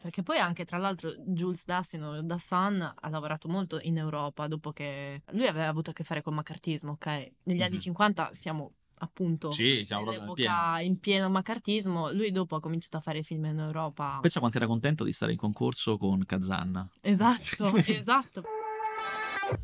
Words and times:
Perché 0.00 0.22
poi 0.22 0.38
anche, 0.38 0.64
tra 0.64 0.78
l'altro, 0.78 1.12
Jules 1.26 1.64
Dassin 1.64 2.20
da 2.22 2.38
Sun 2.38 2.80
ha 2.80 3.08
lavorato 3.08 3.48
molto 3.48 3.80
in 3.82 3.98
Europa 3.98 4.46
dopo 4.46 4.70
che 4.70 5.22
lui 5.32 5.46
aveva 5.46 5.66
avuto 5.66 5.90
a 5.90 5.92
che 5.92 6.04
fare 6.04 6.22
con 6.22 6.34
macartismo, 6.34 6.92
ok? 6.92 7.06
Negli 7.06 7.56
mm-hmm. 7.56 7.62
anni 7.62 7.80
50 7.80 8.32
siamo 8.32 8.72
appunto 9.00 9.50
sì, 9.50 9.84
siamo 9.86 10.12
in 10.12 10.32
pieno. 10.34 10.78
in 10.80 10.98
pieno 11.00 11.28
macartismo. 11.28 12.12
Lui 12.12 12.30
dopo 12.30 12.56
ha 12.56 12.60
cominciato 12.60 12.96
a 12.96 13.00
fare 13.00 13.22
film 13.22 13.46
in 13.46 13.58
Europa. 13.58 14.18
Pensa 14.20 14.38
quanto 14.38 14.58
era 14.58 14.66
contento 14.66 15.02
di 15.02 15.12
stare 15.12 15.32
in 15.32 15.38
concorso 15.38 15.96
con 15.96 16.24
Kazan. 16.24 16.88
Esatto, 17.00 17.74
esatto. 17.86 18.44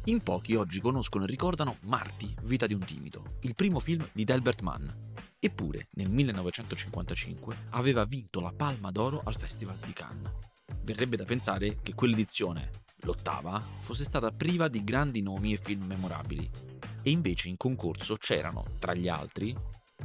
In 0.05 0.23
pochi 0.23 0.55
oggi 0.55 0.81
conoscono 0.81 1.25
e 1.25 1.27
ricordano 1.27 1.77
Marty, 1.83 2.35
Vita 2.43 2.67
di 2.67 2.75
un 2.75 2.81
timido, 2.81 3.37
il 3.43 3.55
primo 3.55 3.79
film 3.81 4.07
di 4.13 4.25
Delbert 4.25 4.63
Mann. 4.63 5.14
Eppure, 5.45 5.89
nel 5.97 6.09
1955 6.09 7.67
aveva 7.73 8.07
vinto 8.07 8.41
la 8.41 8.55
Palma 8.57 8.91
d'Oro 8.91 9.21
al 9.27 9.37
Festival 9.37 9.77
di 9.85 9.93
Cannes. 9.93 10.33
Verrebbe 10.81 11.19
da 11.19 11.25
pensare 11.25 11.81
che 11.83 11.93
quell'edizione, 11.93 12.71
l'ottava, 13.03 13.61
fosse 13.61 14.05
stata 14.05 14.31
priva 14.31 14.69
di 14.69 14.83
grandi 14.83 15.21
nomi 15.21 15.53
e 15.53 15.59
film 15.59 15.85
memorabili, 15.85 16.51
e 17.03 17.11
invece 17.11 17.51
in 17.51 17.59
concorso 17.59 18.17
c'erano, 18.17 18.65
tra 18.79 18.95
gli 18.95 19.07
altri, 19.07 19.55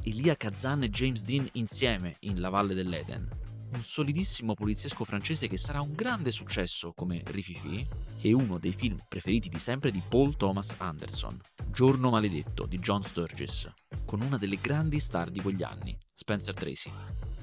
Elia 0.03 0.35
Kazan 0.35 0.83
e 0.83 0.89
James 0.89 1.23
Dean 1.23 1.47
insieme 1.53 2.17
in 2.23 2.41
La 2.41 2.49
Valle 2.49 2.73
dell'Eden, 2.73 3.29
un 3.71 3.83
solidissimo 3.83 4.53
poliziesco 4.53 5.03
francese 5.03 5.47
che 5.47 5.57
sarà 5.57 5.81
un 5.81 5.93
grande 5.93 6.31
successo 6.31 6.93
come 6.93 7.21
Rififi 7.25 7.85
e 8.21 8.33
uno 8.33 8.57
dei 8.57 8.73
film 8.73 8.97
preferiti 9.07 9.49
di 9.49 9.59
sempre 9.59 9.91
di 9.91 10.01
Paul 10.07 10.35
Thomas 10.35 10.75
Anderson, 10.77 11.39
Giorno 11.69 12.09
maledetto 12.09 12.65
di 12.65 12.79
John 12.79 13.03
Sturges, 13.03 13.71
con 14.05 14.21
una 14.21 14.37
delle 14.37 14.57
grandi 14.59 14.99
star 14.99 15.29
di 15.29 15.41
quegli 15.41 15.63
anni, 15.63 15.97
Spencer 16.13 16.55
Tracy. 16.55 16.91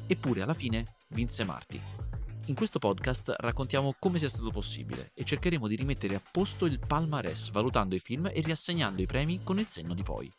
Eppure 0.06 0.42
alla 0.42 0.54
fine 0.54 0.94
vinse 1.08 1.44
Marty, 1.44 1.80
in 2.46 2.54
questo 2.54 2.78
podcast 2.78 3.34
raccontiamo 3.38 3.94
come 3.98 4.18
sia 4.18 4.28
stato 4.28 4.50
possibile 4.50 5.10
e 5.14 5.24
cercheremo 5.24 5.66
di 5.66 5.74
rimettere 5.74 6.14
a 6.14 6.22
posto 6.30 6.66
il 6.66 6.78
palmarès 6.78 7.50
valutando 7.50 7.96
i 7.96 8.00
film 8.00 8.30
e 8.32 8.40
riassegnando 8.40 9.02
i 9.02 9.06
premi 9.06 9.40
con 9.42 9.58
il 9.58 9.66
senno 9.66 9.94
di 9.94 10.04
poi. 10.04 10.32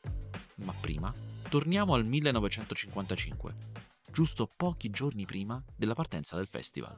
Ma 0.64 0.74
prima, 0.80 1.14
torniamo 1.50 1.94
al 1.94 2.06
1955, 2.06 3.56
giusto 4.18 4.48
pochi 4.48 4.90
giorni 4.90 5.28
prima 5.28 5.64
della 5.76 5.94
partenza 5.94 6.36
del 6.38 6.48
festival. 6.48 6.98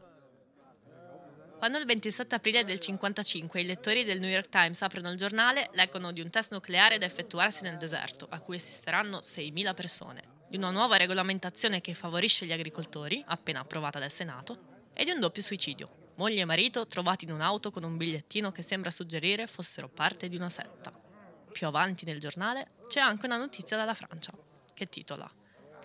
Quando 1.58 1.78
il 1.78 1.84
27 1.84 2.34
aprile 2.34 2.64
del 2.64 2.80
55 2.80 3.60
i 3.60 3.66
lettori 3.66 4.06
del 4.06 4.22
New 4.22 4.30
York 4.30 4.48
Times 4.48 4.82
aprono 4.82 5.12
il 5.12 5.18
giornale, 5.18 5.70
leggono 5.74 6.14
di 6.14 6.22
un 6.22 6.30
test 6.30 6.54
nucleare 6.54 6.98
da 6.98 7.06
effettuarsi 7.06 7.64
nel 7.64 7.76
deserto, 7.76 8.26
a 8.30 8.40
cui 8.40 8.56
assisteranno 8.56 9.18
6.000 9.18 9.74
persone, 9.74 10.24
di 10.48 10.56
una 10.56 10.70
nuova 10.70 10.96
regolamentazione 10.96 11.82
che 11.82 11.94
favorisce 11.94 12.46
gli 12.46 12.54
agricoltori, 12.54 13.22
appena 13.28 13.60
approvata 13.60 14.00
dal 14.00 14.14
Senato, 14.14 14.88
e 14.94 15.04
di 15.04 15.12
un 15.12 15.20
doppio 15.20 15.42
suicidio. 15.42 16.14
Moglie 16.16 16.40
e 16.40 16.46
marito 16.46 16.88
trovati 16.88 17.26
in 17.26 17.34
un'auto 17.34 17.70
con 17.70 17.84
un 17.84 17.98
bigliettino 17.98 18.54
che 18.54 18.62
sembra 18.62 18.92
suggerire 18.92 19.46
fossero 19.46 19.90
parte 19.90 20.30
di 20.30 20.38
una 20.38 20.50
setta. 20.50 20.98
Più 21.52 21.68
avanti 21.68 22.06
nel 22.06 22.22
giornale 22.22 22.76
c'è 22.88 23.02
anche 23.02 23.26
una 23.26 23.36
notizia 23.36 23.76
dalla 23.76 23.94
Francia, 23.94 24.32
che 24.74 24.88
titola 24.88 25.30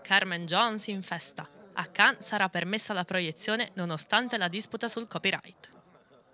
Carmen 0.04 0.44
Jones 0.44 0.88
in 0.88 1.00
festa. 1.00 1.48
A 1.72 1.86
Cannes 1.86 2.26
sarà 2.26 2.50
permessa 2.50 2.92
la 2.92 3.04
proiezione 3.04 3.70
nonostante 3.76 4.36
la 4.36 4.48
disputa 4.48 4.86
sul 4.86 5.08
copyright. 5.08 5.70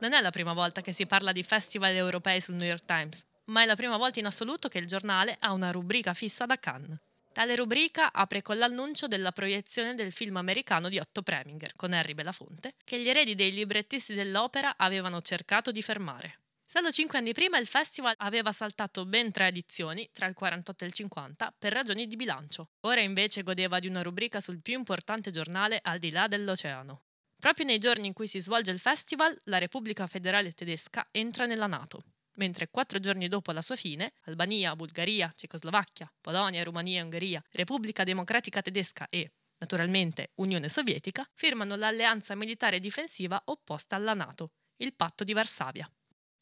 Non 0.01 0.13
è 0.13 0.21
la 0.21 0.33
prima 0.33 0.55
volta 0.55 0.81
che 0.81 0.93
si 0.93 1.07
parla 1.07 1.31
di 1.31 1.45
festival 1.45 1.95
europei 1.95 2.41
sul 2.41 2.57
New 2.57 2.67
York 2.67 2.85
Times, 2.85 3.23
ma 3.45 3.63
è 3.63 3.67
la 3.67 3.77
prima 3.77 3.97
volta 3.97 4.19
in 4.19 4.27
assoluto 4.27 4.67
che 4.67 4.79
il 4.79 4.89
giornale 4.89 5.37
ha 5.39 5.53
una 5.53 5.71
rubrica 5.71 6.15
fissa 6.15 6.47
da 6.47 6.59
Cannes. 6.59 6.99
Tale 7.33 7.55
rubrica 7.55 8.13
apre 8.13 8.43
con 8.43 8.59
l'annuncio 8.59 9.07
della 9.07 9.31
proiezione 9.31 9.95
del 9.95 10.11
film 10.11 10.37
americano 10.37 10.89
di 10.89 10.99
Otto 10.99 11.23
Preminger 11.23 11.77
con 11.77 11.93
Harry 11.93 12.15
Belafonte, 12.15 12.75
che 12.83 13.01
gli 13.01 13.09
eredi 13.09 13.37
dei 13.37 13.53
librettisti 13.53 14.15
dell'opera 14.15 14.75
avevano 14.77 15.23
cercato 15.23 15.71
di 15.71 15.81
fermare. 15.81 16.39
Solo 16.73 16.93
cinque 16.93 17.19
anni 17.19 17.33
prima 17.33 17.59
il 17.59 17.67
festival 17.67 18.15
aveva 18.19 18.53
saltato 18.53 19.05
ben 19.05 19.33
tre 19.33 19.49
edizioni, 19.49 20.09
tra 20.13 20.27
il 20.27 20.35
48 20.35 20.85
e 20.85 20.87
il 20.87 20.93
50, 20.93 21.57
per 21.59 21.73
ragioni 21.73 22.07
di 22.07 22.15
bilancio. 22.15 22.69
Ora 22.83 23.01
invece 23.01 23.43
godeva 23.43 23.81
di 23.81 23.89
una 23.89 24.03
rubrica 24.03 24.41
sul 24.41 24.63
più 24.63 24.79
importante 24.79 25.33
giornale 25.33 25.81
al 25.83 25.99
di 25.99 26.13
là 26.13 26.29
dell'oceano. 26.29 27.03
Proprio 27.41 27.67
nei 27.67 27.79
giorni 27.79 28.07
in 28.07 28.13
cui 28.13 28.29
si 28.29 28.41
svolge 28.41 28.71
il 28.71 28.79
festival, 28.79 29.37
la 29.47 29.59
Repubblica 29.59 30.07
Federale 30.07 30.53
Tedesca 30.53 31.09
entra 31.11 31.45
nella 31.45 31.67
Nato 31.67 32.03
mentre 32.35 32.71
quattro 32.71 33.01
giorni 33.01 33.27
dopo 33.27 33.51
la 33.51 33.63
sua 33.63 33.75
fine, 33.75 34.13
Albania, 34.27 34.77
Bulgaria, 34.77 35.33
Cecoslovacchia, 35.35 36.11
Polonia, 36.21 36.63
Romania 36.63 37.01
e 37.01 37.03
Ungheria, 37.03 37.43
Repubblica 37.51 38.05
Democratica 38.05 38.63
Tedesca 38.63 39.09
e, 39.11 39.33
naturalmente, 39.59 40.31
Unione 40.37 40.69
Sovietica, 40.69 41.29
firmano 41.35 41.75
l'alleanza 41.75 42.37
militare 42.37 42.79
difensiva 42.79 43.43
opposta 43.47 43.97
alla 43.97 44.15
Nato, 44.15 44.53
il 44.77 44.95
Patto 44.95 45.25
di 45.25 45.33
Varsavia. 45.33 45.91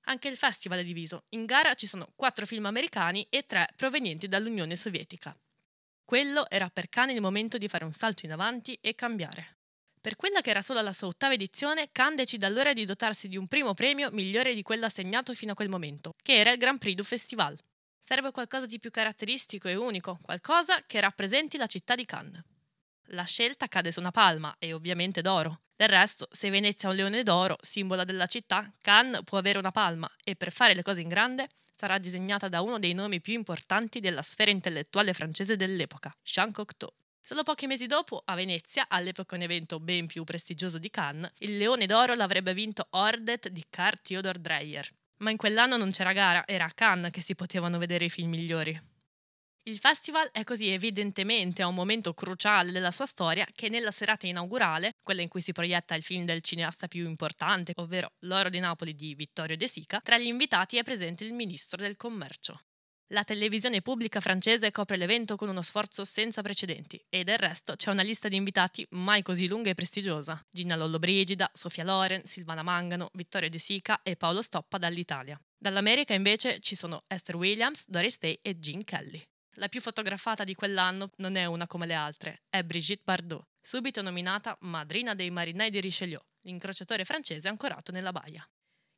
Anche 0.09 0.29
il 0.29 0.39
festival 0.39 0.79
è 0.79 0.85
diviso. 0.85 1.25
In 1.31 1.45
gara 1.45 1.75
ci 1.75 1.87
sono 1.87 2.09
quattro 2.17 2.47
film 2.47 2.65
americani 2.65 3.27
e 3.29 3.45
tre 3.47 3.69
provenienti 3.77 4.27
dall'Unione 4.27 4.75
Sovietica. 4.75 5.37
Quello 6.03 6.49
era 6.49 6.71
per 6.71 6.89
Khan 6.89 7.11
il 7.11 7.21
momento 7.21 7.59
di 7.59 7.69
fare 7.69 7.85
un 7.85 7.93
salto 7.93 8.25
in 8.25 8.33
avanti 8.33 8.79
e 8.81 8.95
cambiare. 8.95 9.57
Per 10.01 10.17
quella 10.17 10.41
che 10.41 10.49
era 10.49 10.63
solo 10.63 10.81
la 10.81 10.95
sua 10.95 11.09
ottava 11.09 11.35
edizione, 11.35 11.91
Khan 11.93 12.17
decide 12.17 12.47
allora 12.47 12.73
di 12.73 12.87
dotarsi 12.87 13.29
di 13.29 13.37
un 13.37 13.47
primo 13.47 13.75
premio 13.75 14.09
migliore 14.11 14.55
di 14.55 14.63
quello 14.63 14.87
assegnato 14.87 15.35
fino 15.35 15.53
a 15.53 15.55
quel 15.55 15.69
momento, 15.69 16.15
che 16.23 16.37
era 16.37 16.53
il 16.53 16.59
Grand 16.59 16.79
Prix 16.79 16.95
du 16.95 17.05
Festival. 17.05 17.59
Serve 18.01 18.31
qualcosa 18.31 18.65
di 18.65 18.79
più 18.79 18.91
caratteristico 18.91 19.69
e 19.69 19.77
unico, 19.77 20.19
qualcosa 20.23 20.83
che 20.87 21.01
rappresenti 21.01 21.59
la 21.59 21.67
città 21.67 21.95
di 21.95 22.07
Cannes. 22.07 22.43
La 23.09 23.25
scelta 23.25 23.69
cade 23.69 23.93
su 23.93 24.01
una 24.01 24.11
palma 24.11 24.57
e 24.59 24.73
ovviamente 24.73 25.21
d'oro. 25.21 25.61
Del 25.79 25.91
resto, 25.91 26.27
se 26.33 26.51
Venezia 26.51 26.89
ha 26.89 26.91
un 26.91 26.97
leone 26.97 27.23
d'oro, 27.23 27.57
simbolo 27.61 28.03
della 28.03 28.27
città, 28.27 28.69
Cannes 28.83 29.23
può 29.23 29.39
avere 29.39 29.61
una 29.61 29.71
palma 29.71 30.11
e 30.25 30.35
per 30.35 30.51
fare 30.51 30.75
le 30.75 30.83
cose 30.83 31.03
in 31.03 31.07
grande 31.07 31.47
sarà 31.73 31.99
disegnata 31.99 32.49
da 32.49 32.63
uno 32.63 32.81
dei 32.81 32.95
nomi 32.95 33.21
più 33.21 33.35
importanti 33.35 34.01
della 34.01 34.23
sfera 34.23 34.51
intellettuale 34.51 35.13
francese 35.13 35.55
dell'epoca, 35.55 36.13
Jean 36.25 36.51
Cocteau. 36.51 36.93
Solo 37.23 37.45
pochi 37.45 37.69
mesi 37.69 37.87
dopo, 37.87 38.21
a 38.25 38.35
Venezia, 38.35 38.87
all'epoca 38.89 39.37
un 39.37 39.43
evento 39.43 39.79
ben 39.79 40.09
più 40.09 40.25
prestigioso 40.25 40.79
di 40.79 40.91
Cannes, 40.91 41.31
il 41.39 41.57
Leone 41.57 41.87
d'Oro 41.87 42.15
l'avrebbe 42.15 42.55
vinto 42.55 42.89
Ordet 42.91 43.47
di 43.47 43.65
Karl 43.71 44.01
Theodor 44.03 44.39
Dreyer. 44.39 44.91
Ma 45.19 45.31
in 45.31 45.37
quell'anno 45.37 45.77
non 45.77 45.93
c'era 45.93 46.13
gara, 46.13 46.45
era 46.45 46.65
a 46.65 46.73
Cannes 46.73 47.13
che 47.13 47.23
si 47.23 47.37
potevano 47.37 47.79
vedere 47.79 48.07
i 48.07 48.11
film 48.11 48.31
migliori. 48.31 48.97
Il 49.69 49.81
festival 49.81 50.31
è 50.33 50.45
così 50.45 50.71
evidentemente 50.71 51.61
a 51.61 51.67
un 51.67 51.75
momento 51.75 52.15
cruciale 52.15 52.73
della 52.73 52.91
sua 52.91 53.05
storia 53.05 53.47
che 53.55 53.69
nella 53.69 53.91
serata 53.91 54.27
inaugurale, 54.27 54.95
quella 55.03 55.21
in 55.21 55.29
cui 55.29 55.43
si 55.43 55.53
proietta 55.53 55.95
il 55.95 56.03
film 56.03 56.25
del 56.25 56.41
cineasta 56.41 56.89
più 56.89 57.07
importante, 57.07 57.75
ovvero 57.77 58.13
L'oro 58.21 58.49
di 58.49 58.61
Napoli 58.61 58.97
di 58.97 59.15
Vittorio 59.15 59.59
De 59.59 59.69
Sica, 59.69 60.01
tra 60.01 60.17
gli 60.17 60.25
invitati 60.25 60.79
è 60.79 60.83
presente 60.83 61.25
il 61.25 61.35
ministro 61.35 61.77
del 61.83 61.99
commercio. 61.99 62.59
La 63.09 63.25
televisione 63.25 63.83
pubblica 63.83 64.23
francese 64.23 64.71
copre 64.71 64.97
l'evento 64.97 65.37
con 65.37 65.51
uno 65.51 65.61
sforzo 65.61 66.03
senza 66.03 66.41
precedenti 66.41 66.99
e 67.11 67.23
del 67.23 67.37
resto 67.37 67.77
c'è 67.77 67.91
una 67.91 68.03
lista 68.03 68.29
di 68.29 68.37
invitati 68.37 68.87
mai 68.93 69.21
così 69.21 69.49
lunga 69.49 69.69
e 69.69 69.75
prestigiosa. 69.75 70.43
Gina 70.51 70.77
Lollobrigida, 70.77 71.51
Sofia 71.53 71.85
Loren, 71.85 72.25
Silvana 72.25 72.63
Mangano, 72.63 73.11
Vittorio 73.13 73.51
De 73.51 73.59
Sica 73.59 74.01
e 74.03 74.17
Paolo 74.17 74.41
Stoppa 74.41 74.79
dall'Italia. 74.79 75.39
Dall'America 75.59 76.15
invece 76.15 76.59
ci 76.61 76.75
sono 76.75 77.05
Esther 77.07 77.37
Williams, 77.37 77.85
Doris 77.87 78.19
Day 78.19 78.39
e 78.41 78.59
Jean 78.59 78.83
Kelly. 78.83 79.23
La 79.59 79.69
più 79.69 79.81
fotografata 79.81 80.45
di 80.45 80.55
quell'anno 80.55 81.09
non 81.17 81.35
è 81.35 81.45
una 81.45 81.67
come 81.67 81.85
le 81.85 81.95
altre, 81.95 82.43
è 82.49 82.63
Brigitte 82.63 83.03
Bardot, 83.05 83.45
subito 83.61 84.03
nominata 84.03 84.57
madrina 84.61 85.17
dei 85.17 85.31
marinai 85.31 85.69
di 85.69 85.81
Richelieu, 85.81 86.21
l'incrociatore 86.43 87.05
francese 87.05 87.49
ancorato 87.49 87.91
nella 87.91 88.13
baia. 88.13 88.49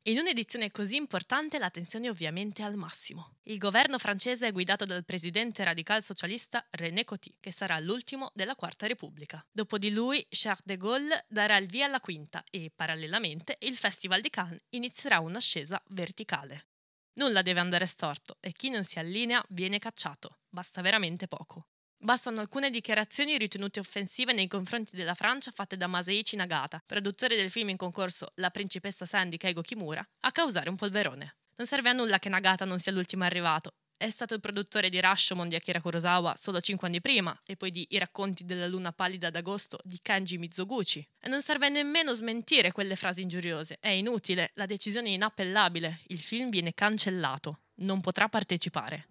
In 0.03 0.19
un'edizione 0.19 0.69
così 0.69 0.97
importante 0.97 1.57
la 1.57 1.71
tensione 1.71 2.05
è 2.05 2.09
ovviamente 2.11 2.61
al 2.61 2.75
massimo. 2.75 3.37
Il 3.43 3.57
governo 3.57 3.97
francese 3.97 4.47
è 4.47 4.51
guidato 4.51 4.85
dal 4.85 5.03
presidente 5.03 5.63
radical 5.63 6.03
socialista 6.03 6.63
René 6.69 7.05
Coty, 7.05 7.37
che 7.39 7.51
sarà 7.51 7.79
l'ultimo 7.79 8.29
della 8.35 8.55
Quarta 8.55 8.85
Repubblica. 8.85 9.43
Dopo 9.51 9.79
di 9.79 9.91
lui, 9.91 10.23
Charles 10.29 10.63
de 10.63 10.77
Gaulle 10.77 11.25
darà 11.27 11.57
il 11.57 11.65
via 11.65 11.85
alla 11.85 11.99
quinta 11.99 12.43
e, 12.51 12.71
parallelamente, 12.75 13.57
il 13.61 13.75
Festival 13.75 14.21
di 14.21 14.29
Cannes 14.29 14.61
inizierà 14.69 15.21
un'ascesa 15.21 15.81
verticale. 15.87 16.67
Nulla 17.13 17.41
deve 17.41 17.59
andare 17.59 17.85
storto 17.85 18.37
e 18.39 18.53
chi 18.53 18.69
non 18.69 18.85
si 18.85 18.97
allinea 18.97 19.43
viene 19.49 19.79
cacciato, 19.79 20.39
basta 20.47 20.81
veramente 20.81 21.27
poco. 21.27 21.65
Bastano 21.97 22.39
alcune 22.39 22.69
dichiarazioni 22.69 23.37
ritenute 23.37 23.79
offensive 23.79 24.33
nei 24.33 24.47
confronti 24.47 24.95
della 24.95 25.13
Francia 25.13 25.51
fatte 25.51 25.77
da 25.77 25.87
Maseichi 25.87 26.35
Nagata, 26.35 26.81
produttore 26.83 27.35
del 27.35 27.51
film 27.51 27.69
in 27.69 27.77
concorso 27.77 28.31
La 28.35 28.49
principessa 28.49 29.05
Sandy 29.05 29.37
Keigo 29.37 29.61
Kimura, 29.61 30.03
a 30.21 30.31
causare 30.31 30.69
un 30.69 30.77
polverone. 30.77 31.35
Non 31.57 31.67
serve 31.67 31.89
a 31.89 31.93
nulla 31.93 32.17
che 32.17 32.29
Nagata 32.29 32.65
non 32.65 32.79
sia 32.79 32.91
l'ultimo 32.91 33.23
arrivato. 33.25 33.75
È 34.01 34.09
stato 34.09 34.33
il 34.33 34.39
produttore 34.39 34.89
di 34.89 34.99
Rashomon 34.99 35.47
di 35.47 35.53
Akira 35.53 35.79
Kurosawa 35.79 36.35
solo 36.35 36.59
cinque 36.59 36.87
anni 36.87 37.01
prima 37.01 37.39
e 37.45 37.55
poi 37.55 37.69
di 37.69 37.85
I 37.91 37.99
racconti 37.99 38.45
della 38.45 38.65
luna 38.65 38.91
pallida 38.91 39.29
d'agosto 39.29 39.77
di 39.83 39.99
Kenji 40.01 40.39
Mizoguchi. 40.39 41.07
E 41.19 41.29
non 41.29 41.43
serve 41.43 41.69
nemmeno 41.69 42.15
smentire 42.15 42.71
quelle 42.71 42.95
frasi 42.95 43.21
ingiuriose. 43.21 43.77
È 43.79 43.89
inutile, 43.89 44.53
la 44.55 44.65
decisione 44.65 45.09
è 45.09 45.11
inappellabile. 45.11 45.99
Il 46.07 46.19
film 46.19 46.49
viene 46.49 46.73
cancellato. 46.73 47.59
Non 47.75 48.01
potrà 48.01 48.27
partecipare. 48.27 49.09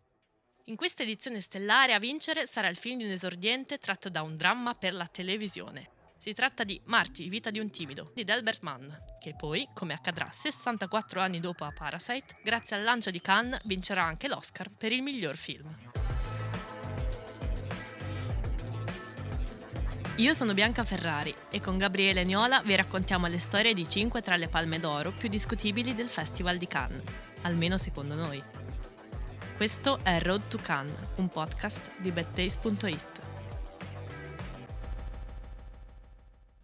In 0.64 0.75
questa 0.75 1.04
edizione 1.04 1.40
stellare 1.40 1.94
a 1.94 2.00
vincere 2.00 2.48
sarà 2.48 2.66
il 2.66 2.75
film 2.75 2.98
di 2.98 3.04
un 3.04 3.12
esordiente 3.12 3.78
tratto 3.78 4.08
da 4.08 4.22
un 4.22 4.34
dramma 4.34 4.75
per 4.75 4.94
la 4.94 5.06
televisione. 5.06 6.00
Si 6.20 6.34
tratta 6.34 6.64
di 6.64 6.78
Marty, 6.84 7.31
vita 7.31 7.50
di 7.50 7.58
un 7.61 7.70
timido, 7.70 8.11
di 8.14 8.25
Delbert 8.25 8.61
Mann, 8.61 8.87
che 9.19 9.34
poi, 9.34 9.67
come 9.72 9.94
accadrà 9.94 10.28
64 10.31 11.19
anni 11.19 11.40
dopo 11.40 11.64
a 11.64 11.72
Parasite, 11.72 12.37
grazie 12.43 12.76
al 12.76 12.82
lancio 12.82 13.11
di 13.11 13.22
Cannes 13.22 13.58
vincerà 13.64 14.02
anche 14.02 14.28
l'Oscar 14.28 14.69
per 14.69 14.93
il 14.93 15.00
miglior 15.00 15.38
film. 15.38 15.75
Io 20.17 20.34
sono 20.34 20.52
Bianca 20.52 20.84
Ferrari 20.84 21.34
e 21.50 21.58
con 21.58 21.78
Gabriele 21.78 22.23
Niola 22.25 22.61
vi 22.61 22.76
raccontiamo 22.76 23.26
le 23.26 23.38
storie 23.38 23.73
di 23.73 23.88
5 23.88 24.20
tra 24.20 24.37
le 24.37 24.49
palme 24.49 24.78
d'oro 24.78 25.12
più 25.12 25.31
discutibili 25.31 25.94
del 25.94 26.08
Festival 26.08 26.58
di 26.58 26.66
Cannes, 26.66 27.02
almeno 27.44 27.78
secondo 27.78 28.14
noi. 28.14 28.43
Questo 29.56 29.99
è 30.02 30.20
Road 30.20 30.49
to 30.49 30.58
Cannes, 30.58 30.93
un 31.16 31.31
podcast 31.31 31.99
di 32.00 32.11
bedtaste.it. 32.11 33.19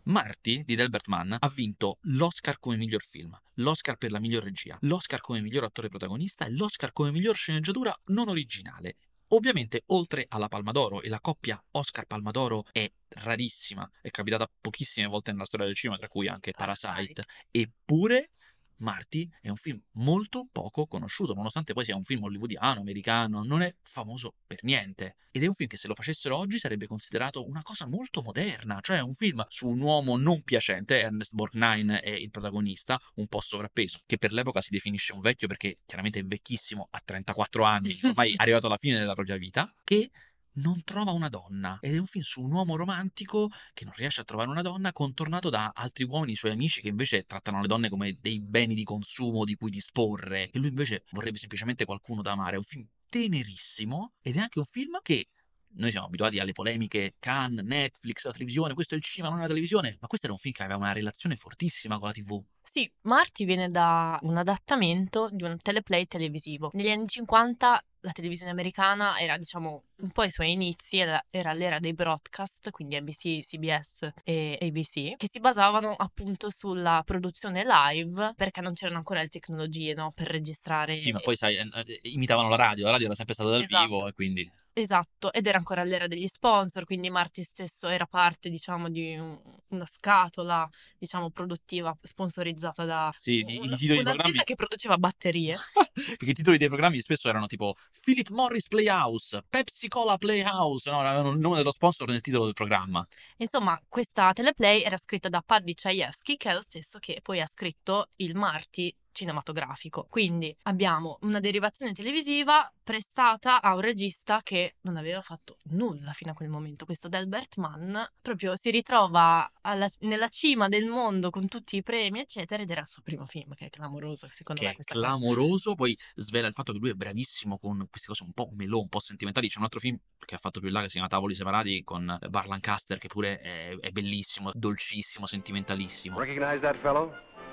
Marty 0.06 0.62
di 0.62 0.76
Delbert 0.76 1.08
Mann 1.08 1.35
ha 1.37 1.49
vinto 1.53 1.99
l'Oscar 2.03 2.61
come 2.61 2.76
miglior 2.76 3.03
film, 3.03 3.37
l'Oscar 3.55 3.97
per 3.97 4.12
la 4.12 4.20
miglior 4.20 4.44
regia, 4.44 4.79
l'Oscar 4.82 5.20
come 5.20 5.41
miglior 5.41 5.64
attore 5.64 5.88
protagonista 5.88 6.44
e 6.44 6.53
l'Oscar 6.53 6.93
come 6.93 7.11
miglior 7.11 7.35
sceneggiatura 7.35 7.93
non 8.06 8.29
originale. 8.29 8.99
Ovviamente, 9.31 9.82
oltre 9.87 10.26
alla 10.29 10.47
Palma 10.47 10.70
d'Oro, 10.70 11.03
e 11.03 11.08
la 11.08 11.19
coppia 11.20 11.61
Oscar-Palma 11.73 12.31
d'Oro 12.31 12.67
è 12.70 12.88
rarissima, 13.08 13.91
è 14.00 14.11
capitata 14.11 14.49
pochissime 14.61 15.08
volte 15.08 15.32
nella 15.32 15.44
storia 15.44 15.67
del 15.67 15.75
cinema, 15.75 15.99
tra 15.99 16.06
cui 16.06 16.29
anche 16.29 16.52
Parasite, 16.52 16.87
Parasite. 16.87 17.23
eppure 17.50 18.31
Marty 18.78 19.28
è 19.40 19.49
un 19.49 19.56
film 19.56 19.81
molto 19.93 20.49
poco 20.50 20.87
conosciuto, 20.87 21.34
nonostante 21.34 21.73
poi 21.73 21.84
sia 21.84 21.96
un 21.96 22.05
film 22.05 22.25
hollywoodiano, 22.25 22.81
americano, 22.81 23.43
non 23.43 23.62
è 23.62 23.75
famoso 23.82 24.34
per 24.46 24.62
niente. 24.62 25.17
Ed 25.31 25.43
è 25.43 25.46
un 25.46 25.55
film 25.55 25.69
che 25.69 25.76
se 25.76 25.88
lo 25.88 25.94
facessero 25.94 26.37
oggi 26.37 26.58
sarebbe 26.58 26.87
considerato 26.87 27.46
una 27.46 27.62
cosa 27.62 27.87
molto 27.87 28.23
moderna, 28.23 28.81
cioè 28.81 29.00
un 29.00 29.12
film 29.12 29.44
su 29.49 29.69
un 29.69 29.81
uomo 29.81 30.17
non 30.17 30.43
piacente, 30.43 31.00
Ernest 31.00 31.32
Borgnine 31.34 32.00
è 32.00 32.11
il 32.11 32.31
protagonista, 32.31 32.99
un 33.17 33.26
po' 33.26 33.40
sovrappeso, 33.40 34.00
che 34.06 34.19
per 34.19 34.32
l'epoca 34.32 34.61
si 34.61 34.70
definisce 34.70 35.12
un 35.12 35.20
vecchio 35.20 35.46
perché 35.46 35.78
chiaramente 35.84 36.20
è 36.20 36.25
vecchissimo, 36.25 36.88
ha 36.90 37.00
34 37.05 37.64
anni, 37.64 37.99
ormai 38.02 38.32
è 38.32 38.34
arrivato 38.40 38.67
alla 38.67 38.78
fine 38.78 38.99
della 38.99 39.14
propria 39.14 39.37
vita, 39.37 39.73
che 39.84 40.11
non 40.56 40.82
trova 40.85 41.11
una 41.12 41.29
donna 41.29 41.79
ed 41.81 41.94
è 41.94 41.99
un 41.99 42.06
film 42.06 42.25
su 42.25 42.43
un 42.43 42.53
uomo 42.53 42.76
romantico 42.76 43.50
che 43.73 43.85
non 43.85 43.94
riesce 43.97 44.20
a 44.20 44.25
trovare 44.25 44.49
una 44.49 44.62
donna 44.62 44.93
contornato 44.93 45.50
da 45.50 45.73
altri 45.75 46.05
uomini 46.05 46.37
suoi 46.37 46.53
amici 46.53 46.81
che 46.81 46.88
invece 46.88 47.25
trattano 47.25 47.61
le 47.61 47.67
donne 47.67 47.88
come 47.88 48.19
dei 48.20 48.41
beni 48.41 48.75
di 48.75 48.85
consumo 48.85 49.44
di 49.44 49.55
cui 49.56 49.70
disporre 49.70 50.50
e 50.50 50.58
lui 50.58 50.69
invece 50.69 51.05
vorrebbe 51.11 51.38
semplicemente 51.38 51.85
qualcuno 51.85 52.23
da 52.23 52.32
amare. 52.32 52.55
È 52.55 52.58
un 52.58 52.64
film 52.64 52.87
tenerissimo 53.08 54.14
ed 54.20 54.37
è 54.37 54.41
anche 54.41 54.58
un 54.58 54.64
film 54.64 54.99
che 55.03 55.29
noi 55.76 55.91
siamo 55.91 56.06
abituati 56.06 56.38
alle 56.38 56.53
polemiche 56.53 57.17
Cannes, 57.19 57.64
Netflix, 57.64 58.25
la 58.25 58.32
televisione, 58.32 58.75
questo 58.75 58.94
è 58.94 58.97
il 58.97 59.02
cinema, 59.02 59.31
non 59.31 59.41
è 59.41 59.43
la 59.43 59.49
televisione, 59.49 59.97
ma 60.00 60.06
questo 60.06 60.26
era 60.26 60.35
un 60.35 60.41
film 60.41 60.55
che 60.55 60.62
aveva 60.62 60.79
una 60.79 60.93
relazione 60.93 61.37
fortissima 61.37 61.99
con 61.99 62.09
la 62.09 62.14
TV. 62.14 62.43
Sì, 62.62 62.91
Marty 63.02 63.44
viene 63.44 63.69
da 63.69 64.19
un 64.23 64.37
adattamento 64.37 65.29
di 65.31 65.44
un 65.44 65.56
teleplay 65.59 66.06
televisivo. 66.06 66.70
Negli 66.75 66.91
anni 66.91 67.06
50 67.06 67.82
la 68.06 68.12
televisione 68.12 68.53
americana 68.53 69.19
era, 69.19 69.37
diciamo, 69.37 69.82
un 69.97 70.11
po' 70.11 70.23
ai 70.23 70.31
suoi 70.31 70.53
inizi, 70.53 70.99
era, 70.99 71.23
era 71.29 71.53
l'era 71.53 71.81
dei 71.81 71.93
broadcast, 71.93 72.70
quindi 72.70 72.99
NBC, 73.00 73.41
CBS 73.41 74.08
e 74.23 74.56
ABC, 74.61 75.17
che 75.17 75.29
si 75.29 75.41
basavano 75.41 75.93
appunto 75.93 76.49
sulla 76.49 77.03
produzione 77.05 77.64
live 77.67 78.35
perché 78.37 78.61
non 78.61 78.75
c'erano 78.75 78.99
ancora 78.99 79.20
le 79.20 79.29
tecnologie, 79.29 79.93
no, 79.94 80.12
per 80.14 80.29
registrare. 80.29 80.94
Sì, 80.94 81.11
ma 81.11 81.19
poi 81.19 81.35
sai, 81.35 81.56
eh, 81.56 81.69
eh, 81.73 81.99
imitavano 82.03 82.49
la 82.49 82.56
radio, 82.56 82.85
la 82.85 82.93
radio 82.93 83.06
era 83.06 83.17
sempre 83.17 83.35
stata 83.35 83.50
dal 83.50 83.62
Esatto. 83.62 83.85
vivo 83.85 84.06
e 84.06 84.12
quindi... 84.12 84.50
Esatto, 84.78 85.32
ed 85.32 85.46
era 85.46 85.56
ancora 85.56 85.84
l'era 85.84 86.06
degli 86.06 86.26
sponsor, 86.26 86.84
quindi 86.84 87.08
Marty 87.08 87.43
stesso 87.43 87.88
era 87.88 88.05
parte, 88.05 88.50
diciamo, 88.50 88.90
di 88.90 89.17
un- 89.17 89.40
una 89.69 89.87
scatola, 89.87 90.69
diciamo, 90.99 91.31
produttiva 91.31 91.96
sponsorizzata 92.02 92.84
da 92.84 93.11
Sì, 93.17 93.37
i- 93.37 93.40
i 93.40 93.76
titoli 93.76 94.02
dei 94.02 94.02
programmi- 94.02 94.44
che 94.44 94.55
produceva 94.55 94.99
batterie. 94.99 95.56
Perché 96.19 96.28
i 96.31 96.34
titoli 96.34 96.58
dei 96.58 96.69
programmi 96.69 97.00
spesso 97.00 97.26
erano 97.31 97.46
tipo 97.46 97.73
Philip 98.02 98.28
Morris 98.28 98.69
Playhouse, 98.69 99.44
Pepsi 99.49 99.88
Cola 99.88 100.19
Playhouse, 100.19 100.90
no, 100.90 101.00
avevano 101.00 101.31
il 101.31 101.38
nome 101.38 101.56
dello 101.56 101.73
sponsor 101.73 102.08
nel 102.08 102.20
titolo 102.20 102.44
del 102.44 102.52
programma. 102.52 103.06
Insomma, 103.38 103.81
questa 103.88 104.31
teleplay 104.34 104.82
era 104.82 104.99
scritta 104.99 105.31
da 105.31 105.40
Paddy 105.40 105.73
Chayefsky, 105.73 106.37
che 106.37 106.50
è 106.50 106.52
lo 106.52 106.61
stesso 106.61 106.99
che 106.99 107.20
poi 107.23 107.40
ha 107.40 107.49
scritto 107.50 108.11
il 108.17 108.34
Marty 108.34 108.94
cinematografico. 109.17 110.07
Quindi 110.09 110.55
abbiamo 110.65 111.19
una 111.23 111.41
derivazione 111.41 111.93
televisiva 111.93 112.71
prestata 112.83 113.61
a 113.61 113.75
un 113.75 113.81
regista 113.81 114.41
che 114.43 114.77
non 114.83 114.97
aveva 114.97 115.21
fatto 115.23 115.57
nulla 115.71 116.13
fino 116.13 116.31
a 116.31 116.35
quel 116.35 116.49
momento. 116.49 116.85
Questo 116.85 117.09
Delbert 117.09 117.57
Mann 117.57 117.97
proprio 118.23 118.55
si 118.57 118.71
ritrova 118.71 119.51
alla- 119.63 119.89
nella 120.01 120.29
cima 120.29 120.69
del 120.69 120.87
mondo 120.87 121.31
con 121.31 121.49
tutti 121.49 121.77
i 121.77 121.83
premi, 121.83 122.21
eccetera, 122.21 122.63
ed 122.63 122.71
era 122.71 122.83
il 122.83 122.87
suo 122.87 123.03
primo 123.03 123.27
film, 123.27 123.55
che 123.55 123.67
è 123.67 123.71
clamoroso, 123.71 124.29
secondo 124.31 124.61
Che 124.61 124.67
me. 124.67 124.73
è 124.73 124.75
Questa 124.77 124.95
cosa. 124.95 125.07
clamoroso, 125.07 125.75
poi 125.75 125.97
svela 126.15 126.47
il 126.47 126.55
fatto 126.55 126.73
che 126.73 126.79
lui 126.79 126.91
è 126.91 126.95
bravissimo 126.95 127.59
con 127.59 127.87
queste 127.91 128.07
cose 128.09 128.23
un 128.23 128.33
po' 128.33 128.51
melò, 128.53 128.79
un 128.81 128.89
po' 128.89 129.01
sentimentali. 129.01 129.49
C'è 129.49 129.59
un 129.59 129.65
altro 129.65 129.81
film 129.81 129.99
che 130.25 130.35
ha 130.35 130.39
fatto 130.39 130.61
più 130.61 130.69
in 130.69 130.75
là 130.75 130.81
che 130.83 130.87
si 130.87 130.93
chiama 130.95 131.09
Tavoli 131.09 131.35
separati 131.35 131.83
con 131.83 132.19
Bar 132.29 132.47
Lancaster, 132.47 132.99
che 132.99 133.09
pure 133.09 133.39
è, 133.39 133.77
è 133.79 133.91
bellissimo, 133.91 134.51
dolcissimo, 134.55 135.27
sentimentalissimo. 135.27 136.19
Recognize 136.19 136.61
that 136.61 136.77
fellow? 136.77 137.12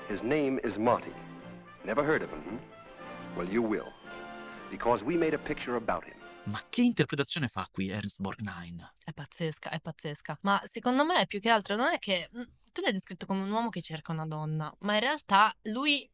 His 0.09 0.19
name 0.21 0.59
is 0.63 0.75
Marty. 0.75 1.11
Never 1.85 2.01
heard 2.05 2.21
of 2.23 2.29
him, 2.29 2.41
hmm? 2.41 3.37
Well, 3.37 3.47
you 3.47 3.61
will. 3.61 3.91
Because 4.69 5.03
we 5.03 5.17
made 5.17 5.33
a 5.33 5.37
picture 5.39 5.75
about 5.75 6.05
him. 6.05 6.15
Ma 6.45 6.61
che 6.69 6.81
interpretazione 6.81 7.47
fa 7.47 7.67
qui 7.71 7.89
Ernst 7.89 8.19
Borgnine? 8.21 8.93
È 9.03 9.11
pazzesca, 9.11 9.69
è 9.69 9.79
pazzesca. 9.79 10.37
Ma 10.41 10.61
secondo 10.71 11.03
me 11.05 11.25
più 11.27 11.39
che 11.39 11.49
altro 11.49 11.75
non 11.75 11.91
è 11.91 11.99
che 11.99 12.29
mm, 12.35 12.41
tu 12.71 12.81
l'hai 12.81 12.91
descritto 12.93 13.25
come 13.25 13.43
un 13.43 13.51
uomo 13.51 13.69
che 13.69 13.81
cerca 13.81 14.13
una 14.13 14.25
donna, 14.25 14.73
ma 14.79 14.93
in 14.93 14.99
realtà 15.01 15.53
lui 15.63 16.09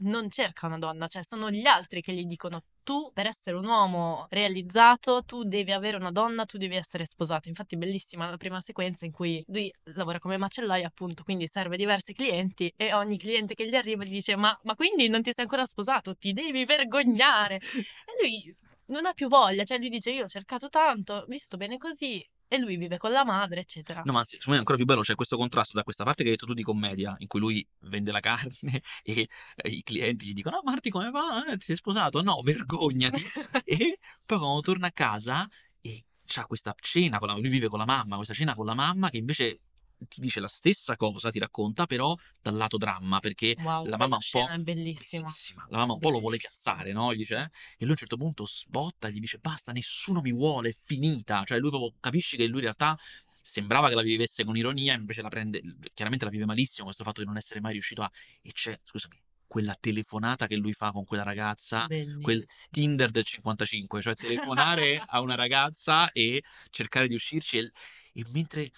non 0.00 0.30
cerca 0.30 0.66
una 0.66 0.78
donna, 0.78 1.06
cioè 1.06 1.22
sono 1.22 1.50
gli 1.50 1.66
altri 1.66 2.00
che 2.00 2.12
gli 2.12 2.24
dicono 2.24 2.62
tu 2.82 3.10
per 3.12 3.26
essere 3.26 3.56
un 3.56 3.66
uomo 3.66 4.26
realizzato 4.30 5.22
tu 5.22 5.42
devi 5.44 5.72
avere 5.72 5.98
una 5.98 6.10
donna, 6.10 6.46
tu 6.46 6.56
devi 6.56 6.74
essere 6.76 7.04
sposato. 7.04 7.48
Infatti 7.48 7.76
bellissima 7.76 8.30
la 8.30 8.36
prima 8.38 8.60
sequenza 8.60 9.04
in 9.04 9.12
cui 9.12 9.44
lui 9.48 9.70
lavora 9.94 10.18
come 10.18 10.38
macellaio 10.38 10.86
appunto, 10.86 11.22
quindi 11.22 11.46
serve 11.52 11.76
diversi 11.76 12.14
clienti 12.14 12.72
e 12.76 12.94
ogni 12.94 13.18
cliente 13.18 13.54
che 13.54 13.68
gli 13.68 13.74
arriva 13.74 14.04
gli 14.04 14.10
dice 14.10 14.36
ma, 14.36 14.58
ma 14.62 14.74
quindi 14.74 15.08
non 15.08 15.22
ti 15.22 15.32
sei 15.34 15.44
ancora 15.44 15.66
sposato, 15.66 16.16
ti 16.16 16.32
devi 16.32 16.64
vergognare. 16.64 17.56
E 17.56 18.22
lui 18.22 18.56
non 18.86 19.04
ha 19.04 19.12
più 19.12 19.28
voglia, 19.28 19.64
cioè 19.64 19.78
lui 19.78 19.90
dice 19.90 20.10
io 20.10 20.24
ho 20.24 20.28
cercato 20.28 20.68
tanto, 20.70 21.24
visto 21.28 21.56
bene 21.58 21.76
così 21.76 22.26
e 22.48 22.58
lui 22.58 22.76
vive 22.76 22.96
con 22.96 23.12
la 23.12 23.24
madre, 23.24 23.60
eccetera. 23.60 24.02
No, 24.04 24.12
ma 24.12 24.20
anzi, 24.20 24.32
secondo 24.32 24.50
me 24.50 24.56
è 24.56 24.58
ancora 24.60 24.78
più 24.78 24.86
bello, 24.86 25.02
c'è 25.02 25.14
questo 25.14 25.36
contrasto 25.36 25.76
da 25.76 25.82
questa 25.82 26.02
parte 26.04 26.22
che 26.22 26.30
hai 26.30 26.34
detto 26.34 26.46
tu 26.46 26.54
di 26.54 26.62
commedia, 26.62 27.14
in 27.18 27.26
cui 27.26 27.40
lui 27.40 27.66
vende 27.80 28.10
la 28.10 28.20
carne 28.20 28.82
e 29.04 29.28
eh, 29.56 29.68
i 29.68 29.82
clienti 29.82 30.26
gli 30.26 30.32
dicono, 30.32 30.56
ah 30.56 30.62
Marti 30.64 30.88
come 30.90 31.10
va? 31.10 31.44
Eh, 31.46 31.58
ti 31.58 31.66
sei 31.66 31.76
sposato? 31.76 32.22
No, 32.22 32.40
vergognati. 32.42 33.22
e 33.64 33.98
poi 34.24 34.38
quando 34.38 34.60
torna 34.60 34.86
a 34.86 34.92
casa 34.92 35.46
e 35.80 36.04
c'ha 36.24 36.46
questa 36.46 36.74
cena, 36.80 37.18
con 37.18 37.28
la, 37.28 37.34
lui 37.34 37.48
vive 37.48 37.68
con 37.68 37.78
la 37.78 37.86
mamma, 37.86 38.16
questa 38.16 38.34
cena 38.34 38.54
con 38.54 38.64
la 38.64 38.74
mamma 38.74 39.10
che 39.10 39.18
invece 39.18 39.60
ti 40.06 40.20
dice 40.20 40.40
la 40.40 40.48
stessa 40.48 40.96
cosa, 40.96 41.30
ti 41.30 41.38
racconta, 41.38 41.86
però 41.86 42.14
dal 42.40 42.54
lato 42.54 42.76
dramma, 42.76 43.18
perché 43.20 43.56
Wow, 43.58 43.86
la 43.86 43.96
mamma 43.96 44.16
un 44.16 44.22
po'... 44.30 44.46
è 44.48 44.58
bellissima. 44.58 45.22
Bellissima. 45.22 45.66
La 45.70 45.78
mamma 45.78 45.94
un 45.94 45.98
po' 45.98 46.10
lo 46.10 46.20
vuole 46.20 46.38
cazzare, 46.38 46.92
no? 46.92 47.12
Gli 47.12 47.18
dice, 47.18 47.36
eh? 47.36 47.50
E 47.78 47.80
lui 47.80 47.88
a 47.88 47.90
un 47.90 47.96
certo 47.96 48.16
punto 48.16 48.44
sbotta, 48.46 49.08
gli 49.08 49.20
dice 49.20 49.38
basta, 49.38 49.72
nessuno 49.72 50.20
mi 50.20 50.32
vuole, 50.32 50.70
è 50.70 50.76
finita. 50.78 51.42
Cioè 51.44 51.58
lui 51.58 51.70
proprio 51.70 51.94
capisci 52.00 52.36
che 52.36 52.46
lui 52.46 52.56
in 52.56 52.62
realtà 52.62 52.98
sembrava 53.40 53.88
che 53.88 53.94
la 53.94 54.02
vivesse 54.02 54.44
con 54.44 54.56
ironia, 54.56 54.94
invece 54.94 55.22
la 55.22 55.28
prende, 55.28 55.60
chiaramente 55.94 56.24
la 56.24 56.30
vive 56.30 56.44
malissimo 56.44 56.84
questo 56.84 57.04
fatto 57.04 57.20
di 57.20 57.26
non 57.26 57.36
essere 57.36 57.60
mai 57.60 57.72
riuscito 57.72 58.02
a... 58.02 58.10
E 58.42 58.52
c'è, 58.52 58.78
scusami, 58.84 59.20
quella 59.48 59.74
telefonata 59.80 60.46
che 60.46 60.56
lui 60.56 60.74
fa 60.74 60.92
con 60.92 61.04
quella 61.04 61.22
ragazza, 61.22 61.86
quel 61.86 62.18
Bellissima. 62.20 62.68
Tinder 62.70 63.10
del 63.10 63.24
55, 63.24 64.02
cioè 64.02 64.14
telefonare 64.14 65.02
a 65.08 65.20
una 65.20 65.34
ragazza 65.34 66.12
e 66.12 66.44
cercare 66.70 67.08
di 67.08 67.14
uscirci 67.14 67.58
e, 67.58 67.72
e 68.12 68.24
mentre 68.32 68.70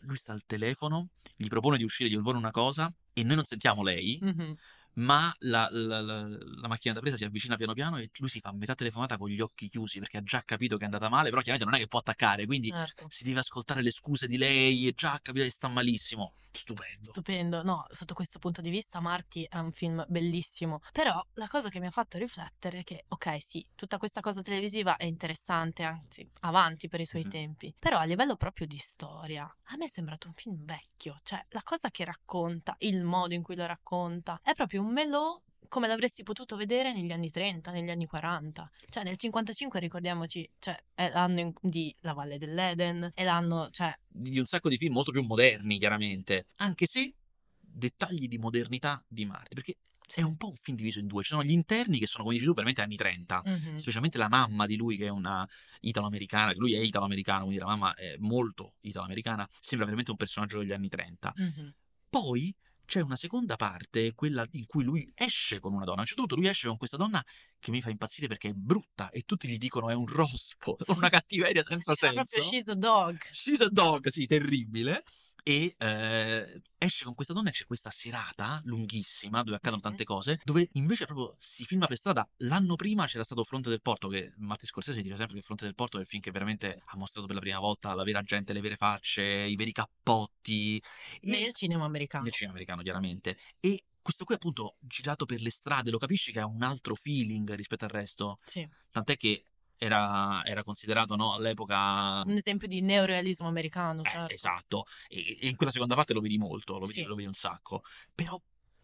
lui 0.00 0.16
sta 0.16 0.32
al 0.32 0.44
telefono, 0.46 1.08
gli 1.36 1.48
propone 1.48 1.76
di 1.76 1.84
uscire, 1.84 2.08
gli 2.10 2.14
propone 2.14 2.38
una 2.38 2.50
cosa 2.50 2.92
e 3.12 3.22
noi 3.22 3.36
non 3.36 3.44
sentiamo 3.44 3.82
lei, 3.82 4.18
Mhm. 4.20 4.54
ma 4.94 5.34
la, 5.40 5.68
la- 5.70 6.00
la- 6.00 6.26
la 6.28 6.68
macchina 6.68 6.92
da 6.94 7.00
presa 7.00 7.16
si 7.16 7.24
avvicina 7.24 7.56
piano 7.56 7.72
piano 7.74 7.96
e 7.96 8.10
lui 8.18 8.28
si 8.28 8.40
fa 8.40 8.52
metà 8.52 8.74
telefonata 8.74 9.16
con 9.16 9.28
gli 9.30 9.40
occhi 9.40 9.68
chiusi 9.68 9.98
perché 9.98 10.18
ha 10.18 10.22
già 10.22 10.42
capito 10.44 10.76
che 10.76 10.82
è 10.82 10.86
andata 10.86 11.08
male, 11.08 11.30
però 11.30 11.40
chiaramente 11.40 11.64
non 11.70 11.74
è 11.80 11.82
che 11.82 11.88
può 11.88 12.00
attaccare, 12.00 12.44
quindi 12.46 12.68
Certo. 12.70 13.06
si 13.08 13.24
deve 13.24 13.38
ascoltare 13.40 13.82
le 13.82 13.90
scuse 13.90 14.26
di 14.26 14.36
lei 14.36 14.86
e 14.88 14.92
già 14.94 15.12
ha 15.12 15.20
capito 15.20 15.44
che 15.44 15.50
sta 15.50 15.68
malissimo. 15.68 16.34
Stupendo. 16.52 17.10
Stupendo, 17.12 17.62
no, 17.62 17.84
sotto 17.90 18.14
questo 18.14 18.38
punto 18.38 18.60
di 18.60 18.70
vista 18.70 19.00
Marty 19.00 19.46
è 19.48 19.58
un 19.58 19.72
film 19.72 20.04
bellissimo, 20.08 20.80
però 20.92 21.20
la 21.34 21.48
cosa 21.48 21.68
che 21.68 21.80
mi 21.80 21.86
ha 21.86 21.90
fatto 21.90 22.18
riflettere 22.18 22.80
è 22.80 22.82
che, 22.84 23.04
ok, 23.08 23.40
sì, 23.42 23.66
tutta 23.74 23.98
questa 23.98 24.20
cosa 24.20 24.42
televisiva 24.42 24.96
è 24.96 25.04
interessante, 25.06 25.82
anzi, 25.82 26.28
avanti 26.40 26.88
per 26.88 27.00
i 27.00 27.06
suoi 27.06 27.24
Mhm. 27.24 27.30
tempi, 27.30 27.74
però 27.78 27.98
a 27.98 28.04
livello 28.04 28.36
proprio 28.36 28.66
di 28.66 28.78
storia, 28.78 29.42
a 29.44 29.76
me 29.76 29.86
è 29.86 29.88
sembrato 29.88 30.28
un 30.28 30.34
film 30.34 30.64
vecchio, 30.64 31.16
cioè 31.22 31.44
la 31.50 31.62
cosa 31.62 31.90
che 31.90 32.04
racconta, 32.04 32.74
il 32.80 33.02
modo 33.04 33.34
in 33.34 33.42
cui 33.42 33.56
lo 33.56 33.66
racconta, 33.66 34.38
è 34.42 34.52
proprio 34.54 34.82
un 34.82 34.92
melò 34.92 35.40
come 35.70 35.86
l'avresti 35.86 36.24
potuto 36.24 36.56
vedere 36.56 36.92
negli 36.92 37.12
anni 37.12 37.30
30, 37.30 37.70
negli 37.70 37.88
anni 37.90 38.04
40. 38.04 38.68
Cioè 38.90 39.04
nel 39.04 39.16
55 39.16 39.78
ricordiamoci, 39.78 40.46
cioè 40.58 40.76
è 40.92 41.10
l'anno 41.10 41.40
in- 41.40 41.52
di 41.62 41.94
La 42.00 42.12
Valle 42.12 42.38
dell'Eden, 42.38 43.12
è 43.14 43.24
l'anno, 43.24 43.70
cioè 43.70 43.96
Di 44.06 44.38
un 44.38 44.46
sacco 44.46 44.68
di 44.68 44.76
film 44.76 44.94
molto 44.94 45.12
più 45.12 45.22
moderni, 45.22 45.78
chiaramente. 45.78 46.46
Anche 46.56 46.86
se 46.86 47.14
dettagli 47.60 48.26
di 48.26 48.36
modernità 48.36 49.02
di 49.06 49.24
Marty, 49.24 49.54
perché 49.54 49.76
è 50.12 50.22
un 50.22 50.36
po' 50.36 50.48
un 50.48 50.56
film 50.56 50.76
diviso 50.76 50.98
in 50.98 51.06
due. 51.06 51.22
Ci 51.22 51.28
sono 51.28 51.44
gli 51.44 51.52
interni 51.52 52.00
che 52.00 52.06
sono, 52.06 52.24
come 52.24 52.34
dici 52.34 52.46
tu, 52.46 52.52
veramente 52.52 52.82
anni 52.82 52.96
30. 52.96 53.40
mhm. 53.44 53.76
Specialmente 53.76 54.18
la 54.18 54.28
mamma 54.28 54.66
di 54.66 54.76
lui, 54.76 54.96
che 54.96 55.06
è 55.06 55.08
una 55.08 55.48
italo-americana, 55.82 56.52
che 56.52 56.58
lui 56.58 56.74
è 56.74 56.80
italo-americano, 56.80 57.44
quindi 57.44 57.60
la 57.60 57.66
mamma 57.66 57.94
è 57.94 58.16
molto 58.18 58.74
italo-americana, 58.80 59.48
sembra 59.60 59.86
veramente 59.86 60.10
un 60.10 60.16
personaggio 60.16 60.58
degli 60.58 60.72
anni 60.72 60.88
30. 60.88 61.32
Mhm. 61.36 61.74
Poi 62.10 62.52
c'è 62.90 63.00
una 63.00 63.14
seconda 63.14 63.54
parte, 63.54 64.14
quella 64.14 64.44
in 64.54 64.66
cui 64.66 64.82
lui 64.82 65.08
esce 65.14 65.60
con 65.60 65.72
una 65.72 65.84
donna. 65.84 65.98
A 65.98 66.00
un 66.00 66.06
certo 66.06 66.22
punto 66.22 66.34
lui 66.34 66.48
esce 66.48 66.66
con 66.66 66.76
questa 66.76 66.96
donna 66.96 67.24
che 67.60 67.70
mi 67.70 67.80
fa 67.80 67.90
impazzire 67.90 68.26
perché 68.26 68.48
è 68.48 68.52
brutta 68.52 69.10
e 69.10 69.22
tutti 69.22 69.46
gli 69.46 69.58
dicono 69.58 69.90
è 69.90 69.94
un 69.94 70.06
rospo, 70.06 70.76
una 70.96 71.08
cattiveria 71.08 71.62
senza 71.62 71.92
Era 71.92 72.12
proprio 72.12 72.42
senso. 72.42 72.50
She's 72.50 72.68
a 72.68 72.74
Dog. 72.74 73.18
She's 73.30 73.60
a 73.60 73.68
dog, 73.68 74.08
sì, 74.08 74.26
terribile. 74.26 75.02
E 75.42 75.74
eh, 75.78 76.62
esce 76.76 77.04
con 77.04 77.14
questa 77.14 77.32
donna 77.32 77.48
e 77.48 77.52
c'è 77.52 77.64
questa 77.64 77.88
serata 77.88 78.60
lunghissima 78.64 79.42
dove 79.42 79.56
accadono 79.56 79.80
tante 79.80 80.04
cose, 80.04 80.38
dove 80.44 80.68
invece 80.72 81.06
proprio 81.06 81.34
si 81.38 81.64
filma 81.64 81.86
per 81.86 81.96
strada. 81.96 82.28
L'anno 82.38 82.76
prima 82.76 83.06
c'era 83.06 83.24
stato 83.24 83.42
Fronte 83.42 83.70
del 83.70 83.80
Porto, 83.80 84.08
che 84.08 84.34
Matti 84.36 84.66
Scorsese 84.66 85.00
dice 85.00 85.16
sempre 85.16 85.36
che 85.36 85.42
Fronte 85.42 85.64
del 85.64 85.74
Porto 85.74 85.96
è 85.96 86.00
il 86.00 86.06
film 86.06 86.20
che 86.20 86.30
veramente 86.30 86.82
ha 86.84 86.96
mostrato 86.96 87.26
per 87.26 87.36
la 87.36 87.40
prima 87.40 87.58
volta 87.58 87.94
la 87.94 88.04
vera 88.04 88.20
gente, 88.20 88.52
le 88.52 88.60
vere 88.60 88.76
facce, 88.76 89.22
i 89.22 89.56
veri 89.56 89.72
cappotti. 89.72 90.76
E- 90.76 91.30
Nel 91.30 91.54
cinema 91.54 91.86
americano. 91.86 92.24
nel 92.24 92.32
cinema 92.32 92.52
americano, 92.52 92.82
chiaramente. 92.82 93.38
E 93.60 93.82
questo 94.10 94.24
qui, 94.24 94.34
appunto, 94.34 94.76
girato 94.80 95.24
per 95.24 95.40
le 95.40 95.50
strade, 95.50 95.90
lo 95.90 95.98
capisci 95.98 96.32
che 96.32 96.40
ha 96.40 96.46
un 96.46 96.62
altro 96.62 96.94
feeling 96.94 97.54
rispetto 97.54 97.84
al 97.84 97.90
resto. 97.90 98.38
Sì. 98.44 98.68
Tant'è 98.90 99.16
che 99.16 99.44
era, 99.76 100.44
era 100.44 100.62
considerato 100.62 101.14
no, 101.16 101.32
all'epoca. 101.32 102.22
Un 102.26 102.36
esempio 102.36 102.66
di 102.66 102.80
neorealismo 102.80 103.46
americano, 103.46 104.02
Eh, 104.02 104.10
certo. 104.10 104.34
esatto, 104.34 104.84
e, 105.08 105.38
e 105.40 105.48
in 105.48 105.56
quella 105.56 105.70
seconda 105.72 105.94
parte 105.94 106.12
lo 106.12 106.20
vedi 106.20 106.36
molto, 106.38 106.78
lo 106.78 106.86
vedi, 106.86 107.00
Sì. 107.00 107.04
lo 107.04 107.14
vedi 107.14 107.28
un 107.28 107.34
sacco. 107.34 107.82
Però 108.14 108.40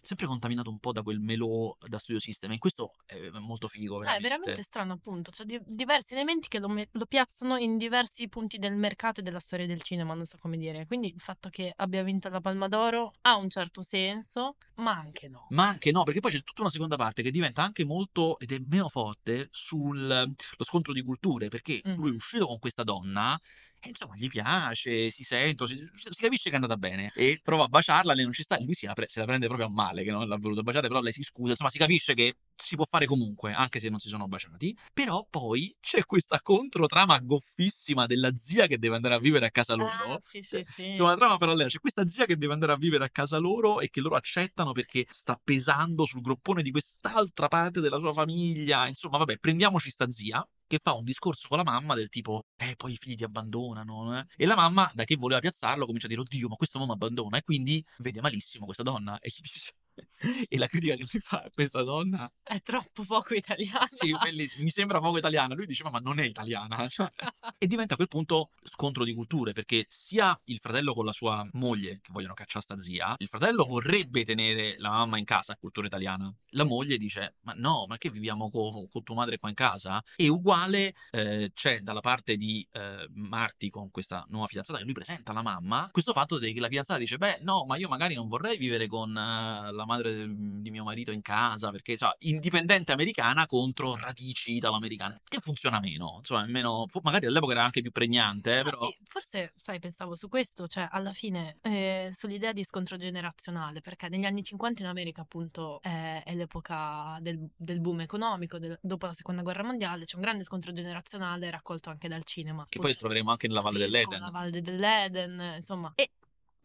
sempre 0.06 0.26
contaminato 0.26 0.70
un 0.70 0.78
po' 0.78 0.92
da 0.92 1.02
quel 1.02 1.20
melò 1.20 1.76
da 1.86 1.98
studio 1.98 2.20
system. 2.20 2.52
E 2.52 2.58
questo 2.58 2.94
è 3.06 3.28
molto 3.38 3.68
figo, 3.68 3.96
Eh, 3.96 3.98
è 3.98 4.20
veramente. 4.20 4.28
veramente 4.28 4.62
strano, 4.62 4.92
appunto. 4.94 5.30
C'è 5.30 5.44
di- 5.44 5.60
diversi 5.64 6.14
elementi 6.14 6.48
che 6.48 6.58
lo, 6.58 6.68
me- 6.68 6.88
lo 6.92 7.06
piazzano 7.06 7.56
in 7.56 7.76
diversi 7.76 8.28
punti 8.28 8.58
del 8.58 8.75
mercato 8.76 9.20
e 9.20 9.22
della 9.22 9.40
storia 9.40 9.66
del 9.66 9.82
cinema, 9.82 10.14
non 10.14 10.25
so 10.25 10.38
come 10.38 10.56
dire. 10.56 10.86
Quindi 10.86 11.12
il 11.12 11.20
fatto 11.20 11.48
che 11.50 11.72
abbia 11.76 12.02
vinto 12.02 12.28
la 12.28 12.40
Palma 12.40 12.68
d'Oro 12.68 13.12
ha 13.22 13.36
un 13.36 13.50
certo 13.50 13.82
senso, 13.82 14.56
ma 14.76 14.92
anche 14.92 15.28
no. 15.28 15.46
Ma 15.50 15.66
anche 15.68 15.90
no, 15.90 16.04
perché 16.04 16.20
poi 16.20 16.30
c'è 16.30 16.42
tutta 16.42 16.62
una 16.62 16.70
seconda 16.70 16.96
parte 16.96 17.22
che 17.22 17.30
diventa 17.30 17.62
anche 17.62 17.84
molto 17.84 18.38
ed 18.38 18.52
è 18.52 18.58
meno 18.66 18.88
forte 18.88 19.48
sullo 19.50 20.32
scontro 20.60 20.92
di 20.92 21.02
culture, 21.02 21.48
perché 21.48 21.80
Mhm. 21.84 21.94
lui 21.96 22.10
è 22.10 22.14
uscito 22.14 22.46
con 22.46 22.58
questa 22.58 22.82
donna 22.84 23.38
e 23.80 23.88
insomma 23.90 24.14
gli 24.16 24.28
piace, 24.28 25.11
si 25.11 25.23
sente, 25.23 25.66
si, 25.66 25.88
si 25.95 26.21
capisce 26.21 26.45
che 26.50 26.56
è 26.56 26.61
andata 26.61 26.76
bene 26.76 27.12
e 27.14 27.40
prova 27.42 27.64
a 27.64 27.68
baciarla, 27.68 28.14
lei 28.14 28.25
non 28.25 28.33
ci 28.33 28.42
sta, 28.42 28.59
lui 28.61 28.75
si 28.75 28.87
la 28.87 28.95
pre- 28.95 29.06
se 29.09 29.21
la 29.21 29.26
prende 29.26 29.47
proprio 29.47 29.68
a 29.68 29.71
male 29.71 30.02
che 30.02 30.11
non 30.11 30.26
l'ha 30.26 30.37
voluto 30.37 30.62
baciare, 30.62 30.88
però 30.88 31.00
lei 31.00 31.12
si 31.12 31.23
scusa, 31.23 31.50
insomma 31.50 31.71
si 31.71 31.78
capisce 31.78 32.14
che 32.14 32.37
si 32.54 32.75
può 32.75 32.85
fare 32.85 33.06
comunque, 33.06 33.52
anche 33.52 33.78
se 33.78 33.88
non 33.88 33.99
si 33.99 34.09
sono 34.09 34.26
baciati, 34.26 34.76
però 34.92 35.26
poi 35.28 35.75
c'è 35.80 36.04
questa 36.04 36.40
controtrama 36.40 37.18
goffissima 37.18 38.06
della 38.06 38.33
zia 38.35 38.66
che 38.66 38.78
deve 38.78 38.97
andare 38.97 39.14
a 39.14 39.18
vivere 39.18 39.47
a 39.47 39.50
casa 39.50 39.75
loro. 39.75 40.14
Ah, 40.14 40.18
sì, 40.21 40.42
sì, 40.42 40.62
sì. 40.64 40.95
C'è 40.97 41.02
una 41.02 41.16
trama 41.16 41.37
parallela, 41.37 41.68
c'è 41.68 41.78
questa 41.78 42.06
zia 42.06 42.25
che 42.25 42.37
deve 42.37 42.54
andare 42.54 42.73
a 42.73 42.76
vivere 42.76 43.04
a 43.04 43.11
casa 43.11 43.38
loro 43.38 43.80
e 43.80 43.88
che 43.90 44.00
loro 44.00 44.16
accettano 44.16 44.73
perché 44.73 45.06
sta 45.11 45.38
pesando 45.42 46.04
sul 46.04 46.23
groppone 46.23 46.62
di 46.62 46.71
quest'altra 46.71 47.49
parte 47.49 47.80
della 47.80 47.99
sua 47.99 48.12
famiglia. 48.12 48.87
Insomma, 48.87 49.18
vabbè, 49.18 49.38
prendiamoci 49.38 49.90
sta 49.90 50.11
zia 50.11 50.47
che 50.66 50.78
fa 50.82 50.92
un 50.94 51.04
discorso 51.04 51.49
con 51.49 51.58
la 51.58 51.64
mamma 51.64 51.94
del 51.94 52.08
tipo, 52.08 52.44
eh, 52.56 52.75
poi 52.76 52.92
i 52.92 52.96
figli 52.96 53.14
ti 53.16 53.25
abbandonano. 53.25 54.18
eh." 54.18 54.25
E 54.37 54.46
la 54.46 54.54
mamma, 54.56 54.90
da 54.94 55.04
che 55.04 55.16
voleva 55.16 55.40
piazzarlo, 55.40 55.85
comincia 55.87 56.06
a 56.06 56.08
dire, 56.08 56.20
oddio, 56.23 56.49
ma 56.49 56.56
questo 56.56 56.78
uomo 56.78 56.92
abbandona. 56.92 57.38
E 57.38 57.42
quindi 57.42 57.85
vede 57.99 58.20
malissimo 58.20 58.64
questa 58.64 58.82
donna 58.82 59.18
e 59.18 59.28
gli 59.28 59.40
dice... 59.42 59.73
E 60.49 60.57
la 60.59 60.67
critica 60.67 60.95
che 60.95 61.00
lui 61.11 61.21
fa 61.21 61.43
a 61.43 61.50
questa 61.53 61.83
donna, 61.83 62.31
È 62.43 62.61
troppo 62.62 63.05
poco 63.05 63.35
italiano. 63.35 63.87
sì, 63.91 64.12
bellissimo, 64.21 64.65
mi 64.65 64.71
sembra 64.71 65.00
poco 65.00 65.19
italiana. 65.19 65.55
Lui 65.55 65.67
dice, 65.67 65.85
ma 65.85 65.99
non 65.99 66.19
è 66.19 66.25
italiana. 66.25 66.76
E 67.59 67.67
diventa 67.67 67.95
a 67.95 67.97
quel 67.97 68.09
punto 68.09 68.50
scontro 68.62 69.05
di 69.05 69.15
culture, 69.15 69.53
perché 69.53 69.87
sia 69.88 70.38
il 70.45 70.59
fratello 70.59 70.93
con 70.93 71.05
la 71.05 71.12
sua 71.12 71.47
moglie, 71.53 72.00
che 72.03 72.11
vogliono 72.12 72.35
cacciare 72.35 72.62
sta 72.65 72.79
zia, 72.79 73.15
il 73.19 73.29
fratello 73.29 73.65
vorrebbe 73.65 74.25
tenere 74.25 74.76
la 74.79 74.91
mamma 74.91 75.17
in 75.19 75.25
casa, 75.25 75.57
cultura 75.57 75.87
italiana. 75.87 76.33
La 76.50 76.65
moglie 76.65 76.97
dice, 76.99 77.37
ma 77.43 77.55
no, 77.57 77.87
ma 77.88 77.97
che 77.99 78.11
viviamo 78.11 78.50
co- 78.50 78.88
con 78.91 79.03
tua 79.03 79.15
madre 79.15 79.38
qua 79.38 79.49
in 79.49 79.55
casa? 79.55 80.03
E 80.17 80.29
uguale 80.29 80.93
eh, 81.12 81.50
c'è 81.55 81.81
dalla 81.81 82.00
parte 82.00 82.37
di 82.37 82.67
eh, 82.73 83.07
Marty 83.15 83.69
con 83.71 83.91
questa 83.91 84.25
nuova 84.29 84.47
fidanzata 84.47 84.79
che 84.79 84.85
lui 84.85 84.93
presenta 84.93 85.31
alla 85.33 85.43
mamma, 85.43 85.88
questo 85.91 86.12
fatto 86.12 86.37
che 86.38 86.53
la 86.61 86.69
fidanzata 86.69 86.99
dice, 86.99 87.17
beh 87.17 87.38
no, 87.43 87.65
ma 87.65 87.76
io 87.76 87.88
magari 87.88 88.15
non 88.15 88.26
vorrei 88.26 88.57
vivere 88.59 88.87
con 88.87 89.11
eh, 89.17 89.73
la 89.73 89.86
madre 89.87 90.14
del- 90.14 90.61
di 90.61 90.71
mio 90.71 90.85
marito 90.85 91.12
in 91.12 91.23
casa, 91.23 91.71
perché 91.71 91.97
so, 91.97 92.14
indipendente 92.21 92.93
americana 92.93 93.47
contro 93.47 93.97
radici 93.97 94.57
italo-americane, 94.57 95.21
che 95.25 95.38
funziona 95.38 95.81
meno, 95.81 96.16
insomma, 96.19 96.45
è 96.45 96.49
meno, 96.49 96.87
magari 97.02 97.26
all'epoca 97.26 97.52
era 97.52 97.64
anche 97.64 97.81
più 97.81 97.93
pregnante, 97.93 98.59
eh, 98.59 98.62
però... 98.62 98.87
sì, 98.87 98.97
forse, 99.05 99.52
sai, 99.57 99.78
pensavo 99.78 100.14
su 100.14 100.28
questo, 100.28 100.66
cioè 100.66 100.88
alla 100.90 101.12
fine 101.12 101.59
eh, 101.62 102.11
sull'idea 102.16 102.52
di 102.52 102.64
scontro 102.64 102.97
generazionale, 102.97 103.81
perché 103.81 104.09
negli 104.09 104.25
anni 104.25 104.43
50 104.43 104.83
in 104.83 104.88
America 104.88 105.23
appunto 105.23 105.81
eh, 105.83 106.23
è 106.23 106.35
l'epoca 106.35 107.19
del, 107.21 107.49
del 107.57 107.81
boom 107.81 108.00
economico, 108.00 108.59
del- 108.59 108.78
dopo 108.83 109.07
la 109.07 109.14
seconda 109.14 109.43
guerra 109.43 109.62
mondiale, 109.62 110.05
c'è 110.05 110.16
un 110.16 110.23
grande 110.23 110.45
scontro 110.45 110.73
generazionale 110.73 111.50
raccolto 111.50 111.90
anche 111.90 112.09
dal 112.09 112.25
cinema. 112.25 112.66
Che 112.69 112.78
poi 112.78 112.97
troveremo 112.97 113.31
anche 113.31 113.47
nella 113.49 113.61
Valle 113.61 113.78
Sì, 113.78 113.85
dell'Eden. 113.85 114.21
La 114.21 114.31
Valle 114.31 114.61
dell'Eden, 114.61 115.52
insomma. 115.57 115.93
E 115.95 116.11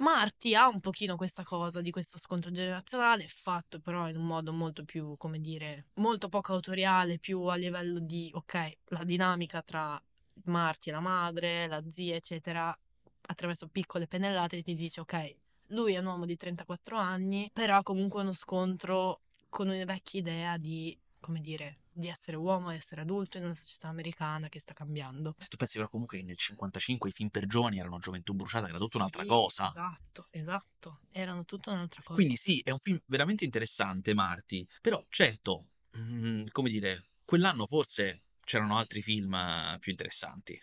Marty 0.01 0.55
ha 0.55 0.67
un 0.67 0.79
pochino 0.79 1.15
questa 1.15 1.43
cosa 1.43 1.79
di 1.79 1.91
questo 1.91 2.17
scontro 2.17 2.50
generazionale, 2.50 3.27
fatto 3.27 3.79
però 3.79 4.10
in 4.10 4.17
un 4.17 4.25
modo 4.25 4.51
molto 4.51 4.84
più, 4.84 5.15
come 5.15 5.39
dire, 5.39 5.89
molto 5.96 6.27
poco 6.27 6.53
autoriale, 6.53 7.20
più 7.20 7.41
a 7.43 7.55
livello 7.55 8.00
di, 8.00 8.31
ok, 8.34 8.77
la 8.86 9.03
dinamica 9.03 9.62
tra 9.62 10.01
Marty 10.46 10.89
e 10.89 10.93
la 10.93 11.01
madre, 11.01 11.67
la 11.67 11.84
zia, 11.88 12.15
eccetera, 12.15 12.75
attraverso 13.27 13.67
piccole 13.67 14.08
pennellate 14.08 14.63
ti 14.63 14.74
dice, 14.74 15.01
ok, 15.01 15.36
lui 15.67 15.93
è 15.93 16.00
un 16.00 16.08
uomo 16.08 16.25
di 16.25 16.36
34 16.36 16.98
anni, 16.98 17.51
però 17.53 17.84
comunque 17.84 18.22
uno 18.22 18.34
scontro 18.34 19.22
con 19.50 19.67
una 19.67 19.86
vecchia 19.86 20.20
idea 20.20 20.58
di, 20.58 20.98
come 21.22 21.40
dire, 21.40 21.78
di 21.94 22.10
essere 22.10 22.36
uomo, 22.36 22.72
essere 22.72 23.01
adulto 23.01 23.38
in 23.38 23.46
una 23.46 23.56
società 23.56 23.88
americana 23.88 24.50
che 24.50 24.60
sta 24.60 24.74
cambiando. 24.74 25.36
Se 25.38 25.48
tu 25.48 25.56
pensi 25.56 25.78
però 25.78 25.88
comunque 25.88 26.18
che 26.18 26.24
nel 26.24 26.36
55 26.36 27.10
i 27.10 27.13
film 27.13 27.30
per 27.30 27.46
giovani 27.46 27.78
erano 27.80 28.00
Gioventù 28.00 28.34
bruciata, 28.34 28.66
che 28.66 28.72
era 28.72 28.80
tutta 28.80 28.98
un'altra 28.98 29.22
Sì, 29.22 29.28
cosa. 29.28 29.70
Esatto, 29.70 30.28
esatto. 30.32 31.00
Erano 31.12 31.46
tutta 31.46 31.72
un'altra 31.72 32.01
cosa. 32.01 32.16
Quindi 32.16 32.36
sì, 32.36 32.60
è 32.60 32.72
un 32.72 32.80
film 32.80 33.00
veramente 33.06 33.46
interessante, 33.46 34.13
Marty. 34.13 34.68
Però 34.82 35.06
certo, 35.08 35.68
mm, 35.98 36.48
come 36.51 36.70
dire, 36.70 37.12
quell'anno 37.24 37.66
forse 37.66 38.24
c'erano 38.44 38.78
altri 38.78 39.01
film 39.01 39.34
eh, 39.34 39.78
più 39.80 39.92
interessanti. 39.92 40.62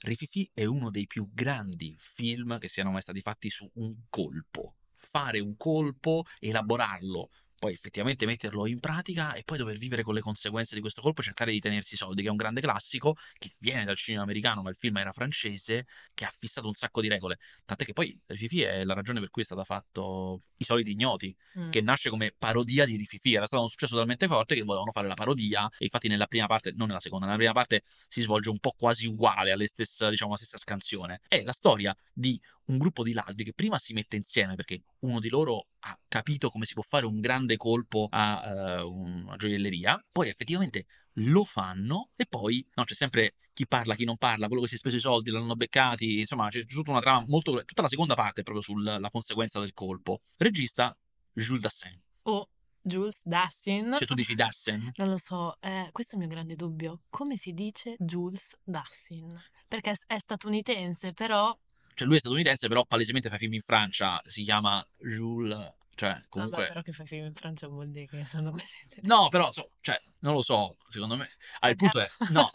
Rififi 0.00 0.48
è 0.52 0.64
uno 0.64 0.90
dei 0.90 1.06
più 1.06 1.28
grandi 1.32 1.96
film 1.98 2.58
che 2.58 2.68
siano 2.68 2.90
mai 2.90 3.00
stati 3.00 3.20
fatti 3.20 3.48
su 3.50 3.68
un 3.74 3.94
colpo. 4.08 4.76
Fare 4.94 5.40
un 5.40 5.56
colpo, 5.56 6.24
elaborarlo, 6.38 7.30
poi 7.58 7.72
effettivamente 7.72 8.26
metterlo 8.26 8.66
in 8.66 8.80
pratica 8.80 9.32
e 9.34 9.42
poi 9.42 9.58
dover 9.58 9.78
vivere 9.78 10.02
con 10.02 10.14
le 10.14 10.20
conseguenze 10.20 10.74
di 10.74 10.80
questo 10.80 11.00
colpo 11.00 11.20
e 11.20 11.24
cercare 11.24 11.52
di 11.52 11.60
tenersi 11.60 11.94
i 11.94 11.96
soldi, 11.96 12.22
che 12.22 12.28
è 12.28 12.30
un 12.30 12.36
grande 12.36 12.60
classico 12.60 13.14
che 13.38 13.50
viene 13.58 13.84
dal 13.84 13.96
cinema 13.96 14.22
americano, 14.24 14.62
ma 14.62 14.70
il 14.70 14.76
film 14.76 14.96
era 14.98 15.12
francese, 15.12 15.86
che 16.14 16.24
ha 16.24 16.32
fissato 16.36 16.66
un 16.66 16.74
sacco 16.74 17.00
di 17.00 17.08
regole. 17.08 17.38
Tant'è 17.64 17.84
che 17.84 17.92
poi 17.92 18.18
Rififi 18.26 18.62
è 18.62 18.84
la 18.84 18.94
ragione 18.94 19.20
per 19.20 19.30
cui 19.30 19.42
è 19.42 19.44
stato 19.44 19.64
fatto 19.64 20.42
I 20.58 20.64
soliti 20.64 20.90
ignoti, 20.92 21.34
Mm. 21.58 21.70
che 21.70 21.80
nasce 21.80 22.10
come 22.10 22.34
parodia 22.36 22.84
di 22.84 22.96
Rififi. 22.96 23.34
Era 23.34 23.46
stato 23.46 23.62
un 23.62 23.68
successo 23.68 23.96
talmente 23.96 24.26
forte 24.26 24.54
che 24.54 24.62
volevano 24.62 24.90
fare 24.90 25.06
la 25.08 25.14
parodia. 25.14 25.66
E 25.78 25.84
infatti, 25.84 26.08
nella 26.08 26.26
prima 26.26 26.46
parte, 26.46 26.72
non 26.74 26.88
nella 26.88 27.00
seconda, 27.00 27.24
nella 27.24 27.38
prima 27.38 27.52
parte 27.52 27.82
si 28.08 28.20
svolge 28.20 28.50
un 28.50 28.58
po' 28.58 28.74
quasi 28.76 29.06
uguale 29.06 29.52
alle 29.52 29.66
stesse, 29.66 30.08
diciamo, 30.10 30.30
alla 30.32 30.38
stessa 30.38 30.58
scansione. 30.58 31.20
È 31.26 31.42
la 31.42 31.52
storia 31.52 31.96
di 32.12 32.38
un 32.66 32.78
gruppo 32.78 33.02
di 33.02 33.12
ladri 33.12 33.44
che 33.44 33.52
prima 33.52 33.78
si 33.78 33.92
mette 33.92 34.16
insieme 34.16 34.54
perché 34.54 34.82
uno 35.00 35.20
di 35.20 35.28
loro 35.28 35.68
ha 35.88 35.98
capito 36.08 36.50
come 36.50 36.64
si 36.64 36.74
può 36.74 36.82
fare 36.82 37.06
un 37.06 37.20
grande 37.20 37.56
colpo 37.56 38.08
a 38.10 38.42
eh, 38.44 38.80
una 38.82 39.36
gioielleria. 39.36 40.04
Poi 40.10 40.28
effettivamente 40.28 40.86
lo 41.14 41.44
fanno 41.44 42.10
e 42.16 42.26
poi 42.26 42.66
no, 42.74 42.84
c'è 42.84 42.94
sempre 42.94 43.36
chi 43.52 43.66
parla, 43.66 43.94
chi 43.94 44.04
non 44.04 44.18
parla, 44.18 44.48
quello 44.48 44.62
che 44.62 44.68
si 44.68 44.74
è 44.74 44.78
speso 44.78 44.96
i 44.96 45.00
soldi, 45.00 45.30
l'hanno 45.30 45.56
beccati, 45.56 46.20
insomma 46.20 46.48
c'è 46.48 46.66
tutta 46.66 46.90
una 46.90 47.00
trama 47.00 47.24
molto... 47.26 47.64
tutta 47.64 47.80
la 47.82 47.88
seconda 47.88 48.14
parte 48.14 48.40
è 48.40 48.44
proprio 48.44 48.62
sulla 48.62 49.08
conseguenza 49.10 49.58
del 49.60 49.72
colpo. 49.72 50.20
Regista 50.36 50.94
Jules 51.32 51.62
Dassin. 51.62 51.98
O 52.24 52.50
Jules 52.82 53.20
Dassin. 53.24 53.94
Cioè 53.98 54.06
tu 54.06 54.14
dici 54.14 54.34
Dassin? 54.34 54.92
Non 54.96 55.08
lo 55.08 55.16
so, 55.16 55.56
eh, 55.60 55.88
questo 55.90 56.12
è 56.12 56.18
il 56.18 56.26
mio 56.26 56.34
grande 56.34 56.54
dubbio. 56.54 57.02
Come 57.08 57.36
si 57.36 57.52
dice 57.52 57.96
Jules 57.98 58.54
Dassin? 58.62 59.40
Perché 59.66 59.92
è- 59.92 60.14
è 60.14 60.18
statunitense, 60.18 61.12
però 61.14 61.58
Cioè 61.94 62.06
lui 62.06 62.16
è 62.16 62.20
statunitense 62.20 62.68
però 62.68 62.84
palesemente 62.84 63.30
fa 63.30 63.38
film 63.38 63.54
in 63.54 63.62
Francia, 63.62 64.20
si 64.26 64.42
chiama 64.42 64.86
Jules 64.98 65.72
Cioè, 65.96 66.20
comunque... 66.28 66.58
Vabbè, 66.58 66.68
però 66.68 66.82
che 66.82 66.92
fai 66.92 67.06
film 67.06 67.24
in 67.24 67.34
Francia 67.34 67.66
vuol 67.68 67.90
dire 67.90 68.06
che 68.06 68.24
sono... 68.26 68.54
No, 69.02 69.28
però, 69.28 69.50
so- 69.50 69.70
cioè, 69.80 69.98
non 70.20 70.34
lo 70.34 70.42
so, 70.42 70.76
secondo 70.88 71.16
me... 71.16 71.28
Ah, 71.60 71.70
il 71.70 71.76
punto 71.76 71.98
è... 72.00 72.06
No, 72.30 72.50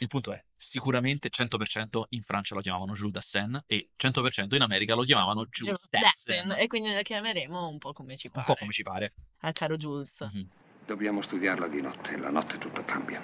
il 0.00 0.06
punto 0.06 0.32
è, 0.32 0.44
sicuramente 0.54 1.30
100% 1.30 2.02
in 2.10 2.20
Francia 2.20 2.54
lo 2.54 2.60
chiamavano 2.60 2.92
Jules 2.92 3.12
Dassin 3.12 3.64
e 3.66 3.88
100% 3.98 4.54
in 4.54 4.60
America 4.62 4.94
lo 4.94 5.02
chiamavano 5.02 5.46
Jules 5.46 5.88
Dassin. 5.88 6.54
E 6.58 6.66
quindi 6.66 6.94
lo 6.94 7.00
chiameremo 7.00 7.66
un 7.68 7.78
po' 7.78 7.94
come 7.94 8.16
ci 8.18 8.26
Un 8.26 8.34
pare. 8.34 8.44
po' 8.46 8.54
come 8.54 8.70
ci 8.72 8.82
pare. 8.82 9.14
Al 9.40 9.52
caro 9.54 9.76
Jules. 9.76 10.20
Mhm. 10.20 10.48
Dobbiamo 10.84 11.22
studiarla 11.22 11.68
di 11.68 11.80
notte, 11.80 12.16
la 12.18 12.30
notte 12.30 12.58
tutto 12.58 12.84
cambia. 12.84 13.20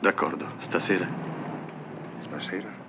D'accordo, 0.00 0.60
stasera. 0.62 1.06
Stasera? 2.24 2.86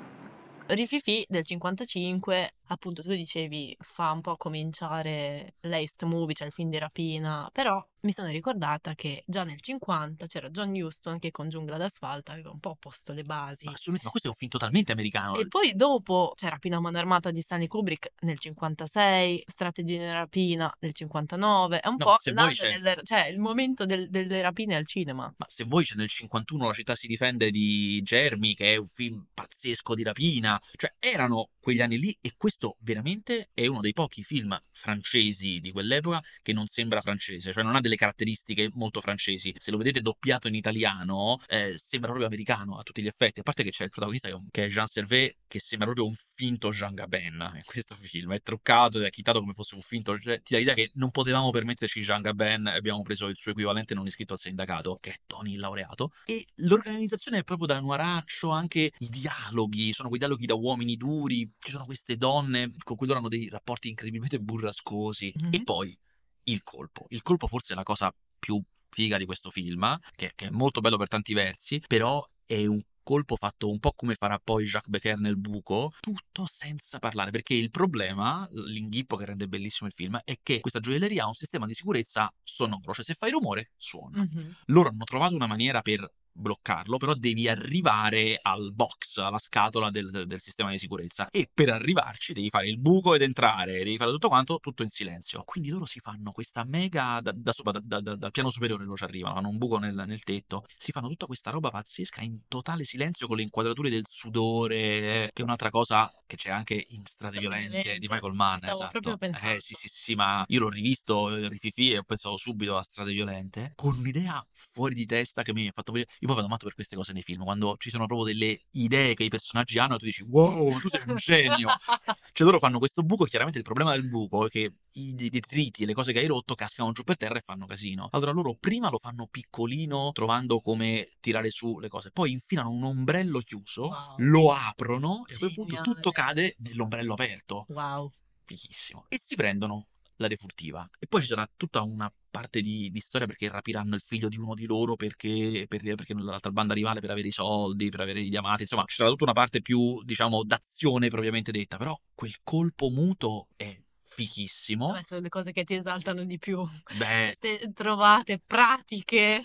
Rififi 0.67 1.25
del 1.27 1.45
55, 1.45 2.55
appunto 2.69 3.01
tu 3.03 3.09
dicevi, 3.09 3.75
fa 3.79 4.11
un 4.11 4.21
po' 4.21 4.35
cominciare 4.37 5.55
l'East 5.61 6.03
Movie, 6.03 6.35
cioè 6.35 6.47
il 6.47 6.53
film 6.53 6.69
di 6.69 6.77
rapina, 6.77 7.49
però 7.51 7.83
mi 8.01 8.13
sono 8.13 8.29
ricordata 8.29 8.95
che 8.95 9.23
già 9.27 9.43
nel 9.43 9.59
50 9.59 10.25
c'era 10.25 10.49
John 10.49 10.71
Huston 10.73 11.19
che 11.19 11.31
con 11.31 11.49
Giungla 11.49 11.75
d'asfalto 11.77 12.31
aveva 12.31 12.49
un 12.49 12.59
po' 12.59 12.77
posto 12.79 13.11
le 13.11 13.23
basi. 13.23 13.65
Ma 13.65 13.71
assolutamente, 13.71 14.05
ma 14.05 14.09
questo 14.11 14.27
è 14.29 14.31
un 14.31 14.37
film 14.37 14.49
totalmente 14.51 14.91
americano. 14.93 15.35
E 15.35 15.47
poi 15.47 15.73
dopo 15.75 16.31
c'è 16.35 16.47
Rapina 16.49 16.77
a 16.77 16.79
mano 16.79 16.97
armata 16.97 17.29
di 17.31 17.41
Stanley 17.41 17.67
Kubrick 17.67 18.13
nel 18.21 18.39
56, 18.39 19.43
Strategia 19.45 19.97
di 19.97 20.11
rapina 20.11 20.73
nel 20.79 20.93
59, 20.93 21.79
è 21.81 21.87
un 21.87 21.95
No, 21.97 22.05
po' 22.05 22.15
delle- 22.23 23.01
cioè 23.03 23.25
il 23.27 23.39
momento 23.39 23.85
del- 23.85 24.09
delle 24.09 24.41
rapine 24.41 24.75
al 24.75 24.85
cinema. 24.85 25.31
Ma 25.37 25.45
se 25.49 25.65
vuoi 25.65 25.83
c'è 25.83 25.95
nel 25.95 26.07
51 26.07 26.67
La 26.67 26.73
città 26.73 26.95
si 26.95 27.07
difende 27.07 27.51
di 27.51 28.01
Jeremy, 28.01 28.53
che 28.53 28.73
è 28.73 28.77
un 28.77 28.87
film 28.87 29.25
pazzesco 29.33 29.93
di 29.93 30.03
rapina. 30.03 30.59
Cioè, 30.75 30.93
erano 30.99 31.49
quegli 31.59 31.81
anni 31.81 31.97
lì 31.99 32.15
e 32.21 32.33
questo 32.37 32.58
veramente 32.79 33.49
è 33.53 33.65
uno 33.67 33.81
dei 33.81 33.93
pochi 33.93 34.23
film 34.23 34.57
francesi 34.71 35.59
di 35.59 35.71
quell'epoca 35.71 36.21
che 36.41 36.53
non 36.53 36.67
sembra 36.67 37.01
francese, 37.01 37.53
cioè 37.53 37.63
non 37.63 37.75
ha 37.75 37.81
delle 37.81 37.95
caratteristiche 37.95 38.69
molto 38.73 39.01
francesi. 39.01 39.53
Se 39.57 39.71
lo 39.71 39.77
vedete 39.77 40.01
doppiato 40.01 40.47
in 40.47 40.55
italiano, 40.55 41.39
eh, 41.47 41.73
sembra 41.77 42.09
proprio 42.09 42.27
americano 42.27 42.77
a 42.77 42.83
tutti 42.83 43.01
gli 43.01 43.07
effetti. 43.07 43.39
A 43.39 43.43
parte 43.43 43.63
che 43.63 43.71
c'è 43.71 43.83
il 43.85 43.89
protagonista 43.89 44.29
che 44.51 44.65
è 44.65 44.67
Jean 44.67 44.87
Servet, 44.87 45.37
che 45.47 45.59
sembra 45.59 45.87
proprio 45.87 46.07
un 46.07 46.15
finto 46.35 46.69
Jean 46.69 46.93
Gabin 46.93 47.51
in 47.55 47.61
questo 47.65 47.95
film. 47.95 48.33
È 48.33 48.41
truccato 48.41 48.99
ed 48.99 49.05
è 49.05 49.09
chitato 49.09 49.39
come 49.39 49.53
fosse 49.53 49.75
un 49.75 49.81
finto. 49.81 50.17
Cioè, 50.17 50.41
ti 50.41 50.53
dà 50.53 50.59
l'idea 50.59 50.73
che 50.73 50.91
non 50.95 51.11
potevamo 51.11 51.49
permetterci 51.49 52.01
Jean 52.01 52.21
Gabin 52.21 52.67
e 52.67 52.77
abbiamo 52.77 53.01
preso 53.01 53.27
il 53.27 53.35
suo 53.35 53.51
equivalente 53.51 53.93
non 53.93 54.05
iscritto 54.05 54.33
al 54.33 54.39
sindacato, 54.39 54.97
che 54.99 55.11
è 55.11 55.15
Tony 55.25 55.53
il 55.53 55.59
laureato. 55.59 56.11
E 56.25 56.45
l'organizzazione 56.55 57.39
è 57.39 57.43
proprio 57.43 57.67
da 57.67 57.79
noiraccio, 57.79 58.49
anche 58.49 58.91
i 58.97 59.09
dialoghi, 59.09 59.93
sono 59.93 60.07
quei 60.07 60.19
dialoghi 60.19 60.45
da 60.45 60.55
uomini 60.55 60.95
duri, 60.95 61.49
ci 61.59 61.71
sono 61.71 61.85
queste 61.85 62.15
donne 62.49 62.73
con 62.83 62.95
cui 62.95 63.07
loro 63.07 63.19
hanno 63.19 63.27
dei 63.29 63.47
rapporti 63.49 63.89
incredibilmente 63.89 64.39
burrascosi. 64.39 65.31
Mhm. 65.35 65.49
E 65.53 65.63
poi 65.63 65.97
il 66.43 66.63
colpo. 66.63 67.05
Il 67.09 67.21
colpo 67.21 67.47
forse 67.47 67.73
è 67.73 67.75
la 67.75 67.83
cosa 67.83 68.13
più 68.39 68.61
figa 68.89 69.17
di 69.17 69.25
questo 69.25 69.51
film, 69.51 69.97
che, 70.15 70.31
che 70.35 70.47
è 70.47 70.49
molto 70.49 70.81
bello 70.81 70.97
per 70.97 71.07
tanti 71.07 71.33
versi, 71.33 71.81
però 71.87 72.27
è 72.45 72.65
un 72.65 72.81
colpo 73.03 73.35
fatto 73.35 73.69
un 73.69 73.79
po' 73.79 73.93
come 73.93 74.13
farà 74.13 74.39
poi 74.39 74.65
Jacques 74.65 74.89
Becker 74.89 75.17
nel 75.17 75.37
buco, 75.37 75.93
tutto 75.99 76.45
senza 76.45 76.99
parlare, 76.99 77.31
perché 77.31 77.53
il 77.55 77.71
problema, 77.71 78.47
l'inghippo 78.51 79.15
che 79.15 79.25
rende 79.25 79.47
bellissimo 79.47 79.87
il 79.87 79.93
film, 79.93 80.19
è 80.23 80.37
che 80.43 80.59
questa 80.59 80.79
gioielleria 80.79 81.23
ha 81.23 81.27
un 81.27 81.33
sistema 81.33 81.65
di 81.65 81.73
sicurezza 81.73 82.31
sonoro, 82.43 82.93
cioè 82.93 83.03
se 83.03 83.15
fai 83.15 83.31
rumore 83.31 83.71
suona. 83.77 84.19
Mhm. 84.19 84.55
Loro 84.65 84.89
hanno 84.89 85.03
trovato 85.05 85.33
una 85.33 85.47
maniera 85.47 85.81
per 85.81 86.07
bloccarlo, 86.39 86.97
però 86.97 87.13
devi 87.13 87.47
arrivare 87.47 88.39
al 88.41 88.73
box, 88.73 89.17
alla 89.17 89.37
scatola 89.37 89.89
del, 89.89 90.25
del 90.25 90.39
sistema 90.39 90.71
di 90.71 90.77
sicurezza 90.77 91.29
e 91.29 91.49
per 91.53 91.69
arrivarci 91.69 92.33
devi 92.33 92.49
fare 92.49 92.67
il 92.67 92.79
buco 92.79 93.13
ed 93.13 93.21
entrare, 93.21 93.83
devi 93.83 93.97
fare 93.97 94.11
tutto 94.11 94.27
quanto, 94.27 94.59
tutto 94.59 94.83
in 94.83 94.89
silenzio. 94.89 95.43
Quindi 95.43 95.69
loro 95.69 95.85
si 95.85 95.99
fanno 95.99 96.31
questa 96.31 96.63
mega, 96.63 97.19
da, 97.21 97.31
da 97.35 97.51
da- 97.83 97.99
da- 98.01 98.15
dal 98.15 98.31
piano 98.31 98.49
superiore 98.49 98.83
loro 98.83 98.97
ci 98.97 99.03
arrivano, 99.03 99.35
hanno 99.35 99.49
un 99.49 99.57
buco 99.57 99.77
nel, 99.77 99.93
nel 99.95 100.23
tetto, 100.23 100.65
si 100.75 100.91
fanno 100.91 101.07
tutta 101.07 101.25
questa 101.25 101.51
roba 101.51 101.69
pazzesca 101.69 102.21
in 102.21 102.39
totale 102.47 102.83
silenzio 102.83 103.27
con 103.27 103.37
le 103.37 103.43
inquadrature 103.43 103.89
del 103.89 104.05
sudore, 104.09 105.29
che 105.33 105.41
è 105.41 105.41
un'altra 105.41 105.69
cosa 105.69 106.11
che 106.29 106.35
c'è 106.35 106.51
anche 106.51 106.85
in 106.89 107.03
Strade 107.05 107.39
Violente 107.39 107.97
di 107.97 108.07
Michael 108.07 108.33
Mann. 108.33 108.57
Stavo 108.57 108.73
esatto. 108.73 108.91
proprio 108.91 109.17
pensando. 109.17 109.55
Eh 109.55 109.59
sì 109.59 109.73
sì 109.73 109.87
sì, 109.87 110.13
ma 110.13 110.45
io 110.47 110.59
l'ho 110.59 110.69
rivisto, 110.69 111.35
eh, 111.35 111.49
Rififi, 111.49 111.91
e 111.91 111.97
ho 111.97 112.03
pensato 112.03 112.37
subito 112.37 112.77
a 112.77 112.83
Strade 112.83 113.11
Violente, 113.11 113.73
con 113.75 113.97
un'idea 113.97 114.45
fuori 114.53 114.93
di 114.93 115.07
testa 115.07 115.41
che 115.41 115.53
mi 115.53 115.67
ha 115.67 115.71
fatto 115.73 115.91
vedere. 115.91 116.11
Io 116.19 116.27
poi 116.27 116.35
vado 116.35 116.47
matto 116.47 116.65
per 116.65 116.75
queste 116.75 116.95
cose 116.95 117.13
nei 117.13 117.23
film, 117.23 117.43
quando 117.43 117.75
ci 117.79 117.89
sono 117.89 118.05
proprio 118.05 118.27
delle 118.27 118.61
idee 118.73 119.15
che 119.15 119.23
i 119.23 119.29
personaggi 119.29 119.79
hanno 119.79 119.95
e 119.95 119.97
tu 119.97 120.05
dici 120.05 120.21
wow, 120.21 120.79
tu 120.79 120.89
sei 120.89 121.01
un 121.07 121.15
genio. 121.15 121.69
Cioè 122.31 122.45
loro 122.45 122.59
fanno 122.59 122.77
questo 122.77 123.01
buco, 123.01 123.25
chiaramente 123.25 123.57
il 123.57 123.65
problema 123.65 123.91
del 123.91 124.07
buco 124.07 124.45
è 124.45 124.49
che 124.49 124.71
i 124.93 125.13
detriti 125.13 125.83
e 125.83 125.85
le 125.85 125.93
cose 125.93 126.13
che 126.13 126.19
hai 126.19 126.27
rotto 126.27 126.55
cascano 126.55 126.91
giù 126.91 127.03
per 127.03 127.17
terra 127.17 127.37
e 127.37 127.41
fanno 127.41 127.65
casino. 127.65 128.07
Allora 128.11 128.31
loro 128.31 128.55
prima 128.55 128.89
lo 128.89 128.97
fanno 128.99 129.27
piccolino 129.27 130.11
trovando 130.13 130.59
come 130.59 131.09
tirare 131.19 131.49
su 131.49 131.79
le 131.79 131.89
cose, 131.89 132.11
poi 132.11 132.31
infilano 132.31 132.69
un 132.69 132.83
ombrello 132.83 133.39
chiuso, 133.39 133.87
Wow. 133.87 134.15
lo 134.17 134.51
aprono 134.53 135.23
e 135.27 135.33
a 135.33 135.37
quel 135.37 135.53
punto 135.53 135.75
Geniale. 135.75 135.93
tutto 135.93 136.11
cade 136.19 136.55
nell'ombrello 136.59 137.13
aperto. 137.13 137.65
Wow. 137.69 138.11
Fighissimo. 138.43 139.05
E 139.07 139.19
si 139.23 139.35
prendono 139.35 139.87
l'aria 140.17 140.35
furtiva. 140.35 140.87
E 140.99 141.07
poi 141.07 141.21
ci 141.21 141.27
sarà 141.27 141.49
tutta 141.55 141.81
una 141.81 142.11
parte 142.29 142.61
di, 142.61 142.89
di 142.91 142.99
storia 142.99 143.25
perché 143.25 143.49
rapiranno 143.49 143.95
il 143.95 144.01
figlio 144.01 144.27
di 144.27 144.37
uno 144.37 144.53
di 144.53 144.65
loro 144.65 144.95
perché, 144.95 145.65
per- 145.67 145.81
perché 145.81 146.13
l'altra 146.13 146.51
banda 146.51 146.73
rivale 146.73 146.99
per 146.99 147.11
avere 147.11 147.29
i 147.29 147.31
soldi, 147.31 147.89
per 147.89 148.01
avere 148.01 148.19
i 148.19 148.29
diamanti. 148.29 148.63
Insomma, 148.63 148.83
ci 148.85 148.97
sarà 148.97 149.09
tutta 149.09 149.23
una 149.23 149.33
parte 149.33 149.61
più, 149.61 150.01
diciamo, 150.03 150.43
d'azione 150.43 151.07
propriamente 151.07 151.51
detta. 151.51 151.77
Però 151.77 151.97
quel 152.13 152.35
colpo 152.43 152.89
muto 152.89 153.47
è 153.55 153.79
fichissimo. 154.09 154.87
Vabbè, 154.87 155.03
sono 155.03 155.21
le 155.21 155.29
cose 155.29 155.51
che 155.51 155.63
ti 155.63 155.75
esaltano 155.75 156.23
di 156.23 156.37
più. 156.39 156.61
Beh, 156.97 157.35
Queste 157.39 157.71
trovate 157.73 158.41
pratiche. 158.45 159.41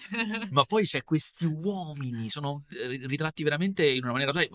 ma 0.51 0.65
poi 0.67 0.85
c'è 0.87 1.05
questi 1.05 1.45
uomini, 1.45 2.29
sono 2.31 2.65
eh, 2.71 3.07
ritratti 3.07 3.43
veramente 3.43 3.87
in 3.87 4.03
una 4.05 4.13
maniera. 4.13 4.33
eh, 4.41 4.49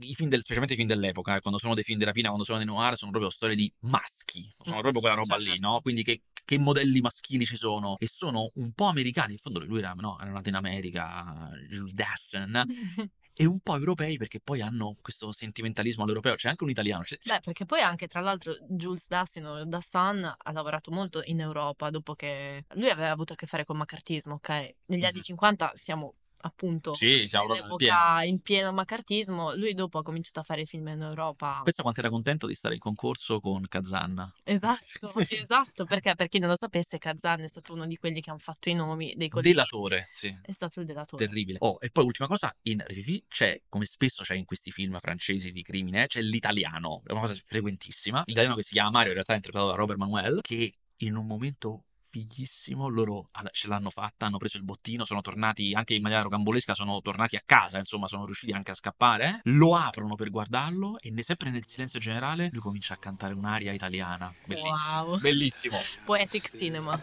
I 0.00 0.14
film 0.14 0.28
del- 0.28 0.40
specialmente 0.40 0.74
i 0.74 0.76
film 0.76 0.88
dell'epoca, 0.88 1.36
eh, 1.36 1.40
quando 1.40 1.58
sono 1.58 1.74
dei 1.74 1.82
film 1.84 1.98
di 1.98 2.04
rapina, 2.04 2.28
quando 2.28 2.44
sono 2.44 2.58
dei 2.58 2.66
noir, 2.66 2.96
sono 2.96 3.10
proprio 3.10 3.30
storie 3.30 3.56
di 3.56 3.72
maschi. 3.80 4.48
Sono 4.62 4.80
proprio 4.80 5.00
quella 5.00 5.16
roba 5.16 5.36
lì, 5.36 5.46
certo. 5.50 5.66
no? 5.66 5.80
Quindi 5.80 6.02
che, 6.04 6.22
che 6.44 6.58
modelli 6.58 7.00
maschili 7.00 7.44
ci 7.46 7.56
sono? 7.56 7.96
E 7.98 8.06
sono 8.06 8.50
un 8.54 8.72
po' 8.72 8.86
americani. 8.86 9.32
In 9.32 9.38
fondo 9.38 9.60
lui 9.60 9.78
era, 9.78 9.92
no, 9.96 10.18
era 10.20 10.30
nato 10.30 10.48
in 10.50 10.54
America, 10.56 11.50
Jules 11.68 11.92
Dassin, 11.94 12.64
e 13.36 13.44
un 13.46 13.60
po' 13.60 13.74
europei 13.76 14.16
perché 14.16 14.40
poi 14.40 14.60
hanno 14.60 14.94
questo 15.02 15.32
sentimentalismo 15.32 16.02
all'europeo. 16.04 16.34
C'è 16.36 16.48
anche 16.48 16.64
un 16.64 16.70
italiano. 16.70 17.02
c'è- 17.02 17.18
Beh, 17.22 17.40
perché 17.40 17.64
poi 17.64 17.80
anche, 17.80 18.06
tra 18.06 18.20
l'altro, 18.20 18.56
Jules 18.68 19.06
Dassin 19.08 19.64
Dassin 19.66 20.24
ha 20.36 20.52
lavorato 20.52 20.90
molto 20.90 21.20
in 21.24 21.40
Europa 21.40 21.90
dopo 21.90 22.14
che 22.14 22.64
lui 22.74 22.88
aveva 22.90 23.10
avuto 23.10 23.32
a 23.32 23.36
che 23.36 23.46
fare 23.46 23.64
con 23.64 23.76
maccartismo, 23.76 24.34
ok? 24.34 24.48
Negli 24.86 25.04
anni 25.04 25.16
Mhm. 25.16 25.22
50 25.22 25.72
siamo 25.74 26.14
appunto 26.44 26.94
Sì, 26.94 27.28
nell'epoca 27.30 28.22
in 28.22 28.40
pieno 28.40 28.72
maccartismo. 28.72 29.54
Lui 29.54 29.74
dopo 29.74 29.98
ha 29.98 30.02
cominciato 30.02 30.40
a 30.40 30.42
fare 30.42 30.64
film 30.64 30.88
in 30.88 31.02
Europa. 31.02 31.60
Pensa 31.64 31.82
quanto 31.82 32.00
era 32.00 32.10
contento 32.10 32.46
di 32.46 32.54
stare 32.54 32.74
in 32.74 32.80
concorso 32.80 33.40
con 33.40 33.64
Kazan. 33.66 34.30
Esatto, 34.44 35.12
esatto, 35.28 35.84
perché 35.84 36.14
per 36.14 36.28
chi 36.28 36.38
non 36.38 36.50
lo 36.50 36.56
sapesse, 36.58 36.98
Kazan 36.98 37.40
è 37.40 37.48
stato 37.48 37.72
uno 37.72 37.86
di 37.86 37.96
quelli 37.96 38.20
che 38.20 38.30
hanno 38.30 38.38
fatto 38.38 38.68
i 38.68 38.74
nomi 38.74 39.14
dei 39.16 39.28
colleghi. 39.28 39.52
Delatore, 39.52 40.08
sì. 40.12 40.36
È 40.42 40.52
stato 40.52 40.80
il 40.80 40.86
delatore. 40.86 41.24
Terribile. 41.24 41.58
Oh, 41.60 41.78
e 41.80 41.90
poi 41.90 42.04
ultima 42.04 42.28
cosa, 42.28 42.54
in 42.62 42.82
Rififi 42.86 43.24
c'è, 43.28 43.62
come 43.68 43.86
spesso 43.86 44.22
c'è 44.22 44.34
in 44.34 44.44
questi 44.44 44.70
film 44.70 44.98
francesi 44.98 45.50
di 45.50 45.62
crimine, 45.62 46.06
c'è 46.06 46.20
l'italiano, 46.20 47.02
è 47.06 47.12
una 47.12 47.20
cosa 47.20 47.34
frequentissima. 47.34 48.22
L'italiano 48.26 48.56
che 48.56 48.62
si 48.62 48.72
chiama 48.72 48.90
Mario, 48.90 49.08
in 49.08 49.14
realtà 49.14 49.32
è 49.32 49.36
interpretato 49.36 49.70
da 49.70 49.76
Robert 49.76 49.98
Manuel, 49.98 50.40
che 50.42 50.74
in 50.98 51.16
un 51.16 51.26
momento 51.26 51.84
fighissimo 52.14 52.86
loro 52.86 53.28
ce 53.50 53.66
l'hanno 53.66 53.90
fatta, 53.90 54.26
hanno 54.26 54.38
preso 54.38 54.56
il 54.56 54.62
bottino, 54.62 55.04
sono 55.04 55.20
tornati 55.20 55.72
anche 55.74 55.94
in 55.94 56.02
maniera 56.02 56.22
rocambolesca, 56.22 56.72
sono 56.72 57.00
tornati 57.00 57.34
a 57.34 57.42
casa, 57.44 57.78
insomma, 57.78 58.06
sono 58.06 58.24
riusciti 58.24 58.52
anche 58.52 58.70
a 58.70 58.74
scappare. 58.74 59.40
Lo 59.44 59.74
aprono 59.74 60.14
per 60.14 60.30
guardarlo 60.30 61.00
e 61.00 61.10
ne- 61.10 61.24
sempre 61.24 61.50
nel 61.50 61.66
silenzio 61.66 61.98
generale 61.98 62.50
lui 62.52 62.60
comincia 62.60 62.94
a 62.94 62.98
cantare 62.98 63.34
un'aria 63.34 63.72
italiana. 63.72 64.32
Bellissimo. 64.46 65.04
Wow. 65.04 65.18
Bellissimo. 65.18 65.78
Poetic 66.06 66.56
cinema. 66.56 67.02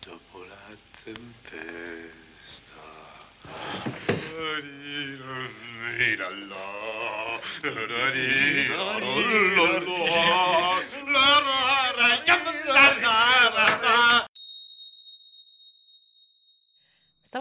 Dopo 0.00 0.44
la 0.44 0.74
tempesta. 1.04 1.76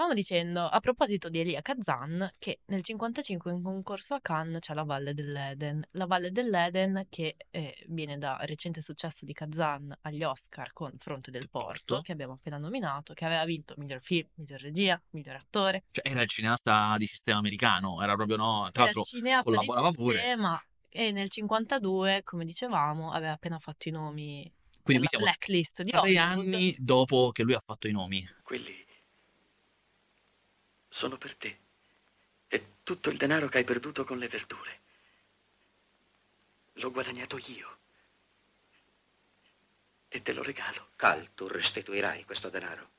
Stavamo 0.06 0.24
dicendo, 0.24 0.68
a 0.68 0.80
proposito 0.82 1.30
di 1.30 1.39
Elia 1.39 1.63
Kazan, 1.63 2.36
che 2.38 2.60
nel 2.65 2.84
55 2.84 3.52
in 3.52 3.63
concorso 3.63 4.13
a 4.13 4.20
Cannes 4.22 4.60
c'è 4.60 4.76
la 4.76 4.84
Valle 4.84 5.15
dell'Eden. 5.15 5.84
La 5.94 6.06
Valle 6.06 6.32
dell'Eden 6.32 7.08
che 7.10 7.36
eh, 7.50 7.76
viene 7.88 8.20
da 8.20 8.38
recente 8.41 8.84
successo 8.84 9.26
di 9.26 9.34
Kazan 9.34 9.98
agli 10.02 10.24
Oscar 10.24 10.74
con 10.74 10.94
Fronte 11.00 11.32
del 11.32 11.50
Porto, 11.50 11.70
Porto. 11.70 12.02
che 12.02 12.12
abbiamo 12.12 12.34
appena 12.34 12.60
nominato, 12.60 13.15
che 13.15 13.26
aveva 13.26 13.44
vinto 13.46 13.74
miglior 13.78 14.00
film, 14.00 14.28
miglior 14.36 14.62
regia, 14.62 15.02
miglior 15.10 15.38
attore. 15.38 15.86
Cioè, 15.89 16.08
era 16.08 16.22
il 16.22 16.30
cineasta 16.30 16.96
di 17.00 17.08
sistema 17.08 17.39
americano, 17.39 18.00
era 18.00 18.13
proprio 18.13 18.38
no, 18.38 18.70
tra 18.72 18.84
l'altro 18.84 19.02
collaborava 19.41 19.89
pure. 19.91 20.20
sistema 20.20 20.62
E 20.88 21.12
nel 21.12 21.32
52, 21.32 22.22
come 22.24 22.46
dicevamo, 22.46 23.12
aveva 23.12 23.32
appena 23.32 23.58
fatto 23.58 23.89
i 23.89 23.91
nomi 23.91 24.54
Quindi 24.84 25.08
siamo 25.08 25.26
blacklist 25.26 25.82
di 25.82 25.89
tre 25.89 26.00
Hollywood. 26.00 26.30
anni 26.30 26.76
dopo 26.78 27.32
che 27.32 27.41
lui 27.41 27.56
ha 27.56 27.62
fatto 27.65 27.88
i 27.88 27.91
nomi. 27.91 28.24
Quelli 28.44 28.85
sono 30.95 31.17
per 31.17 31.36
te. 31.36 31.60
E 32.47 32.65
tutto 32.84 33.10
il 33.10 33.17
denaro 33.17 33.49
che 33.49 33.58
hai 33.58 33.63
perduto 33.65 34.05
con 34.05 34.17
le 34.17 34.29
verdure. 34.29 34.79
L'ho 36.75 36.89
guadagnato 36.89 37.38
io. 37.47 37.77
E 40.08 40.21
te 40.21 40.31
lo 40.31 40.41
regalo. 40.41 40.91
Cal, 40.95 41.34
tu 41.34 41.47
restituirai 41.47 42.23
questo 42.23 42.49
denaro. 42.49 42.93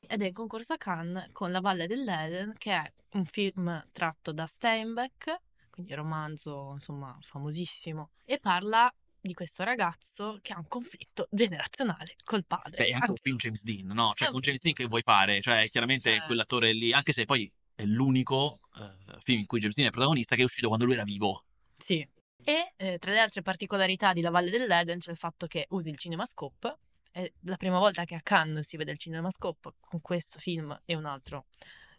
ed 0.00 0.22
è 0.22 0.26
in 0.26 0.32
concorso 0.32 0.74
a 0.74 0.76
Cannes 0.76 1.30
con 1.32 1.50
La 1.50 1.60
Valle 1.60 1.86
dell'Eden, 1.86 2.54
che 2.56 2.72
è 2.72 2.92
un 3.12 3.24
film 3.24 3.86
tratto 3.92 4.32
da 4.32 4.46
Steinbeck, 4.46 5.36
quindi 5.70 5.92
romanzo 5.94 6.70
insomma 6.72 7.16
famosissimo, 7.20 8.10
e 8.24 8.38
parla 8.38 8.92
di 9.20 9.34
questo 9.34 9.64
ragazzo 9.64 10.38
che 10.42 10.52
ha 10.52 10.58
un 10.58 10.68
conflitto 10.68 11.26
generazionale 11.30 12.16
col 12.24 12.44
padre. 12.44 12.76
Beh, 12.76 12.86
è 12.86 12.92
anche 12.92 13.10
un 13.10 13.16
Anche- 13.16 13.20
film 13.22 13.36
James 13.36 13.62
Dean, 13.62 13.86
no? 13.86 14.12
Cioè, 14.14 14.28
un 14.28 14.32
con 14.34 14.40
James 14.42 14.60
Dean 14.60 14.74
che 14.74 14.84
vuoi 14.86 15.02
fare? 15.02 15.40
Cioè, 15.40 15.68
chiaramente 15.68 16.10
Certo. 16.10 16.26
quell'attore 16.26 16.72
lì, 16.72 16.92
anche 16.92 17.12
se 17.12 17.24
poi 17.24 17.50
è 17.74 17.84
l'unico 17.84 18.60
eh, 18.76 19.18
film 19.20 19.40
in 19.40 19.46
cui 19.46 19.60
James 19.60 19.76
Dean 19.76 19.88
è 19.88 19.92
protagonista 19.92 20.34
che 20.34 20.42
è 20.42 20.44
uscito 20.44 20.68
quando 20.68 20.84
lui 20.84 20.94
era 20.94 21.04
vivo. 21.04 21.44
Sì. 21.76 22.06
E 22.44 22.72
eh, 22.76 22.98
tra 22.98 23.12
le 23.12 23.18
altre 23.18 23.42
particolarità 23.42 24.12
di 24.12 24.20
La 24.20 24.30
Valle 24.30 24.50
dell'Eden 24.50 24.98
c'è 24.98 25.10
il 25.10 25.16
fatto 25.16 25.46
che 25.46 25.66
usi 25.70 25.90
il 25.90 25.98
cinemascope. 25.98 26.78
È 27.10 27.30
la 27.42 27.56
prima 27.56 27.78
volta 27.78 28.04
che 28.04 28.14
a 28.14 28.20
Cannes 28.22 28.66
si 28.66 28.76
vede 28.76 28.92
il 28.92 28.98
cinemascope 28.98 29.74
con 29.80 30.00
questo 30.00 30.38
film 30.38 30.78
e 30.84 30.94
un 30.94 31.04
altro 31.04 31.46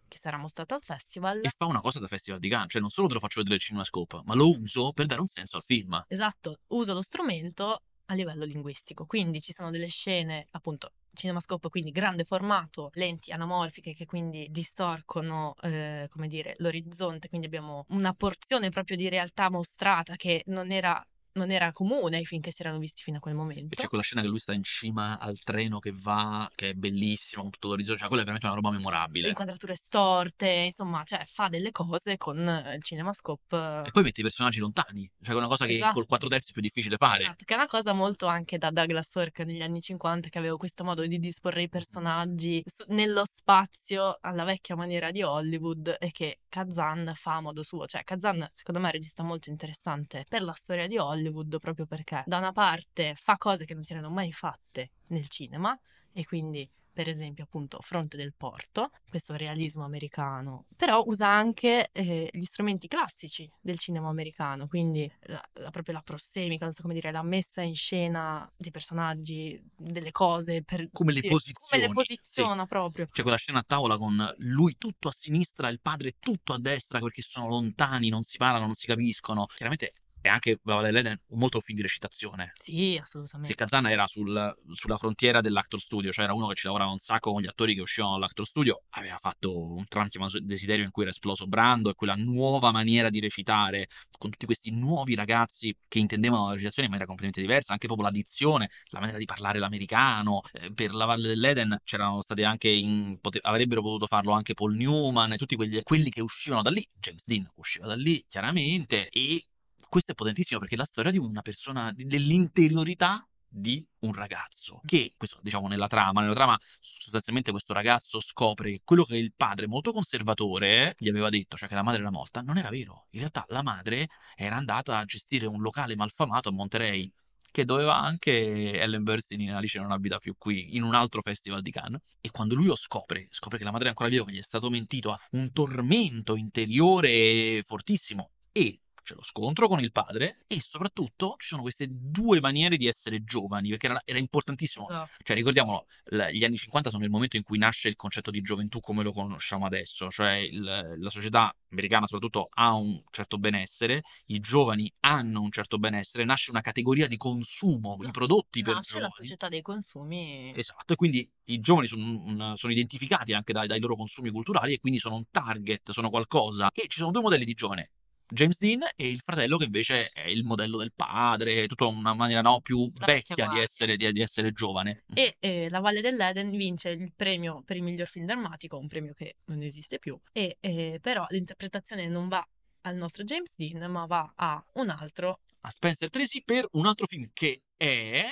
che 0.10 0.18
sarà 0.18 0.36
mostrato 0.36 0.74
al 0.74 0.82
festival. 0.84 1.46
E 1.46 1.52
fa 1.56 1.66
una 1.66 1.80
cosa 1.80 2.00
da 2.00 2.08
Festival 2.08 2.42
di 2.42 2.50
Cannes, 2.50 2.72
cioè 2.72 2.82
non 2.82 2.90
solo 2.90 3.08
te 3.08 3.14
lo 3.14 3.20
faccio 3.22 3.38
vedere 3.38 3.56
il 3.56 3.62
CinemaScope, 3.62 4.22
ma 4.26 4.36
lo 4.36 4.50
uso 4.50 4.92
per 4.92 5.06
dare 5.06 5.22
un 5.22 5.28
senso 5.28 5.56
al 5.56 5.64
film. 5.64 6.04
Esatto, 6.08 6.60
uso 6.68 6.94
lo 6.94 7.02
strumento 7.02 7.84
a 8.10 8.14
livello 8.14 8.44
linguistico. 8.44 9.06
Quindi 9.06 9.40
ci 9.40 9.54
sono 9.54 9.72
delle 9.72 9.88
scene, 9.88 10.48
appunto, 10.52 10.92
cinemascope, 11.14 11.70
quindi 11.70 11.92
grande 11.92 12.24
formato, 12.24 12.90
lenti 12.94 13.32
anamorfiche 13.32 13.94
che 13.94 14.06
quindi 14.06 14.48
distorcono, 14.50 15.54
eh, 15.62 16.08
come 16.10 16.28
dire, 16.28 16.56
l'orizzonte. 16.58 17.30
Quindi 17.30 17.48
abbiamo 17.48 17.86
una 17.90 18.14
porzione 18.14 18.70
proprio 18.70 18.98
di 18.98 19.10
realtà 19.10 19.50
mostrata 19.50 20.16
che 20.16 20.44
non 20.48 20.72
era, 20.72 21.04
non 21.40 21.52
era 21.52 21.72
comune 21.72 22.18
ai 22.18 22.26
film 22.26 22.42
che 22.42 22.52
si 22.52 22.62
erano 22.62 22.78
visti 22.80 23.02
fino 23.04 23.18
a 23.18 23.20
quel 23.20 23.34
E 23.34 23.38
momento. 23.38 23.76
c'è 23.76 23.88
quella 23.88 24.04
scena 24.04 24.22
che 24.22 24.28
lui 24.28 24.40
sta 24.40 24.54
in 24.54 24.64
cima 24.64 25.18
al 25.20 25.40
treno 25.40 25.80
che 25.80 25.92
va, 25.94 26.50
che 26.54 26.70
è 26.70 26.74
bellissima, 26.74 27.42
con 27.42 27.52
tutto 27.52 27.68
l'orizzonte, 27.70 28.00
cioè 28.00 28.08
quella 28.08 28.24
è 28.24 28.26
veramente 28.26 28.48
una 28.48 28.56
roba 28.62 28.72
memorabile. 28.76 29.28
Inquadrature 29.30 29.76
storte, 29.76 30.48
insomma, 30.48 31.04
cioè 31.04 31.24
fa 31.26 31.48
delle 31.48 31.72
cose 31.72 32.18
con 32.18 32.38
eh, 32.48 32.76
il 32.76 32.84
cinemascope. 32.84 33.84
E 33.86 33.92
poi 33.92 34.04
mette 34.04 34.20
i 34.20 34.24
personaggi 34.24 34.60
lontani, 34.60 35.10
cioè 35.22 35.34
è 35.34 35.38
una 35.38 35.48
cosa 35.48 35.66
che 35.66 35.76
Esatto. 35.76 35.94
col 35.94 36.06
4 36.08 36.28
terzi 36.28 36.50
è 36.50 36.54
più 36.54 36.62
difficile 36.62 36.98
fare. 36.98 37.24
Esatto, 37.24 37.46
che 37.46 37.54
è 37.54 37.58
una 37.58 37.68
cosa 37.68 37.94
molto 37.94 38.28
anche 38.28 38.58
da 38.58 38.70
Douglas 38.72 39.10
Sirk 39.10 39.40
negli 39.40 39.62
anni 39.62 39.82
50 39.82 40.30
che 40.30 40.38
aveva 40.38 40.58
questo 40.58 40.84
modo 40.84 41.06
di 41.08 41.20
disporre 41.20 41.62
i 41.64 41.70
personaggi 41.70 42.64
nello 42.88 43.24
spazio 43.32 44.18
alla 44.22 44.44
vecchia 44.44 44.76
maniera 44.76 45.12
di 45.12 45.22
Hollywood 45.24 45.96
e 46.00 46.12
che 46.12 46.40
Kazan 46.50 47.14
fa 47.16 47.36
a 47.36 47.42
modo 47.42 47.64
suo. 47.64 47.86
Cioè 47.88 48.04
Kazan 48.04 48.48
secondo 48.52 48.80
me 48.80 48.88
è 48.88 48.90
un 48.90 48.96
regista 48.98 49.24
molto 49.24 49.50
interessante 49.50 50.26
per 50.28 50.42
la 50.42 50.52
storia 50.54 50.88
di 50.88 50.98
Hollywood 50.98 51.28
proprio 51.32 51.86
perché 51.86 52.24
da 52.26 52.38
una 52.38 52.52
parte 52.52 53.14
fa 53.16 53.38
cose 53.38 53.66
che 53.66 53.74
non 53.74 53.84
si 53.84 53.94
erano 53.94 54.10
mai 54.10 54.32
fatte 54.32 54.92
nel 55.08 55.28
cinema 55.28 55.78
e 56.12 56.26
quindi 56.26 56.70
per 57.00 57.08
esempio 57.08 57.46
appunto 57.46 57.80
Fronte 57.80 58.18
del 58.18 58.34
Porto, 58.36 58.92
questo 59.08 59.34
realismo 59.36 59.86
americano, 59.86 60.66
però 60.76 61.02
usa 61.06 61.30
anche 61.30 61.92
eh, 61.94 62.30
gli 62.30 62.44
strumenti 62.44 62.90
classici 62.90 63.50
del 63.62 63.80
cinema 63.80 64.10
americano, 64.10 64.68
quindi 64.68 65.10
la, 65.28 65.42
la- 65.54 65.70
proprio 65.70 65.94
la 65.96 66.02
prossemica, 66.02 66.66
non 66.66 66.74
so 66.74 66.82
come 66.82 66.94
dire, 66.94 67.12
la 67.12 67.24
messa 67.24 67.62
in 67.62 67.74
scena 67.74 68.52
dei 68.58 68.72
personaggi, 68.72 69.58
delle 69.78 70.12
cose, 70.12 70.62
per, 70.62 70.90
Come 70.92 71.14
le 71.14 71.22
sì, 71.22 71.28
posizioni, 71.28 71.70
Come 71.70 71.88
le 71.88 71.94
posiziona 71.94 72.66
proprio. 72.66 73.08
C'è 73.10 73.22
quella 73.22 73.38
scena 73.38 73.60
a 73.60 73.66
tavola 73.66 73.96
con 73.96 74.36
lui 74.40 74.76
tutto 74.78 75.08
a 75.08 75.14
sinistra, 75.14 75.70
il 75.70 75.80
padre 75.80 76.16
tutto 76.20 76.52
a 76.52 76.60
destra 76.60 77.00
perché 77.00 77.22
sono 77.22 77.48
lontani, 77.48 78.10
non 78.10 78.24
si 78.24 78.36
parlano, 78.36 78.66
non 78.66 78.76
si 78.76 78.88
capiscono. 78.88 79.46
Chiaramente 79.46 79.94
è 80.22 80.28
anche 80.28 80.60
La 80.64 80.76
Valle 80.76 80.88
dell'Eden 80.88 81.20
molto 81.30 81.60
film 81.60 81.78
di 81.78 81.84
recitazione. 81.84 82.54
Sì, 82.62 82.94
Che 82.96 83.02
assolutamente. 83.02 83.56
Kazan 83.56 83.88
era 83.88 84.06
sul- 84.08 84.56
sulla 84.74 84.98
frontiera 84.98 85.42
dell'actor 85.42 85.80
studio, 85.80 86.12
cioè 86.12 86.26
era 86.26 86.34
uno 86.34 86.48
che 86.48 86.56
ci 86.56 86.66
lavorava 86.66 86.92
un 86.92 86.98
sacco 86.98 87.32
con 87.32 87.42
gli 87.42 87.48
attori 87.48 87.74
che 87.74 87.82
uscivano 87.82 88.14
dall'actor 88.14 88.46
studio. 88.46 88.84
Aveva 88.92 89.18
fatto 89.18 89.58
un 89.76 89.86
Tranchima 89.88 90.28
desiderio 90.42 90.84
in 90.84 90.92
cui 90.92 91.04
era 91.04 91.12
esploso 91.12 91.48
Brando 91.48 91.90
e 91.90 91.94
quella 91.96 92.16
nuova 92.16 92.72
maniera 92.72 93.10
di 93.10 93.20
recitare 93.20 93.88
con 94.18 94.30
tutti 94.30 94.46
questi 94.46 94.72
nuovi 94.72 95.16
ragazzi 95.16 95.76
che 95.88 96.00
intendevano 96.00 96.46
la 96.46 96.52
recitazione 96.52 96.86
in 96.88 96.92
maniera 96.92 97.06
completamente 97.08 97.42
diversa, 97.42 97.74
anche 97.74 97.88
proprio 97.88 98.08
la 98.08 98.14
dizione, 98.14 98.70
la 98.90 99.00
maniera 99.00 99.20
di 99.20 99.26
parlare 99.26 99.60
l'americano. 99.60 100.42
Eh, 100.54 100.72
per 100.74 100.94
La 100.94 101.06
Valle 101.06 101.28
dell'Eden 101.28 101.80
c'erano 101.84 102.22
stati 102.22 102.44
anche 102.44 102.70
in, 102.70 103.18
pote- 103.22 103.40
avrebbero 103.42 103.82
potuto 103.82 104.06
farlo 104.06 104.32
anche 104.34 104.54
Paul 104.54 104.76
Newman 104.76 105.34
e 105.34 105.38
tutti 105.38 105.56
quegli- 105.56 105.82
quelli 105.84 106.10
che 106.10 106.22
uscivano 106.22 106.62
da 106.62 106.70
lì. 106.70 106.86
James 107.00 107.24
Dean 107.26 107.50
usciva 107.56 107.88
da 107.88 107.96
lì 107.96 108.24
chiaramente 108.28 109.08
e 109.10 109.44
questo 109.90 110.12
è 110.14 110.16
potentissimo 110.16 110.60
perché 110.60 110.76
è 110.76 110.78
la 110.78 110.86
storia 110.86 111.12
di 111.12 111.18
una 111.18 111.42
persona, 111.42 111.92
dell'interiorità 111.94 113.28
di 113.50 113.86
un 114.00 114.14
ragazzo. 114.14 114.80
Che, 114.86 115.16
questo 115.18 115.40
diciamo 115.42 115.68
nella 115.68 115.88
trama, 115.88 116.22
nella 116.22 116.34
trama 116.34 116.58
sostanzialmente 116.80 117.52
questo 117.52 117.74
ragazzo 117.74 118.20
scopre 118.20 118.72
che 118.72 118.82
quello 118.84 119.04
che 119.04 119.18
il 119.18 119.34
padre 119.36 119.68
molto 119.68 119.92
conservatore 119.92 120.96
gli 120.98 121.10
aveva 121.10 121.30
detto, 121.30 121.58
cioè 121.58 121.68
che 121.68 121.76
la 121.76 121.84
madre 121.84 122.02
era 122.02 122.12
morta, 122.12 122.42
non 122.42 122.58
era 122.58 122.70
vero. 122.70 123.08
In 123.12 123.20
realtà 123.20 123.44
la 123.50 123.64
madre 123.64 124.08
era 124.36 124.56
andata 124.56 124.98
a 124.98 125.06
gestire 125.06 125.48
un 125.48 125.62
locale 125.62 125.96
malfamato 125.96 126.50
a 126.50 126.52
Monterey 126.52 127.12
che 127.52 127.66
doveva 127.66 127.98
anche 127.98 128.80
Ellen 128.80 129.04
Burstyn 129.04 129.42
in 129.42 129.52
Alice 129.52 129.80
non 129.80 129.92
abita 129.92 130.20
più 130.20 130.36
qui, 130.38 130.76
in 130.76 130.84
un 130.84 130.94
altro 130.94 131.22
festival 131.22 131.64
di 131.64 131.72
Cannes. 131.72 132.00
E 132.22 132.30
quando 132.30 132.54
lui 132.54 132.66
lo 132.66 132.76
scopre, 132.76 133.28
scopre 133.32 133.58
che 133.58 133.64
la 133.64 133.72
madre 133.72 133.88
è 133.88 133.90
ancora 133.90 134.10
viva, 134.10 134.26
che 134.26 134.34
gli 134.34 134.38
è 134.38 134.44
stato 134.44 134.70
mentito, 134.70 135.12
ha 135.12 135.20
un 135.32 135.52
tormento 135.52 136.36
interiore 136.36 137.64
fortissimo 137.66 138.32
e 138.52 138.80
c'è 139.10 139.16
lo 139.16 139.24
scontro 139.24 139.68
con 139.68 139.80
il 139.80 139.92
padre 139.92 140.40
e 140.48 140.60
soprattutto 140.62 141.36
ci 141.40 141.48
sono 141.48 141.64
queste 141.64 141.88
due 141.90 142.40
maniere 142.40 142.78
di 142.78 142.86
essere 142.86 143.24
giovani, 143.24 143.70
perché 143.70 143.88
era, 143.88 144.02
era 144.06 144.20
importantissimo. 144.20 144.88
Esatto. 144.88 145.10
Cioè, 145.24 145.36
ricordiamolo, 145.36 145.86
gli 146.32 146.44
anni 146.44 146.58
50 146.58 146.90
sono 146.92 147.04
il 147.04 147.10
momento 147.10 147.36
in 147.38 147.44
cui 147.44 147.58
nasce 147.58 147.88
il 147.88 147.96
concetto 147.96 148.30
di 148.30 148.42
gioventù 148.42 148.80
come 148.80 149.02
lo 149.04 149.12
conosciamo 149.12 149.66
adesso, 149.66 150.10
cioè 150.12 150.34
il- 150.34 150.96
la 150.98 151.10
società 151.10 151.52
americana 151.72 152.06
soprattutto 152.06 152.50
ha 152.52 152.74
un 152.74 153.02
certo 153.10 153.38
benessere, 153.38 154.04
i 154.28 154.40
giovani 154.40 154.92
hanno 155.02 155.42
un 155.42 155.52
certo 155.52 155.78
benessere, 155.78 156.24
nasce 156.24 156.52
una 156.52 156.62
categoria 156.62 157.08
di 157.08 157.18
consumo, 157.18 157.98
i 158.02 158.12
prodotti 158.12 158.62
per 158.62 158.76
Nasce 158.76 158.94
la 159.00 159.08
giovani. 159.08 159.14
società 159.24 159.50
dei 159.50 159.62
consumi. 159.62 160.54
Esatto, 160.56 160.94
e 160.94 160.96
quindi 160.96 161.30
i 161.46 161.60
giovani 161.60 161.88
sono, 161.88 162.56
sono 162.56 162.72
identificati 162.72 163.34
anche 163.34 163.54
dai, 163.54 163.68
dai 163.68 163.80
loro 163.80 163.96
consumi 163.96 164.30
culturali 164.30 164.74
e 164.74 164.80
quindi 164.80 165.00
sono 165.00 165.16
un 165.16 165.26
target, 165.32 165.92
sono 165.92 166.10
qualcosa. 166.10 166.70
E 166.74 166.86
ci 166.88 167.00
sono 167.00 167.12
due 167.12 167.22
modelli 167.22 167.46
di 167.46 167.54
giovane. 167.54 167.92
James 168.32 168.60
Dean 168.60 168.82
e 168.96 169.10
il 169.10 169.22
fratello 169.26 169.58
che 169.58 169.66
invece 169.66 170.10
è 170.10 170.28
il 170.28 170.44
modello 170.44 170.78
del 170.78 170.94
padre, 170.96 171.66
tutta 171.68 171.86
una 171.86 172.14
maniera 172.14 172.42
no, 172.42 172.62
più 172.62 172.90
La 173.00 173.08
vecchia 173.08 173.48
di 173.48 173.60
essere, 173.60 173.98
di, 173.98 174.12
di 174.12 174.22
essere 174.22 174.52
giovane. 174.52 175.04
E 175.14 175.38
eh, 175.40 175.68
La 175.70 175.80
Valle 175.80 176.02
dell'Eden 176.02 176.52
vince 176.52 176.90
il 176.90 177.12
premio 177.16 177.64
per 177.66 177.78
il 177.78 177.84
miglior 177.84 178.08
film 178.08 178.26
drammatico, 178.26 178.78
un 178.78 178.88
premio 178.88 179.14
che 179.14 179.38
non 179.46 179.64
esiste 179.64 179.98
più. 179.98 180.20
E 180.32 180.58
eh, 180.60 181.00
però 181.02 181.26
l'interpretazione 181.30 182.08
non 182.08 182.28
va 182.28 182.48
al 182.82 182.96
nostro 182.96 183.24
James 183.24 183.54
Dean, 183.56 183.90
ma 183.92 184.06
va 184.06 184.32
a 184.36 184.64
un 184.74 184.90
altro. 184.90 185.40
A 185.62 185.70
Spencer 185.70 186.10
Tracy 186.10 186.44
per 186.44 186.68
un 186.74 186.86
altro 186.86 187.08
film 187.08 187.30
che 187.34 187.64
è... 187.76 188.30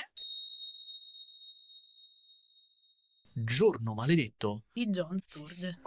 Giorno 3.32 3.94
maledetto. 3.94 4.64
di 4.72 4.86
John 4.86 5.16
Sturges. 5.18 5.82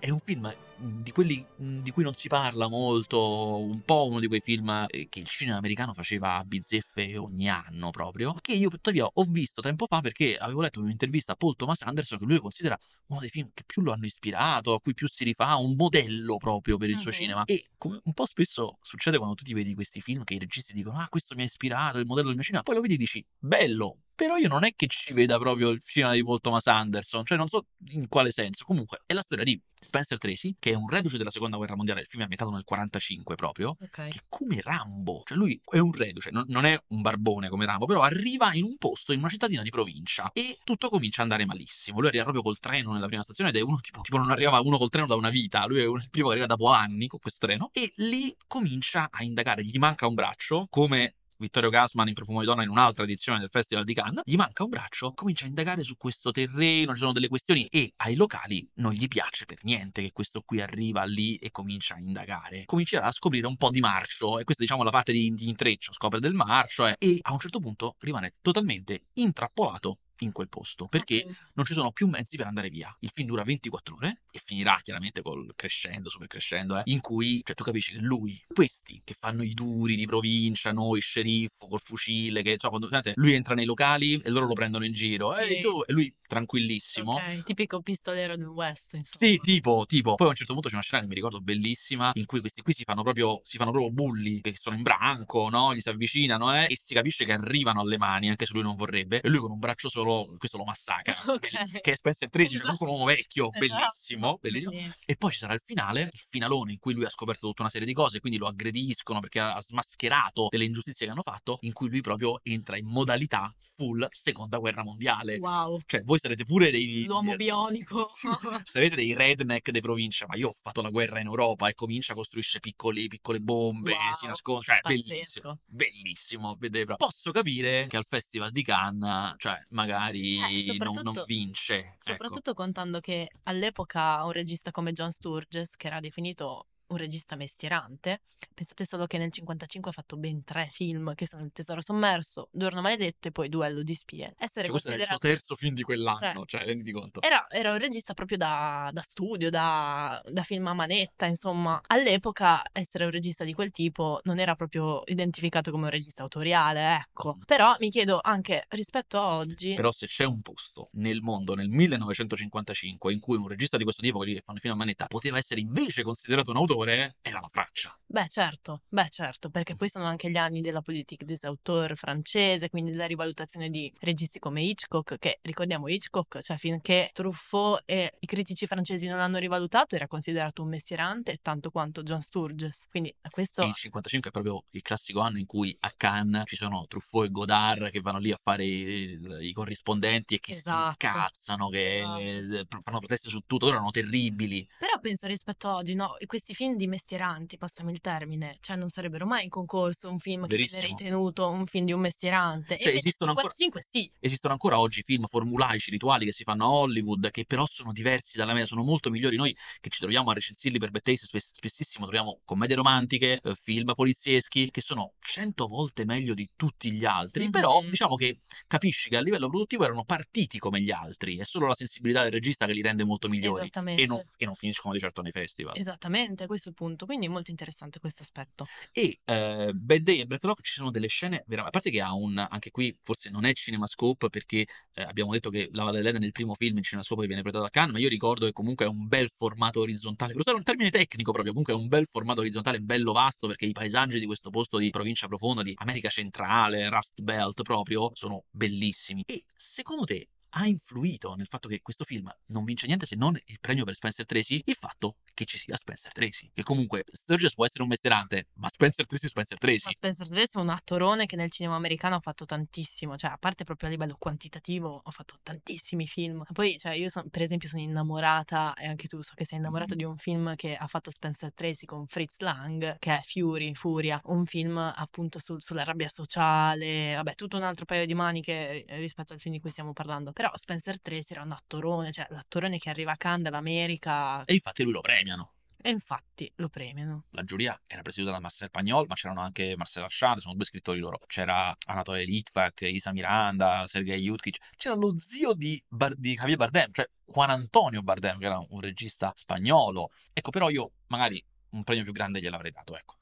È 0.00 0.08
un 0.08 0.18
film 0.24 0.50
di 0.78 1.12
quelli 1.12 1.44
mh, 1.56 1.80
di 1.80 1.90
cui 1.90 2.02
non 2.02 2.14
si 2.14 2.26
parla 2.26 2.68
molto, 2.68 3.58
un 3.58 3.82
po' 3.84 4.06
uno 4.06 4.18
di 4.18 4.28
quei 4.28 4.40
film 4.40 4.86
eh, 4.88 5.08
che 5.10 5.20
il 5.20 5.26
cinema 5.28 5.58
americano 5.58 5.92
faceva 5.92 6.36
a 6.36 6.44
bizzeffe 6.44 7.18
ogni 7.18 7.50
anno 7.50 7.90
proprio, 7.90 8.34
che 8.40 8.54
io 8.54 8.70
tuttavia 8.70 9.04
ho 9.04 9.24
visto 9.24 9.60
tempo 9.60 9.84
fa 9.86 10.00
perché 10.00 10.38
avevo 10.38 10.62
letto 10.62 10.78
in 10.78 10.86
un'intervista 10.86 11.32
a 11.32 11.34
Paul 11.36 11.54
Thomas 11.54 11.82
Anderson 11.82 12.18
che 12.18 12.24
lui 12.24 12.38
considera 12.38 12.78
uno 13.08 13.20
dei 13.20 13.28
film 13.28 13.50
che 13.52 13.62
più 13.66 13.82
lo 13.82 13.92
hanno 13.92 14.06
ispirato, 14.06 14.72
a 14.72 14.80
cui 14.80 14.94
più 14.94 15.06
si 15.06 15.22
rifà, 15.22 15.56
un 15.56 15.74
modello 15.76 16.38
proprio 16.38 16.78
per 16.78 16.88
il 16.88 16.98
suo 16.98 17.10
Mhm. 17.10 17.16
cinema. 17.16 17.44
E 17.44 17.66
come 17.76 18.00
un 18.02 18.14
po' 18.14 18.24
spesso 18.24 18.78
succede 18.80 19.18
quando 19.18 19.34
tu 19.34 19.44
ti 19.44 19.52
vedi 19.52 19.74
questi 19.74 20.00
film 20.00 20.24
che 20.24 20.32
i 20.32 20.38
registi 20.38 20.72
dicono 20.72 20.96
ah 20.98 21.08
questo 21.10 21.34
mi 21.34 21.42
ha 21.42 21.44
ispirato, 21.44 21.98
il 21.98 22.06
modello 22.06 22.28
del 22.28 22.36
mio 22.36 22.44
cinema, 22.44 22.62
poi 22.62 22.76
lo 22.76 22.80
vedi 22.80 22.94
e 22.94 22.96
dici 22.96 23.22
bello, 23.38 23.98
però 24.20 24.36
io 24.36 24.48
non 24.48 24.64
è 24.64 24.74
che 24.76 24.86
ci 24.86 25.14
veda 25.14 25.38
proprio 25.38 25.70
il 25.70 25.80
cinema 25.82 26.12
di 26.12 26.22
Paul 26.22 26.40
Thomas 26.40 26.66
Anderson, 26.66 27.24
cioè 27.24 27.38
non 27.38 27.46
so 27.48 27.68
in 27.92 28.06
quale 28.06 28.30
senso. 28.30 28.66
Comunque 28.66 29.00
è 29.06 29.14
la 29.14 29.22
storia 29.22 29.44
di 29.44 29.58
Spencer 29.82 30.18
Tracy, 30.18 30.56
che 30.58 30.72
è 30.72 30.74
un 30.74 30.86
reduce 30.90 31.16
della 31.16 31.30
seconda 31.30 31.56
guerra 31.56 31.74
mondiale, 31.74 32.02
il 32.02 32.06
film 32.06 32.20
è 32.20 32.24
ambientato 32.24 32.50
nel 32.54 32.64
45 32.64 33.34
proprio, 33.34 33.70
Ok. 33.80 34.08
che 34.08 34.20
come 34.28 34.60
Rambo, 34.60 35.22
cioè 35.24 35.38
lui 35.38 35.58
è 35.64 35.78
un 35.78 35.90
reduce, 35.92 36.28
non, 36.30 36.44
non 36.48 36.66
è 36.66 36.78
un 36.88 37.00
barbone 37.00 37.48
come 37.48 37.64
Rambo, 37.64 37.86
però 37.86 38.02
arriva 38.02 38.52
in 38.52 38.64
un 38.64 38.76
posto, 38.76 39.14
in 39.14 39.20
una 39.20 39.30
cittadina 39.30 39.62
di 39.62 39.70
provincia 39.70 40.30
e 40.34 40.58
tutto 40.64 40.90
comincia 40.90 41.22
ad 41.22 41.30
andare 41.30 41.46
malissimo. 41.46 41.98
Lui 42.00 42.08
arriva 42.08 42.24
proprio 42.24 42.42
col 42.42 42.58
treno 42.58 42.92
nella 42.92 43.06
prima 43.06 43.22
stazione 43.22 43.48
ed 43.48 43.56
è 43.56 43.62
uno 43.62 43.78
tipo, 43.80 44.02
tipo 44.02 44.18
non 44.18 44.30
arriva 44.30 44.60
uno 44.60 44.76
col 44.76 44.90
treno 44.90 45.06
da 45.06 45.14
una 45.14 45.30
vita, 45.30 45.64
lui 45.64 45.80
è 45.80 45.86
uno- 45.86 45.98
il 45.98 46.10
primo 46.10 46.26
che 46.26 46.32
arriva 46.34 46.46
dopo 46.46 46.68
anni 46.68 47.06
con 47.06 47.18
questo 47.18 47.46
treno 47.46 47.70
e 47.72 47.90
lì 47.96 48.36
comincia 48.46 49.08
a 49.10 49.22
indagare, 49.22 49.64
gli 49.64 49.78
manca 49.78 50.06
un 50.06 50.12
braccio, 50.14 50.66
come 50.68 51.14
Vittorio 51.40 51.70
Gassman 51.70 52.06
in 52.06 52.12
Profumo 52.14 52.40
di 52.40 52.46
Donna 52.46 52.62
in 52.62 52.68
un'altra 52.68 53.04
edizione 53.04 53.38
del 53.38 53.48
Festival 53.48 53.84
di 53.84 53.94
Cannes, 53.94 54.22
gli 54.26 54.36
manca 54.36 54.62
un 54.62 54.68
braccio, 54.68 55.12
comincia 55.14 55.46
a 55.46 55.48
indagare 55.48 55.82
su 55.82 55.96
questo 55.96 56.30
terreno, 56.32 56.92
ci 56.92 57.00
sono 57.00 57.12
delle 57.12 57.28
questioni 57.28 57.66
e 57.66 57.92
ai 57.96 58.14
locali 58.14 58.68
non 58.74 58.92
gli 58.92 59.08
piace 59.08 59.46
per 59.46 59.58
niente 59.62 60.02
che 60.02 60.12
questo 60.12 60.42
qui 60.42 60.60
arriva 60.60 61.02
lì 61.04 61.36
e 61.36 61.50
comincia 61.50 61.94
a 61.94 61.98
indagare. 61.98 62.64
Comincerà 62.66 63.06
a 63.06 63.12
scoprire 63.12 63.46
un 63.46 63.56
po' 63.56 63.70
di 63.70 63.80
marcio 63.80 64.38
e 64.38 64.44
questa 64.44 64.62
diciamo 64.62 64.82
la 64.82 64.90
parte 64.90 65.12
di, 65.12 65.32
di 65.32 65.48
intreccio, 65.48 65.94
scopre 65.94 66.20
del 66.20 66.34
marcio 66.34 66.86
eh, 66.86 66.96
e 66.98 67.18
a 67.22 67.32
un 67.32 67.38
certo 67.38 67.58
punto 67.58 67.96
rimane 68.00 68.34
totalmente 68.42 69.06
intrappolato 69.14 69.98
in 70.24 70.32
quel 70.32 70.48
posto 70.48 70.86
perché 70.86 71.24
Ok. 71.26 71.36
non 71.54 71.64
ci 71.66 71.72
sono 71.74 71.92
più 71.92 72.06
mezzi 72.08 72.36
per 72.36 72.46
andare 72.46 72.68
via. 72.70 72.94
Il 73.00 73.10
film 73.14 73.28
dura 73.28 73.42
24 73.42 73.94
ore 73.96 74.22
e 74.30 74.40
finirà 74.44 74.78
chiaramente 74.82 75.22
col 75.22 75.52
crescendo, 75.56 76.08
super 76.08 76.26
crescendo, 76.28 76.76
eh, 76.78 76.82
in 76.86 77.00
cui 77.00 77.40
cioè, 77.44 77.54
tu 77.54 77.64
capisci 77.64 77.92
che 77.92 77.98
lui, 78.00 78.40
questi 78.52 79.00
che 79.04 79.14
fanno 79.18 79.42
i 79.42 79.52
duri 79.54 79.96
di 79.96 80.06
provincia, 80.06 80.72
noi, 80.72 81.00
sceriffo, 81.00 81.66
col 81.66 81.80
fucile, 81.80 82.42
che 82.42 82.56
cioè, 82.56 82.70
quando, 82.70 82.88
guardate, 82.88 83.14
lui 83.16 83.32
entra 83.34 83.54
nei 83.54 83.64
locali 83.64 84.14
e 84.20 84.30
loro 84.30 84.46
lo 84.46 84.52
prendono 84.54 84.84
in 84.84 84.92
giro, 84.92 85.34
Sì. 85.34 85.42
"Ehi, 85.42 85.60
tu", 85.60 85.82
e 85.86 85.92
lui 85.92 86.14
tranquillissimo. 86.26 87.14
Ok, 87.14 87.42
tipico 87.44 87.80
pistolero 87.82 88.36
del 88.36 88.46
West, 88.46 88.94
insomma. 88.94 89.26
Sì, 89.32 89.38
tipo, 89.38 89.84
tipo. 89.86 90.14
Poi 90.14 90.26
a 90.26 90.30
un 90.30 90.36
certo 90.36 90.52
punto 90.52 90.68
c'è 90.68 90.74
una 90.74 90.82
scena 90.82 91.02
che 91.02 91.08
mi 91.08 91.14
ricordo 91.14 91.40
bellissima 91.40 92.10
in 92.14 92.26
cui 92.26 92.40
questi 92.40 92.62
qui 92.62 92.72
si 92.72 92.84
fanno 92.84 93.02
proprio, 93.02 93.40
si 93.44 93.56
fanno 93.56 93.70
proprio 93.70 93.90
bulli, 93.92 94.40
che 94.40 94.54
sono 94.58 94.76
in 94.76 94.82
branco, 94.82 95.48
no? 95.48 95.74
Gli 95.74 95.80
si 95.80 95.88
avvicinano, 95.88 96.54
eh? 96.56 96.66
E 96.70 96.76
si 96.76 96.94
capisce 96.94 97.24
che 97.24 97.32
arrivano 97.32 97.80
alle 97.80 97.98
mani, 97.98 98.28
anche 98.30 98.46
se 98.46 98.52
lui 98.52 98.62
non 98.62 98.76
vorrebbe. 98.76 99.20
E 99.20 99.28
lui 99.28 99.38
con 99.38 99.50
un 99.50 99.58
braccio 99.58 99.88
solo, 99.88 100.09
questo 100.38 100.56
lo 100.56 100.64
massacra. 100.64 101.14
Ok. 101.30 101.80
Che 101.80 101.92
è 101.92 101.94
Spencer 101.94 102.28
Tracy, 102.28 102.54
cioè 102.54 102.62
comunque 102.62 102.86
un 102.86 102.92
uomo 102.92 103.04
vecchio, 103.04 103.50
Esatto. 103.54 103.58
bellissimo, 103.76 104.38
bellissimo. 104.40 104.92
E 105.06 105.16
poi 105.16 105.30
ci 105.32 105.38
sarà 105.38 105.54
il 105.54 105.62
finale, 105.64 106.10
il 106.12 106.20
finalone 106.28 106.72
in 106.72 106.78
cui 106.78 106.92
lui 106.94 107.04
ha 107.04 107.08
scoperto 107.08 107.46
tutta 107.48 107.62
una 107.62 107.70
serie 107.70 107.86
di 107.86 107.92
cose, 107.92 108.20
quindi 108.20 108.38
lo 108.38 108.46
aggrediscono 108.46 109.20
perché 109.20 109.38
ha 109.40 109.60
smascherato 109.60 110.48
delle 110.50 110.64
ingiustizie 110.64 111.06
che 111.06 111.12
hanno 111.12 111.22
fatto, 111.22 111.58
in 111.62 111.72
cui 111.72 111.88
lui 111.88 112.00
proprio 112.00 112.40
entra 112.42 112.76
in 112.76 112.86
modalità 112.86 113.52
full 113.76 114.06
seconda 114.10 114.58
guerra 114.58 114.82
mondiale. 114.82 115.38
Wow, 115.38 115.80
Cioè, 115.86 116.02
voi 116.02 116.18
sarete 116.18 116.44
pure 116.44 116.70
dei... 116.70 117.04
l'uomo 117.04 117.36
bionico. 117.36 118.08
Sarete 118.64 118.96
dei 118.96 119.14
redneck 119.14 119.70
di 119.70 119.80
provincia, 119.80 120.26
ma 120.28 120.36
io 120.36 120.48
ho 120.48 120.54
fatto 120.60 120.82
la 120.82 120.90
guerra 120.90 121.20
in 121.20 121.26
Europa 121.26 121.68
e 121.68 121.74
comincia, 121.74 122.14
costruisce 122.14 122.60
piccoli, 122.60 123.08
piccole 123.08 123.40
bombe, 123.40 123.92
Wow, 123.92 124.14
si 124.18 124.26
nasconde, 124.26 124.62
cioè 124.64 124.80
pazzesco. 124.80 125.06
bellissimo, 125.06 125.58
bellissimo, 125.66 126.56
vedere. 126.58 126.96
Posso 126.96 127.30
capire 127.30 127.86
che 127.88 127.96
al 127.96 128.06
Festival 128.08 128.50
di 128.50 128.62
Cannes, 128.62 129.34
cioè 129.38 129.58
magari 129.70 129.99
Eh, 130.08 130.76
non, 130.78 130.78
non 130.78 130.94
soprattutto- 130.94 131.24
vince. 131.24 131.76
ecco. 131.78 132.10
Soprattutto 132.10 132.54
contando 132.54 133.00
che 133.00 133.28
all'epoca 133.44 134.24
un 134.24 134.32
regista 134.32 134.70
come 134.70 134.92
John 134.92 135.12
Sturges, 135.12 135.76
che 135.76 135.86
era 135.86 136.00
definito 136.00 136.66
un 136.90 136.96
regista 136.96 137.36
mestierante, 137.36 138.20
pensate 138.54 138.84
solo 138.84 139.06
che 139.06 139.18
nel 139.18 139.30
55 139.30 139.90
ha 139.90 139.92
fatto 139.94 140.16
ben 140.16 140.44
tre 140.44 140.68
film, 140.70 141.14
che 141.14 141.26
sono 141.26 141.44
Il 141.44 141.52
tesoro 141.52 141.80
sommerso, 141.80 142.48
Giorno 142.52 142.80
maledetto 142.80 143.28
e 143.28 143.30
poi 143.30 143.48
Duello 143.48 143.82
di 143.82 143.94
spie. 143.94 144.34
Essere 144.38 144.64
Cioè, 144.64 144.70
questo 144.70 144.90
era 144.90 145.02
il 145.02 145.08
suo 145.08 145.18
terzo 145.18 145.56
film 145.56 145.74
di 145.74 145.82
quell'anno, 145.82 146.44
cioè, 146.46 146.64
renditi 146.64 146.92
conto. 146.92 147.22
Era, 147.22 147.46
era 147.50 147.72
un 147.72 147.78
regista 147.78 148.14
proprio 148.14 148.36
da, 148.36 148.90
da 148.92 149.02
studio, 149.02 149.50
da, 149.50 150.20
da 150.28 150.42
film 150.42 150.66
a 150.66 150.74
manetta, 150.74 151.26
insomma. 151.26 151.80
All'epoca 151.86 152.62
essere 152.72 153.04
un 153.04 153.10
regista 153.10 153.44
di 153.44 153.52
quel 153.54 153.70
tipo 153.70 154.20
non 154.24 154.38
era 154.38 154.54
proprio 154.54 155.02
identificato 155.06 155.70
come 155.70 155.84
un 155.84 155.90
regista 155.90 156.22
autoriale, 156.22 156.96
ecco. 156.96 157.38
Però 157.44 157.74
mi 157.78 157.90
chiedo 157.90 158.20
anche 158.22 158.64
rispetto 158.68 159.18
a 159.18 159.36
oggi... 159.36 159.74
Però 159.74 159.90
se 159.90 160.06
c'è 160.06 160.24
un 160.24 160.42
posto 160.42 160.90
nel 160.92 161.20
mondo 161.22 161.54
nel 161.54 161.68
1955 161.68 163.12
in 163.12 163.20
cui 163.20 163.36
un 163.36 163.48
regista 163.48 163.76
di 163.76 163.84
questo 163.84 164.02
tipo, 164.02 164.18
quelli 164.18 164.34
che 164.34 164.40
fanno 164.40 164.58
film 164.58 164.74
a 164.74 164.76
manetta, 164.76 165.06
poteva 165.06 165.38
essere 165.38 165.60
invece 165.60 166.02
considerato 166.02 166.50
un 166.50 166.56
autore, 166.56 166.79
era 166.88 167.40
la 167.40 167.48
Francia. 167.50 167.94
Beh, 168.06 168.26
certo, 168.26 168.82
beh, 168.88 169.08
certo, 169.08 169.50
perché 169.50 169.76
poi 169.76 169.88
sono 169.88 170.04
anche 170.04 170.30
gli 170.30 170.36
anni 170.36 170.62
della 170.62 170.82
politique 170.82 171.24
des 171.24 171.44
auteurs 171.44 171.96
francese, 171.96 172.68
quindi 172.68 172.90
della 172.90 173.06
rivalutazione 173.06 173.70
di 173.70 173.92
registi 174.00 174.40
come 174.40 174.62
Hitchcock, 174.62 175.16
che 175.16 175.38
ricordiamo 175.42 175.86
Hitchcock, 175.86 176.40
cioè 176.42 176.56
finché 176.56 177.10
Truffaut 177.12 177.82
e 177.84 178.12
i 178.18 178.26
critici 178.26 178.66
francesi 178.66 179.06
non 179.06 179.18
l'hanno 179.18 179.38
rivalutato, 179.38 179.94
era 179.94 180.08
considerato 180.08 180.62
un 180.62 180.70
mestierante 180.70 181.38
tanto 181.40 181.70
quanto 181.70 182.02
John 182.02 182.20
Sturges. 182.20 182.86
Quindi 182.88 183.14
a 183.20 183.30
questo 183.30 183.62
il 183.62 183.74
55 183.74 184.30
è 184.30 184.32
proprio 184.32 184.64
il 184.70 184.82
classico 184.82 185.20
anno 185.20 185.38
in 185.38 185.46
cui 185.46 185.76
a 185.78 185.92
Cannes 185.96 186.44
ci 186.46 186.56
sono 186.56 186.86
Truffaut 186.88 187.26
e 187.26 187.30
Godard 187.30 187.90
che 187.90 188.00
vanno 188.00 188.18
lì 188.18 188.32
a 188.32 188.38
fare 188.42 188.64
i, 188.64 189.20
i 189.40 189.52
corrispondenti 189.52 190.34
e 190.34 190.40
che 190.40 190.54
Esatto. 190.54 190.96
si 190.98 191.06
incazzano, 191.06 191.68
che 191.68 191.98
eh, 191.98 192.66
fanno 192.82 192.98
proteste 192.98 193.28
su 193.28 193.40
tutto, 193.46 193.66
loro 193.66 193.76
erano 193.76 193.92
terribili. 193.92 194.66
Però 194.78 194.98
penso 195.00 195.28
rispetto 195.28 195.68
a 195.68 195.76
oggi, 195.76 195.94
no, 195.94 196.16
questi 196.26 196.54
film 196.54 196.69
di 196.76 196.86
mestieranti, 196.86 197.56
passami 197.56 197.92
il 197.92 198.00
termine, 198.00 198.58
cioè 198.60 198.76
non 198.76 198.88
sarebbero 198.88 199.26
mai 199.26 199.44
in 199.44 199.50
concorso 199.50 200.10
un 200.10 200.18
film 200.18 200.46
che 200.46 200.56
viene 200.56 200.70
Verissimo. 200.70 200.98
ritenuto 200.98 201.48
un 201.48 201.66
film 201.66 201.86
di 201.86 201.92
un 201.92 202.00
mestierante. 202.00 202.78
Cioè, 202.78 202.94
esistono 202.94 203.30
ancora- 203.30 203.52
55 203.56 203.82
sì, 203.90 204.10
Esistono 204.20 204.52
ancora 204.52 204.78
oggi 204.78 205.02
film 205.02 205.26
formulaici, 205.26 205.90
rituali 205.90 206.24
che 206.24 206.32
si 206.32 206.44
fanno 206.44 206.64
a 206.64 206.68
Hollywood, 206.70 207.30
che 207.30 207.44
però 207.46 207.66
sono 207.66 207.92
diversi 207.92 208.36
dalla 208.36 208.52
media, 208.52 208.66
sono 208.66 208.82
molto 208.82 209.10
migliori. 209.10 209.36
Noi 209.36 209.54
che 209.80 209.88
ci 209.88 210.00
troviamo 210.00 210.30
a 210.30 210.34
recensirli 210.34 210.78
per 210.78 210.90
Taste, 210.90 211.26
spess- 211.26 211.52
spessissimo 211.54 212.04
troviamo 212.04 212.40
commedie 212.44 212.76
romantiche, 212.76 213.40
eh, 213.42 213.54
film 213.54 213.92
polizieschi, 213.94 214.70
che 214.70 214.80
sono 214.80 215.14
cento 215.20 215.66
volte 215.66 216.04
meglio 216.04 216.34
di 216.34 216.48
tutti 216.56 216.90
gli 216.92 217.04
altri. 217.04 217.44
Mhm. 217.44 217.50
Però 217.50 217.82
diciamo 217.82 218.16
che 218.16 218.40
capisci 218.66 219.08
che 219.08 219.16
a 219.16 219.20
livello 219.20 219.48
produttivo 219.48 219.84
erano 219.84 220.04
partiti 220.04 220.58
come 220.58 220.80
gli 220.80 220.90
altri, 220.90 221.38
è 221.38 221.44
solo 221.44 221.66
la 221.66 221.74
sensibilità 221.74 222.22
del 222.22 222.32
regista 222.32 222.66
che 222.66 222.72
li 222.72 222.82
rende 222.82 223.04
molto 223.04 223.28
migliori. 223.28 223.70
E 223.96 224.06
non, 224.06 224.20
e 224.36 224.44
non 224.44 224.54
finiscono 224.54 224.92
di 224.92 225.00
certo 225.00 225.22
nei 225.22 225.32
festival. 225.32 225.76
esattamente, 225.76 226.46
questo 226.46 226.59
il 226.68 226.74
punto. 226.74 227.06
Quindi 227.06 227.26
è 227.26 227.28
molto 227.28 227.50
interessante 227.50 227.98
questo 227.98 228.22
aspetto. 228.22 228.66
E 228.92 229.20
eh, 229.24 229.72
Bad 229.74 230.02
Day 230.02 230.20
e 230.20 230.26
Black 230.26 230.44
Rock 230.44 230.62
ci 230.62 230.74
sono 230.74 230.90
delle 230.90 231.08
scene 231.08 231.44
veramente. 231.46 231.68
A 231.76 231.80
parte 231.80 231.90
che 231.90 232.00
ha 232.00 232.14
un. 232.14 232.38
Anche 232.38 232.70
qui 232.70 232.96
forse 233.00 233.30
non 233.30 233.44
è 233.44 233.52
CinemaScope 233.52 234.28
perché 234.28 234.66
eh, 234.92 235.02
abbiamo 235.02 235.32
detto 235.32 235.50
che 235.50 235.68
La 235.72 235.84
Valle 235.84 236.18
nel 236.18 236.32
primo 236.32 236.54
film 236.54 236.76
in 236.76 236.82
CinemaScope 236.82 237.26
viene 237.26 237.42
proiettato 237.42 237.64
da 237.64 237.70
Cannes, 237.70 237.92
ma 237.92 237.98
io 237.98 238.08
ricordo 238.08 238.46
che 238.46 238.52
comunque 238.52 238.84
è 238.86 238.88
un 238.88 239.06
bel 239.06 239.30
formato 239.36 239.80
orizzontale. 239.80 240.32
Per 240.32 240.40
usare 240.40 240.56
un 240.56 240.62
termine 240.62 240.90
tecnico 240.90 241.32
proprio, 241.32 241.52
comunque 241.52 241.74
è 241.74 241.76
un 241.76 241.88
bel 241.88 242.06
formato 242.10 242.40
orizzontale, 242.40 242.80
bello 242.80 243.12
vasto 243.12 243.46
perché 243.46 243.66
i 243.66 243.72
paesaggi 243.72 244.18
di 244.18 244.26
questo 244.26 244.50
posto 244.50 244.78
di 244.78 244.90
provincia 244.90 245.26
profonda, 245.26 245.62
di 245.62 245.74
America 245.76 246.08
centrale, 246.08 246.88
Rust 246.88 247.20
Belt 247.20 247.62
proprio, 247.62 248.10
sono 248.14 248.44
bellissimi. 248.50 249.22
E 249.26 249.44
secondo 249.54 250.04
te 250.04 250.28
ha 250.50 250.66
influito 250.66 251.34
nel 251.34 251.46
fatto 251.46 251.68
che 251.68 251.80
questo 251.82 252.04
film 252.04 252.32
non 252.46 252.64
vince 252.64 252.86
niente 252.86 253.06
se 253.06 253.16
non 253.16 253.38
il 253.46 253.58
premio 253.60 253.84
per 253.84 253.94
Spencer 253.94 254.26
Tracy, 254.26 254.62
il 254.64 254.74
fatto 254.74 255.16
che 255.34 255.44
ci 255.44 255.58
sia 255.58 255.76
Spencer 255.76 256.12
Tracy. 256.12 256.50
Che 256.52 256.62
comunque 256.62 257.04
Sturges 257.10 257.54
può 257.54 257.64
essere 257.64 257.82
un 257.82 257.88
mestierante, 257.88 258.48
ma 258.54 258.68
Spencer 258.68 259.06
Tracy 259.06 259.26
è 259.26 259.28
Spencer 259.28 259.58
Tracy. 259.58 259.86
Ma 259.86 259.92
Spencer 259.92 260.28
Tracy 260.28 260.58
è 260.58 260.62
un 260.62 260.68
attorone 260.70 261.26
che 261.26 261.36
nel 261.36 261.50
cinema 261.50 261.76
americano 261.76 262.16
ha 262.16 262.20
fatto 262.20 262.44
tantissimo, 262.44 263.16
cioè 263.16 263.30
a 263.30 263.38
parte 263.38 263.64
proprio 263.64 263.88
a 263.88 263.92
livello 263.92 264.16
quantitativo 264.18 265.00
ho 265.02 265.10
fatto 265.10 265.38
tantissimi 265.42 266.06
film. 266.06 266.44
Poi, 266.52 266.78
cioè, 266.78 266.94
io 266.94 267.08
son- 267.08 267.28
per 267.30 267.42
esempio 267.42 267.68
sono 267.68 267.82
innamorata, 267.82 268.74
e 268.74 268.86
anche 268.86 269.06
tu 269.06 269.20
so 269.22 269.32
che 269.34 269.44
sei 269.44 269.58
innamorato 269.58 269.94
di 269.94 270.04
un 270.04 270.16
film 270.16 270.54
che 270.56 270.74
ha 270.76 270.86
fatto 270.86 271.10
Spencer 271.10 271.52
Tracy 271.54 271.86
con 271.86 272.06
Fritz 272.06 272.38
Lang, 272.38 272.98
che 272.98 273.16
è 273.16 273.20
Fury, 273.22 273.74
Furia, 273.74 274.20
un 274.24 274.46
film 274.46 274.76
appunto 274.76 275.38
sul- 275.38 275.62
sulla 275.62 275.84
rabbia 275.84 276.08
sociale, 276.08 277.14
vabbè, 277.14 277.34
tutto 277.34 277.56
un 277.56 277.62
altro 277.62 277.84
paio 277.84 278.06
di 278.06 278.14
maniche 278.14 278.72
ri- 278.72 278.84
rispetto 278.98 279.32
al 279.32 279.40
film 279.40 279.54
di 279.54 279.60
cui 279.60 279.70
stiamo 279.70 279.92
parlando. 279.92 280.32
Però 280.40 280.56
Spencer 280.56 280.98
Tracy 281.02 281.34
era 281.34 281.42
un 281.42 281.52
attorone, 281.52 282.12
cioè 282.12 282.26
l'attorone 282.30 282.78
che 282.78 282.88
arriva 282.88 283.12
a 283.12 283.16
Cannes 283.18 283.42
dall'America, 283.42 284.42
E 284.46 284.54
infatti 284.54 284.84
lui 284.84 284.92
lo 284.92 285.02
premiano. 285.02 285.52
e 285.82 285.90
infatti 285.90 286.50
lo 286.56 286.70
premiano. 286.70 287.24
La 287.32 287.44
giuria 287.44 287.78
era 287.86 288.00
presieduta 288.00 288.32
da 288.36 288.40
Marcel 288.40 288.70
Pagnol, 288.70 289.04
ma 289.06 289.14
c'erano 289.16 289.42
anche 289.42 289.74
Marcel 289.76 290.04
Achard, 290.04 290.40
sono 290.40 290.54
due 290.54 290.64
scrittori 290.64 290.98
loro. 290.98 291.18
C'era 291.26 291.76
Anatole 291.84 292.24
Litvak, 292.24 292.80
Isa 292.80 293.12
Miranda, 293.12 293.84
Sergei 293.86 294.18
Yutkic. 294.22 294.56
C'era 294.76 294.94
lo 294.94 295.14
zio 295.18 295.52
di, 295.52 295.78
Bar- 295.86 296.16
di 296.16 296.32
Javier 296.34 296.56
Bardem, 296.56 296.90
cioè 296.90 297.06
Juan 297.26 297.50
Antonio 297.50 298.00
Bardem, 298.00 298.38
che 298.38 298.46
era 298.46 298.58
un 298.66 298.80
regista 298.80 299.34
spagnolo. 299.36 300.10
Ecco, 300.32 300.48
però 300.48 300.70
io 300.70 300.92
magari 301.08 301.44
un 301.72 301.84
premio 301.84 302.02
più 302.04 302.12
grande 302.12 302.40
gliel'avrei 302.40 302.70
dato, 302.70 302.96
ecco. 302.96 303.16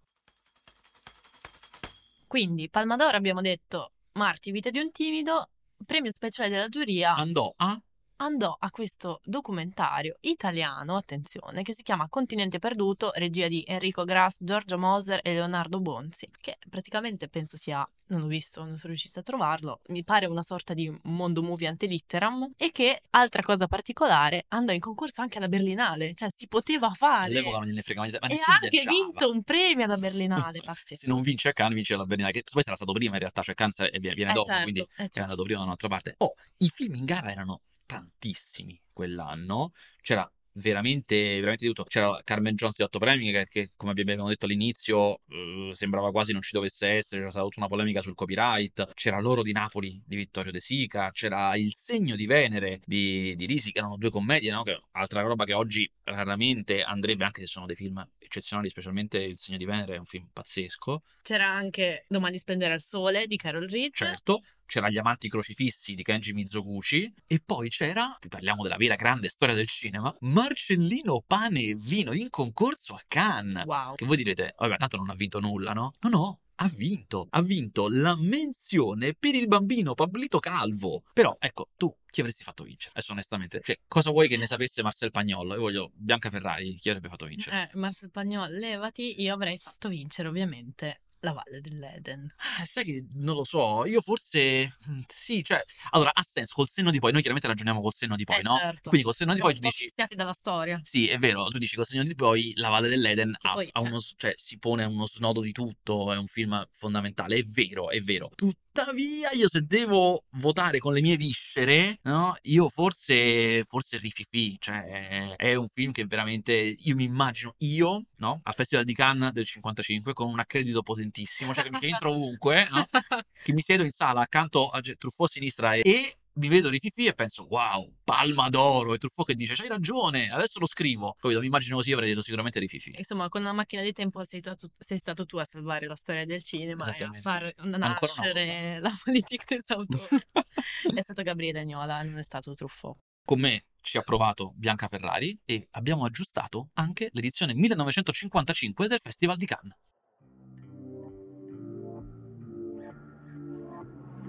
Quindi, 2.29 2.69
Palma 2.69 2.95
d'Oro 2.95 3.17
abbiamo 3.17 3.41
detto 3.41 3.91
Marti, 4.13 4.53
vita 4.53 4.71
di 4.71 4.79
un 4.79 4.93
timido, 4.93 5.49
premio 5.87 6.11
speciale 6.11 6.49
della 6.51 6.69
giuria. 6.69 7.15
Andò 7.15 7.53
a 7.57 7.81
andò 8.19 8.57
a 8.59 8.71
questo 8.71 9.21
documentario 9.25 10.17
italiano, 10.21 10.97
attenzione, 10.97 11.63
che 11.63 11.75
si 11.75 11.83
chiama 11.83 12.09
Continente 12.09 12.59
Perduto, 12.59 13.11
regia 13.15 13.49
di 13.49 13.65
Enrico 13.67 14.05
Grass, 14.05 14.37
Giorgio 14.39 14.79
Moser 14.79 15.21
e 15.23 15.33
Leonardo 15.35 15.81
Bonzi, 15.81 16.29
che 16.41 16.59
praticamente 16.69 17.29
penso 17.29 17.57
sia, 17.57 17.89
non 18.09 18.23
ho 18.23 18.27
visto, 18.27 18.61
non 18.65 18.77
sono 18.77 18.89
riuscita 18.93 19.21
a 19.21 19.23
trovarlo, 19.23 19.81
mi 19.89 20.03
pare 20.05 20.27
una 20.27 20.43
sorta 20.43 20.75
di 20.75 20.93
mondo 21.05 21.43
movie 21.43 21.69
antelitteram 21.69 22.53
e 22.57 22.71
che, 22.73 23.03
altra 23.11 23.43
cosa 23.43 23.67
particolare, 23.67 24.45
andò 24.49 24.73
in 24.73 24.81
concorso 24.81 25.21
anche 25.21 25.39
alla 25.39 25.49
Berlinale, 25.49 26.15
cioè 26.15 26.29
si 26.37 26.49
poteva 26.49 26.91
fare. 26.91 27.31
All'epoca 27.31 27.59
non 27.59 27.67
gliene 27.67 27.83
frega 27.83 28.01
niente, 28.03 28.19
ma 28.21 28.27
e 28.29 28.35
ha 28.35 28.53
anche 28.55 28.69
viaggiava. 28.71 28.97
vinto 28.97 29.31
un 29.31 29.43
premio 29.43 29.85
alla 29.85 29.97
Berlinale, 29.97 30.61
pazzesco. 30.65 31.03
Se 31.03 31.07
non 31.07 31.23
vince 31.23 31.49
a 31.49 31.53
Cannes, 31.53 31.75
vince 31.75 31.97
la 31.97 32.05
Berlinale, 32.05 32.33
che 32.33 32.43
poi 32.51 32.63
sarà 32.63 32.77
stato 32.77 32.93
prima 32.93 33.15
in 33.15 33.21
realtà, 33.21 33.43
cioè 33.43 33.55
Cannes 33.55 33.79
è- 33.79 33.99
viene, 33.99 34.15
viene 34.17 34.31
Eh, 34.31 34.35
dopo, 34.35 34.47
certo, 34.47 34.63
quindi 34.63 34.81
eh, 34.81 34.87
è 34.95 34.97
certo. 34.97 35.21
andato 35.21 35.43
prima 35.43 35.59
da 35.61 35.65
un'altra 35.67 35.89
parte. 35.89 36.15
Oh, 36.19 36.33
i 36.59 36.69
film 36.69 36.95
in 36.97 37.05
gara 37.05 37.31
erano 37.31 37.61
tantissimi 37.89 38.79
quell'anno, 38.93 39.73
c'era 40.03 40.31
veramente, 40.59 41.35
veramente 41.37 41.65
di 41.65 41.73
tutto. 41.73 41.85
C'era 41.85 42.21
Carmen 42.23 42.55
Jones 42.55 42.77
di 42.77 42.83
otto 42.83 42.99
premi 42.99 43.31
che, 43.33 43.47
che, 43.49 43.71
come 43.77 43.93
abbiamo 43.93 44.29
detto 44.29 44.45
all'inizio 44.45 45.21
eh, 45.29 45.71
sembrava 45.73 46.11
quasi 46.11 46.33
non 46.33 46.43
ci 46.43 46.51
dovesse 46.53 46.89
essere, 46.89 47.21
c'era 47.21 47.31
stata 47.31 47.45
tutta 47.45 47.61
una 47.61 47.69
polemica 47.69 48.01
sul 48.01 48.15
copyright, 48.15 48.93
c'era 48.95 49.21
L'oro 49.21 49.43
di 49.43 49.53
Napoli 49.53 50.01
di 50.05 50.17
Vittorio 50.17 50.53
De 50.53 50.61
Sica, 50.61 51.11
c'era 51.11 51.57
Il 51.57 51.75
segno 51.75 52.15
di 52.17 52.27
Venere 52.27 52.81
di, 52.85 53.35
di 53.37 53.47
Risi, 53.47 53.73
che 53.73 53.79
erano 53.79 53.97
due 53.97 54.11
commedie, 54.11 54.51
no? 54.51 54.63
che, 54.63 54.81
altra 54.93 55.23
roba 55.23 55.45
che 55.45 55.55
oggi 55.55 55.91
raramente 56.05 56.83
andrebbe, 56.83 57.25
anche 57.25 57.41
se 57.41 57.47
sono 57.47 57.67
dei 57.67 57.77
film 57.77 58.07
eccezionali, 58.19 58.69
specialmente 58.69 59.19
Il 59.19 59.39
segno 59.39 59.57
di 59.57 59.65
Venere 59.65 59.95
è 59.95 59.99
un 59.99 60.07
film 60.07 60.29
pazzesco. 60.33 61.03
C'era 61.23 61.47
anche 61.47 62.05
Domani 62.09 62.39
splenderà 62.39 62.75
il 62.75 62.83
sole 62.83 63.27
di 63.27 63.37
Carol 63.37 63.69
Reed. 63.69 63.95
Certo, 63.95 64.43
c'era 64.69 64.91
Gli 64.91 64.99
amanti 64.99 65.29
crocifissi 65.29 65.95
di 65.95 66.03
Kenji 66.03 66.35
Mizoguchi 66.35 67.13
e 67.27 67.41
poi 67.45 67.71
c'era, 67.71 68.17
parliamo 68.29 68.63
della 68.63 68.77
vera 68.77 68.97
grande 68.97 69.29
storia 69.29 69.55
del 69.55 69.67
cinema, 69.67 70.15
Marcellino 70.21 71.25
Pane 71.27 71.61
e 71.61 71.75
Vino 71.75 72.13
in 72.13 72.29
concorso 72.29 72.95
a 72.95 73.03
Cannes. 73.09 73.65
Wow. 73.65 73.95
Che 73.95 74.05
voi 74.05 74.19
direte, 74.19 74.55
vabbè, 74.57 74.77
tanto 74.77 74.99
non 74.99 75.09
ha 75.09 75.15
vinto 75.15 75.41
nulla, 75.41 75.73
no? 75.73 75.95
No, 76.01 76.09
no. 76.09 76.41
Ha 76.61 76.69
vinto, 76.75 77.29
ha 77.31 77.41
vinto 77.41 77.89
la 77.89 78.17
menzione 78.17 79.15
per 79.15 79.37
il 79.37 79.47
bambino 79.47 79.95
Pablito 79.95 80.41
Calvo. 80.41 81.05
Però, 81.13 81.37
ecco, 81.39 81.69
tu 81.77 81.95
chi 82.11 82.21
avresti 82.21 82.43
fatto 82.43 82.65
vincere? 82.65 82.91
Adesso 82.95 83.13
onestamente, 83.13 83.61
cioè, 83.63 83.79
cosa 83.87 84.11
vuoi 84.11 84.27
che 84.27 84.37
ne 84.37 84.47
sapesse 84.47 84.83
Marcel 84.83 85.13
Pagnol? 85.13 85.51
Io 85.51 85.61
voglio 85.61 85.93
Bianca 85.95 86.31
Ferrari, 86.31 86.75
chi 86.75 86.89
avrebbe 86.89 87.09
fatto 87.09 87.27
vincere? 87.27 87.71
Eh, 87.73 87.79
Marcel 87.79 88.11
Pagnol, 88.11 88.51
levati, 88.51 89.23
io 89.23 89.35
avrei 89.35 89.57
fatto 89.57 89.89
vincere 89.89 90.27
ovviamente 90.27 91.03
la 91.21 91.33
Valle 91.33 91.61
dell'Eden. 91.61 92.33
Eh, 92.61 92.65
sai 92.65 92.85
che 92.85 93.05
non 93.15 93.35
lo 93.37 93.45
so, 93.45 93.85
io 93.85 94.01
forse 94.01 94.73
mm, 94.91 95.01
sì, 95.07 95.43
cioè, 95.43 95.63
allora 95.91 96.11
ha 96.13 96.23
senso 96.23 96.55
col 96.55 96.69
senno 96.69 96.91
di 96.91 96.99
poi, 96.99 97.11
noi 97.13 97.21
chiaramente 97.21 97.49
ragioniamo 97.49 97.81
col 97.81 97.95
senno 97.95 98.17
di 98.17 98.25
poi, 98.25 98.39
Eh, 98.39 98.43
no? 98.43 98.57
certo. 98.59 98.89
Quindi 98.89 99.05
col 99.07 99.15
senno 99.17 99.35
di 99.35 99.41
poi 99.41 99.55
tu 99.55 99.61
dici 99.61 99.85
viziati 99.85 100.15
dalla 100.15 100.33
storia. 100.33 100.81
Sì, 100.85 101.09
è 101.09 101.19
vero, 101.19 101.47
tu 101.49 101.59
dici 101.59 101.77
col 101.77 101.87
senno 101.87 102.05
di 102.05 102.15
poi 102.15 102.53
la 102.57 102.69
Valle 102.69 102.89
dell'Eden 102.89 103.37
ha, 103.41 103.53
poi, 103.53 103.69
ha 103.73 103.81
cioè- 103.81 103.89
uno, 103.89 104.01
cioè, 104.17 104.35
si 104.37 104.59
pone 104.59 104.85
uno 104.85 105.07
snodo 105.07 105.41
di 105.41 105.53
tutto, 105.53 106.13
è 106.13 106.17
un 106.17 106.27
film 106.27 106.67
fondamentale, 106.71 107.37
è 107.37 107.45
vero, 107.45 107.91
è 107.91 108.01
vero. 108.01 108.31
Tuttavia, 108.79 109.33
io 109.33 109.49
se 109.49 109.63
devo 109.67 110.23
votare 110.35 110.79
con 110.79 110.93
le 110.93 111.01
mie 111.01 111.17
viscere, 111.17 111.99
no? 112.03 112.37
Io 112.43 112.69
forse, 112.69 113.65
forse 113.65 113.99
Rififi, 113.99 114.57
cioè 114.61 115.35
è 115.35 115.57
un 115.57 115.67
film 115.67 115.91
che 115.91 116.05
veramente, 116.07 116.53
io 116.53 116.95
mi 116.95 117.03
immagino 117.03 117.57
io, 117.59 118.05
no? 118.19 118.39
Al 118.45 118.55
Festival 118.55 118.85
di 118.85 118.95
Cannes 118.95 119.33
del 119.33 119.47
55 119.47 120.13
con 120.13 120.29
un 120.29 120.39
accredito 120.39 120.83
potentissimo, 120.83 121.53
cioè 121.53 121.65
che 121.65 121.71
mi 121.73 121.91
entro 121.91 122.11
ovunque, 122.11 122.69
no? 122.71 122.87
che 123.43 123.53
mi 123.53 123.63
siedo 123.63 123.83
in 123.83 123.91
sala 123.91 124.21
accanto 124.21 124.69
a 124.69 124.81
Truffaut 124.81 125.29
a 125.29 125.33
sinistra 125.33 125.73
e, 125.73 125.81
e 125.85 126.17
mi 126.39 126.49
vedo 126.49 126.69
Rififi 126.69 127.07
e 127.07 127.15
penso 127.15 127.47
wow, 127.49 127.93
palma 128.05 128.49
d'oro 128.49 128.95
e 128.95 128.99
Truffaut 128.99 129.29
che 129.29 129.35
dice 129.35 129.55
c'hai 129.55 129.69
ragione, 129.69 130.31
adesso 130.31 130.59
lo 130.59 130.67
scrivo. 130.67 131.17
Poi 131.19 131.37
mi 131.39 131.47
immagino 131.47 131.77
così 131.77 131.93
avrei 131.93 132.11
detto 132.11 132.23
sicuramente 132.23 132.59
Rififi. 132.61 132.95
Insomma, 132.97 133.29
con 133.29 133.41
una 133.41 133.53
macchina 133.53 133.83
di 133.83 133.93
tempo 133.93 134.23
sei 134.25 134.41
stato, 134.41 134.69
sei 134.79 134.99
stato 134.99 135.27
tu 135.27 135.37
a 135.37 135.45
salvare 135.45 135.87
la 135.87 135.97
storia 135.97 136.25
del 136.25 136.43
cinema 136.43 136.91
e 136.95 137.03
a 137.03 137.13
far 137.21 137.53
nascere 137.65 138.79
la 138.81 138.97
politica 139.03 139.45
des 139.55 139.65
auteurs. 139.67 140.27
è 140.95 141.01
stato 141.01 141.23
Gabriele 141.23 141.61
Agnola, 141.61 142.03
non 142.03 142.19
è 142.19 142.23
stato 142.23 142.55
Truffaut. 142.55 142.97
Con 143.25 143.41
me 143.41 143.67
ci 143.83 143.99
ha 143.99 144.03
provato 144.03 144.53
Bianca 144.55 144.89
Ferrari 144.89 145.39
e 145.45 145.67
abbiamo 145.73 146.05
aggiustato 146.05 146.71
anche 146.75 147.11
l'edizione 147.13 147.55
1955 147.55 148.89
del 148.89 149.01
Festival 149.03 149.37
di 149.37 149.47
Cannes. 149.47 149.77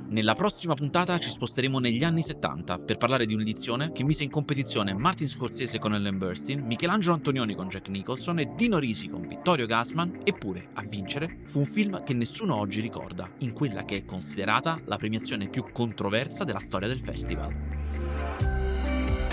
Nella 0.10 0.34
prossima 0.34 0.74
puntata 0.74 1.20
ci 1.20 1.30
sposteremo 1.30 1.78
negli 1.78 2.04
anni 2.04 2.24
70 2.24 2.80
per 2.80 2.98
parlare 2.98 3.28
di 3.28 3.36
un'edizione 3.36 3.92
che 3.92 4.04
mise 4.04 4.24
in 4.24 4.32
competizione 4.32 4.96
Martin 4.96 5.28
Scorsese 5.28 5.78
con 5.78 5.94
Ellen 5.94 6.18
Burstyn, 6.18 6.62
Michelangelo 6.62 7.14
Antonioni 7.14 7.54
con 7.54 7.68
Jack 7.68 7.90
Nicholson 7.90 8.40
e 8.40 8.52
Dino 8.56 8.80
Risi 8.80 9.08
con 9.08 9.28
Vittorio 9.28 9.68
Gassman, 9.68 10.22
eppure 10.24 10.70
a 10.74 10.82
vincere 10.82 11.42
fu 11.46 11.60
un 11.60 11.66
film 11.66 12.04
che 12.04 12.16
nessuno 12.16 12.56
oggi 12.56 12.82
ricorda, 12.82 13.30
in 13.40 13.54
quella 13.54 13.86
che 13.86 13.98
è 13.98 14.06
considerata 14.06 14.82
la 14.86 14.98
premiazione 14.98 15.48
più 15.48 15.66
controversa 15.72 16.44
della 16.44 16.58
storia 16.58 16.88
del 16.88 17.00
festival. 17.00 17.54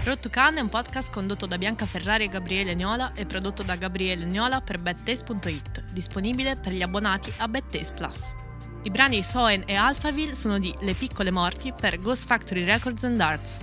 Road 0.05 0.21
to 0.21 0.29
Cannes 0.29 0.61
è 0.61 0.63
un 0.63 0.69
podcast 0.69 1.11
condotto 1.11 1.47
da 1.47 1.57
Bianca 1.57 1.87
Ferrari 1.87 2.25
e 2.25 2.29
Gabriele 2.29 2.75
Niola 2.75 3.15
e 3.15 3.25
prodotto 3.25 3.63
da 3.63 3.77
Gabriele 3.77 4.27
Niola 4.27 4.61
per 4.61 4.83
badtaste.it, 4.83 5.93
disponibile 5.95 6.57
per 6.57 6.75
gli 6.75 6.83
abbonati 6.83 7.33
a 7.39 7.49
Bad 7.49 7.65
Taste 7.71 7.95
Plus. 7.95 8.45
I 8.83 8.91
brani 8.91 9.23
Soen 9.23 9.63
e 9.67 9.75
Alphaville 9.75 10.35
sono 10.35 10.59
di 10.59 10.75
Le 10.81 10.95
Piccole 10.95 11.31
Morti 11.31 11.73
per 11.79 11.99
Ghost 11.99 12.27
Factory 12.27 12.65
Records 12.65 13.05
and 13.05 13.21
Arts. 13.21 13.59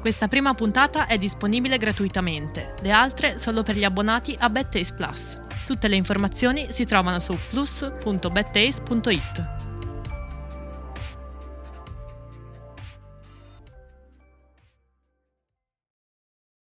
Questa 0.00 0.28
prima 0.28 0.54
puntata 0.54 1.06
è 1.06 1.18
disponibile 1.18 1.76
gratuitamente, 1.76 2.74
le 2.80 2.90
altre 2.90 3.38
solo 3.38 3.62
per 3.62 3.76
gli 3.76 3.84
abbonati 3.84 4.34
a 4.38 4.48
Bad 4.48 4.70
Taste 4.70 4.94
Plus. 4.94 5.38
Tutte 5.66 5.88
le 5.88 5.96
informazioni 5.96 6.68
si 6.70 6.86
trovano 6.86 7.18
su 7.18 7.36
plus.badtaste.it. 7.50 9.69